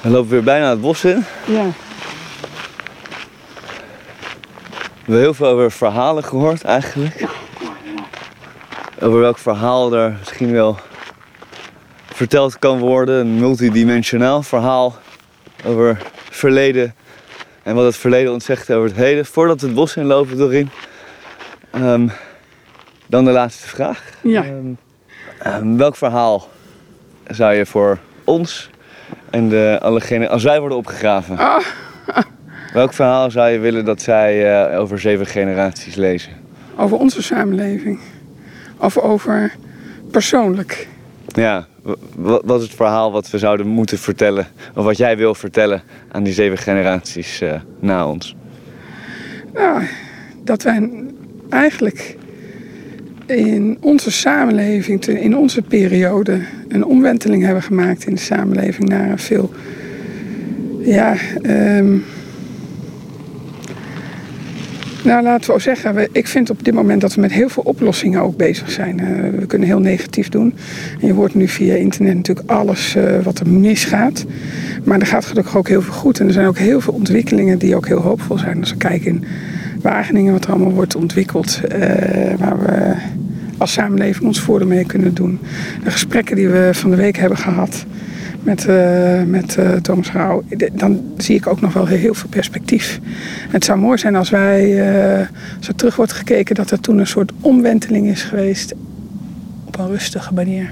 We 0.00 0.08
lopen 0.10 0.30
weer 0.30 0.42
bijna 0.42 0.70
het 0.70 0.80
bos 0.80 1.04
in. 1.04 1.24
Ja. 1.44 1.66
We 4.94 4.97
hebben 5.08 5.26
heel 5.26 5.34
veel 5.34 5.46
over 5.46 5.70
verhalen 5.70 6.24
gehoord 6.24 6.62
eigenlijk. 6.64 7.24
Over 9.00 9.20
welk 9.20 9.38
verhaal 9.38 9.92
er 9.92 10.16
misschien 10.18 10.52
wel 10.52 10.78
verteld 12.12 12.58
kan 12.58 12.78
worden. 12.78 13.20
Een 13.20 13.38
multidimensionaal 13.38 14.42
verhaal 14.42 14.96
over 15.66 15.88
het 15.88 16.06
verleden. 16.36 16.94
En 17.62 17.74
wat 17.74 17.84
het 17.84 17.96
verleden 17.96 18.32
ons 18.32 18.44
zegt 18.44 18.70
over 18.72 18.88
het 18.88 18.96
heden. 18.96 19.26
Voordat 19.26 19.60
we 19.60 19.66
het 19.66 19.74
bos 19.74 19.96
inlopen, 19.96 20.36
Doreen. 20.36 20.70
Ehm, 21.70 22.08
dan 23.06 23.24
de 23.24 23.30
laatste 23.30 23.68
vraag. 23.68 24.02
Ja. 24.22 24.42
Ehm, 24.42 24.66
ehm, 25.38 25.76
welk 25.76 25.96
verhaal 25.96 26.48
zou 27.26 27.54
je 27.54 27.66
voor 27.66 27.98
ons 28.24 28.70
en 29.30 29.48
de, 29.48 29.78
alle 29.82 30.00
gene- 30.00 30.28
als 30.28 30.42
wij 30.42 30.60
worden 30.60 30.78
opgegraven, 30.78 31.38
Ah, 31.38 31.64
welk 32.72 32.92
verhaal 32.92 33.30
zou 33.30 33.50
je 33.50 33.58
willen 33.58 33.84
dat 33.84 34.02
zij 34.02 34.62
eh, 34.70 34.80
over 34.80 35.00
zeven 35.00 35.26
generaties 35.26 35.94
lezen? 35.94 36.46
over 36.78 36.98
onze 36.98 37.22
samenleving. 37.22 37.98
Of 38.76 38.98
over 38.98 39.54
persoonlijk. 40.10 40.88
Ja, 41.26 41.66
wat 42.16 42.60
is 42.60 42.62
het 42.62 42.74
verhaal 42.74 43.12
wat 43.12 43.30
we 43.30 43.38
zouden 43.38 43.66
moeten 43.66 43.98
vertellen, 43.98 44.46
of 44.74 44.84
wat 44.84 44.96
jij 44.96 45.16
wil 45.16 45.34
vertellen 45.34 45.82
aan 46.12 46.22
die 46.22 46.32
zeven 46.32 46.58
generaties 46.58 47.40
eh, 47.40 47.60
na 47.80 48.08
ons? 48.08 48.36
Nou, 49.54 49.82
dat 50.44 50.62
wij 50.62 50.90
eigenlijk 51.48 52.16
in 53.26 53.78
onze 53.80 54.10
samenleving, 54.10 55.06
in 55.06 55.36
onze 55.36 55.62
periode, 55.62 56.40
een 56.68 56.84
omwenteling 56.84 57.44
hebben 57.44 57.62
gemaakt 57.62 58.06
in 58.06 58.14
de 58.14 58.20
samenleving 58.20 58.88
naar 58.88 59.10
een 59.10 59.18
veel. 59.18 59.52
Ja, 60.80 61.14
ehm, 61.42 61.96
nou 65.08 65.22
laten 65.22 65.54
we 65.54 65.60
zeggen, 65.60 66.08
ik 66.12 66.26
vind 66.26 66.50
op 66.50 66.64
dit 66.64 66.74
moment 66.74 67.00
dat 67.00 67.14
we 67.14 67.20
met 67.20 67.32
heel 67.32 67.48
veel 67.48 67.62
oplossingen 67.62 68.20
ook 68.20 68.36
bezig 68.36 68.70
zijn. 68.70 69.00
Eh, 69.00 69.38
we 69.38 69.46
kunnen 69.46 69.68
heel 69.68 69.80
negatief 69.80 70.28
doen. 70.28 70.54
En 71.00 71.06
je 71.06 71.12
hoort 71.12 71.34
nu 71.34 71.48
via 71.48 71.74
internet 71.74 72.14
natuurlijk 72.14 72.50
alles 72.50 72.94
eh, 72.94 73.18
wat 73.22 73.38
er 73.38 73.48
misgaat. 73.48 74.24
Maar 74.84 75.00
er 75.00 75.06
gaat 75.06 75.24
gelukkig 75.24 75.56
ook 75.56 75.68
heel 75.68 75.82
veel 75.82 75.94
goed. 75.94 76.20
En 76.20 76.26
er 76.26 76.32
zijn 76.32 76.46
ook 76.46 76.58
heel 76.58 76.80
veel 76.80 76.94
ontwikkelingen 76.94 77.58
die 77.58 77.76
ook 77.76 77.86
heel 77.86 78.00
hoopvol 78.00 78.38
zijn. 78.38 78.60
Als 78.60 78.70
we 78.70 78.76
kijken 78.76 79.06
in 79.06 79.24
Wageningen 79.82 80.32
wat 80.32 80.44
er 80.44 80.50
allemaal 80.50 80.72
wordt 80.72 80.96
ontwikkeld. 80.96 81.60
eh, 81.64 82.38
waar 82.38 82.58
we 82.58 82.94
als 83.58 83.72
samenleving 83.72 84.26
ons 84.26 84.40
voordeel 84.40 84.68
mee 84.68 84.84
kunnen 84.84 85.14
doen. 85.14 85.38
De 85.84 85.90
gesprekken 85.90 86.36
die 86.36 86.48
we 86.48 86.70
van 86.72 86.90
de 86.90 86.96
week 86.96 87.16
hebben 87.16 87.38
gehad 87.38 87.86
met, 88.42 88.66
eh, 88.66 89.22
met 89.22 89.56
eh, 89.56 89.72
Thomas 89.72 90.12
Rauw. 90.12 90.42
Dan 90.72 91.02
zie 91.16 91.36
ik 91.36 91.46
ook 91.46 91.60
nog 91.60 91.72
wel 91.72 91.86
heel 91.86 92.14
veel 92.14 92.28
perspectief. 92.28 93.00
Het 93.50 93.64
zou 93.64 93.78
mooi 93.78 93.98
zijn 93.98 94.16
als 94.16 94.30
wij, 94.30 94.90
eh, 94.92 95.26
als 95.56 95.68
er 95.68 95.74
terug 95.74 95.96
wordt 95.96 96.12
gekeken, 96.12 96.54
dat 96.54 96.70
er 96.70 96.80
toen 96.80 96.98
een 96.98 97.06
soort 97.06 97.32
omwenteling 97.40 98.06
is 98.06 98.22
geweest. 98.22 98.74
Op 99.64 99.78
een 99.78 99.88
rustige 99.88 100.34
manier. 100.34 100.70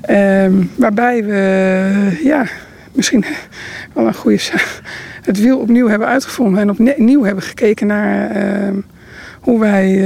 Ehm, 0.00 0.52
waarbij 0.76 1.24
we, 1.24 2.20
ja, 2.24 2.46
misschien 2.92 3.24
wel 3.94 4.06
een 4.06 4.14
goede 4.14 4.40
het 5.22 5.40
wiel 5.40 5.58
opnieuw 5.58 5.88
hebben 5.88 6.08
uitgevonden 6.08 6.60
en 6.60 6.70
opnieuw 6.70 7.22
hebben 7.22 7.44
gekeken 7.44 7.86
naar 7.86 8.30
ehm, 8.30 8.74
hoe 9.40 9.60
wij 9.60 9.96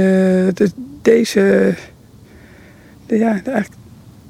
de, 0.53 0.69
deze, 1.01 1.73
de, 3.05 3.17
ja, 3.17 3.41
de, 3.43 3.63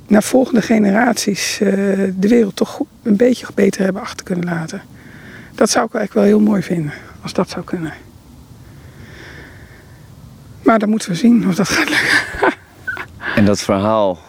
naar 0.07 0.23
volgende 0.23 0.61
generaties 0.61 1.59
eh, 1.61 1.69
de 2.15 2.27
wereld 2.27 2.55
toch 2.55 2.69
goed- 2.69 2.87
een 3.03 3.15
beetje 3.17 3.45
beter 3.55 3.83
hebben 3.83 4.01
achter 4.01 4.25
kunnen 4.25 4.45
laten. 4.45 4.81
Dat 5.55 5.69
zou 5.69 5.85
ik 5.85 5.93
eigenlijk 5.93 6.27
wel 6.27 6.37
heel 6.39 6.47
mooi 6.49 6.61
vinden, 6.61 6.93
als 7.21 7.33
dat 7.33 7.49
zou 7.49 7.65
kunnen. 7.65 7.93
Maar 10.63 10.79
dan 10.79 10.89
moeten 10.89 11.09
we 11.09 11.15
zien 11.15 11.47
of 11.47 11.55
dat 11.55 11.69
gaat 11.69 11.89
lukken. 11.89 12.53
En 13.35 13.45
dat 13.45 13.59
verhaal, 13.61 14.19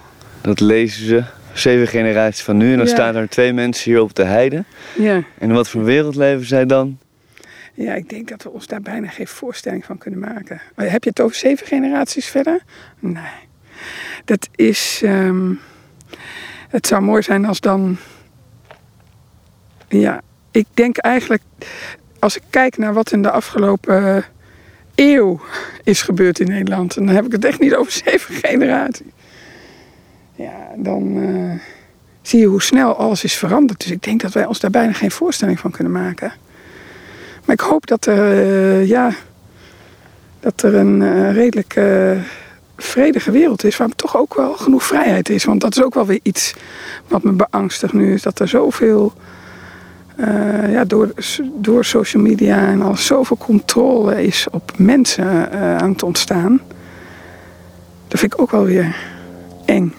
dat 0.40 0.60
lezen 0.60 1.06
ze, 1.06 1.24
zeven 1.52 1.86
generaties 1.88 2.42
van 2.42 2.56
nu. 2.56 2.70
En 2.72 2.76
dan 2.78 2.86
Ja. 2.86 2.92
staan 2.92 3.16
er 3.16 3.28
twee 3.28 3.52
mensen 3.52 3.90
hier 3.90 4.00
op 4.00 4.14
de 4.14 4.24
heide. 4.24 4.64
Ja. 4.98 5.22
En 5.38 5.52
wat 5.52 5.68
voor 5.68 5.84
wereld 5.84 6.16
leven 6.16 6.46
zij 6.46 6.66
dan? 6.66 6.98
Ja, 7.74 7.94
ik 7.94 8.08
denk 8.08 8.28
dat 8.28 8.42
we 8.42 8.50
ons 8.50 8.66
daar 8.66 8.80
bijna 8.80 9.08
geen 9.08 9.26
voorstelling 9.26 9.84
van 9.84 9.98
kunnen 9.98 10.20
maken. 10.20 10.60
Maar 10.74 10.90
Heb 10.90 11.04
je 11.04 11.10
het 11.10 11.20
over 11.20 11.36
zeven 11.36 11.66
generaties 11.66 12.26
verder? 12.26 12.60
Nee. 12.98 13.22
Dat 14.24 14.48
is. 14.54 15.00
ehm, 15.04 15.52
het 16.68 16.86
zou 16.86 17.02
mooi 17.02 17.22
zijn 17.22 17.44
als 17.44 17.60
dan. 17.60 17.96
Ja, 19.88 20.20
ik 20.50 20.66
denk 20.74 20.96
eigenlijk. 20.96 21.42
Als 22.18 22.36
ik 22.36 22.42
kijk 22.50 22.78
naar 22.78 22.92
wat 22.92 23.12
in 23.12 23.22
de 23.22 23.30
afgelopen 23.30 24.24
eeuw 24.94 25.40
is 25.82 26.02
gebeurd 26.02 26.40
in 26.40 26.48
Nederland. 26.48 26.96
En 26.96 27.06
dan 27.06 27.14
heb 27.14 27.24
ik 27.24 27.32
het 27.32 27.44
echt 27.44 27.60
niet 27.60 27.74
over 27.74 27.92
zeven 28.04 28.34
generaties. 28.34 29.06
Ja, 30.34 30.68
dan 30.76 31.22
eh, 31.22 31.60
zie 32.22 32.40
je 32.40 32.46
hoe 32.46 32.62
snel 32.62 32.96
alles 32.96 33.24
is 33.24 33.34
veranderd. 33.34 33.80
Dus 33.80 33.90
ik 33.90 34.02
denk 34.02 34.20
dat 34.20 34.32
wij 34.32 34.46
ons 34.46 34.60
daar 34.60 34.70
bijna 34.70 34.92
geen 34.92 35.10
voorstelling 35.10 35.60
van 35.60 35.70
kunnen 35.70 35.92
maken. 35.92 36.32
Maar 37.44 37.54
ik 37.54 37.60
hoop 37.60 37.86
dat 37.86 38.06
er, 38.06 38.32
eh, 38.32 38.88
ja, 38.88 39.10
dat 40.40 40.62
er 40.62 40.74
een 40.74 41.02
eh, 41.02 41.32
redelijk 41.32 41.76
eh, 41.76 42.10
vredige 42.76 43.30
wereld 43.30 43.64
is. 43.64 43.76
Waar 43.76 43.88
toch 43.96 44.16
ook 44.16 44.34
wel 44.34 44.52
genoeg 44.52 44.84
vrijheid 44.84 45.28
is. 45.28 45.44
Want 45.44 45.60
dat 45.60 45.76
is 45.76 45.82
ook 45.82 45.94
wel 45.94 46.06
weer 46.06 46.20
iets 46.22 46.54
wat 47.08 47.22
me 47.22 47.32
beangstigt 47.32 47.92
nu. 47.92 48.12
Is 48.12 48.22
dat 48.22 48.38
er 48.38 48.48
zoveel, 48.48 49.12
eh, 50.16 50.72
ja, 50.72 50.84
door, 50.84 51.12
door 51.54 51.84
social 51.84 52.22
media 52.22 52.66
en 52.66 52.82
al 52.82 52.96
zoveel 52.96 53.36
controle 53.36 54.24
is 54.24 54.46
op 54.50 54.72
mensen 54.76 55.52
eh, 55.52 55.76
aan 55.76 55.90
het 55.90 56.02
ontstaan. 56.02 56.60
Dat 58.08 58.20
vind 58.20 58.32
ik 58.32 58.40
ook 58.40 58.50
wel 58.50 58.64
weer 58.64 58.96
eng. 59.64 59.94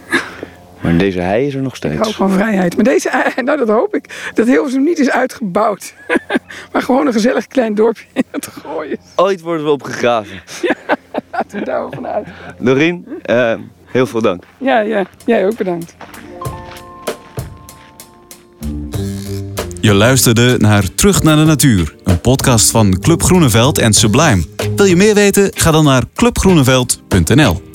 Maar 0.81 0.97
deze 0.97 1.19
hei 1.19 1.47
is 1.47 1.53
er 1.55 1.61
nog 1.61 1.75
Ik 1.75 1.83
hou 1.83 1.95
steeds. 1.97 2.15
van 2.15 2.31
vrijheid. 2.31 2.75
Maar 2.75 2.83
deze, 2.83 3.09
nou 3.43 3.57
dat 3.57 3.67
hoop 3.67 3.95
ik, 3.95 4.31
dat 4.33 4.47
Hilversum 4.47 4.83
niet 4.83 4.99
is 4.99 5.09
uitgebouwd. 5.09 5.93
maar 6.71 6.81
gewoon 6.81 7.07
een 7.07 7.13
gezellig 7.13 7.47
klein 7.47 7.75
dorpje 7.75 8.05
in 8.13 8.23
het 8.31 8.47
gooien. 8.47 8.97
Ooit 9.15 9.41
worden 9.41 9.65
we 9.65 9.71
opgegraven. 9.71 10.41
Laten 11.31 11.59
we 11.59 11.65
daar 11.65 11.79
wel 11.79 11.91
van 11.91 12.07
uit. 12.07 12.27
Doreen, 12.59 13.05
eh, 13.21 13.53
heel 13.85 14.05
veel 14.07 14.21
dank. 14.21 14.43
Ja, 14.57 14.79
ja, 14.79 15.05
jij 15.25 15.45
ook 15.45 15.57
bedankt. 15.57 15.95
Je 19.81 19.93
luisterde 19.93 20.55
naar 20.57 20.95
Terug 20.95 21.23
naar 21.23 21.35
de 21.35 21.43
Natuur, 21.43 21.95
een 22.03 22.21
podcast 22.21 22.71
van 22.71 22.99
Club 22.99 23.23
Groeneveld 23.23 23.77
en 23.77 23.93
Sublime. 23.93 24.43
Wil 24.75 24.85
je 24.85 24.95
meer 24.95 25.13
weten? 25.13 25.51
Ga 25.53 25.71
dan 25.71 25.83
naar 25.83 26.03
clubgroeneveld.nl. 26.15 27.66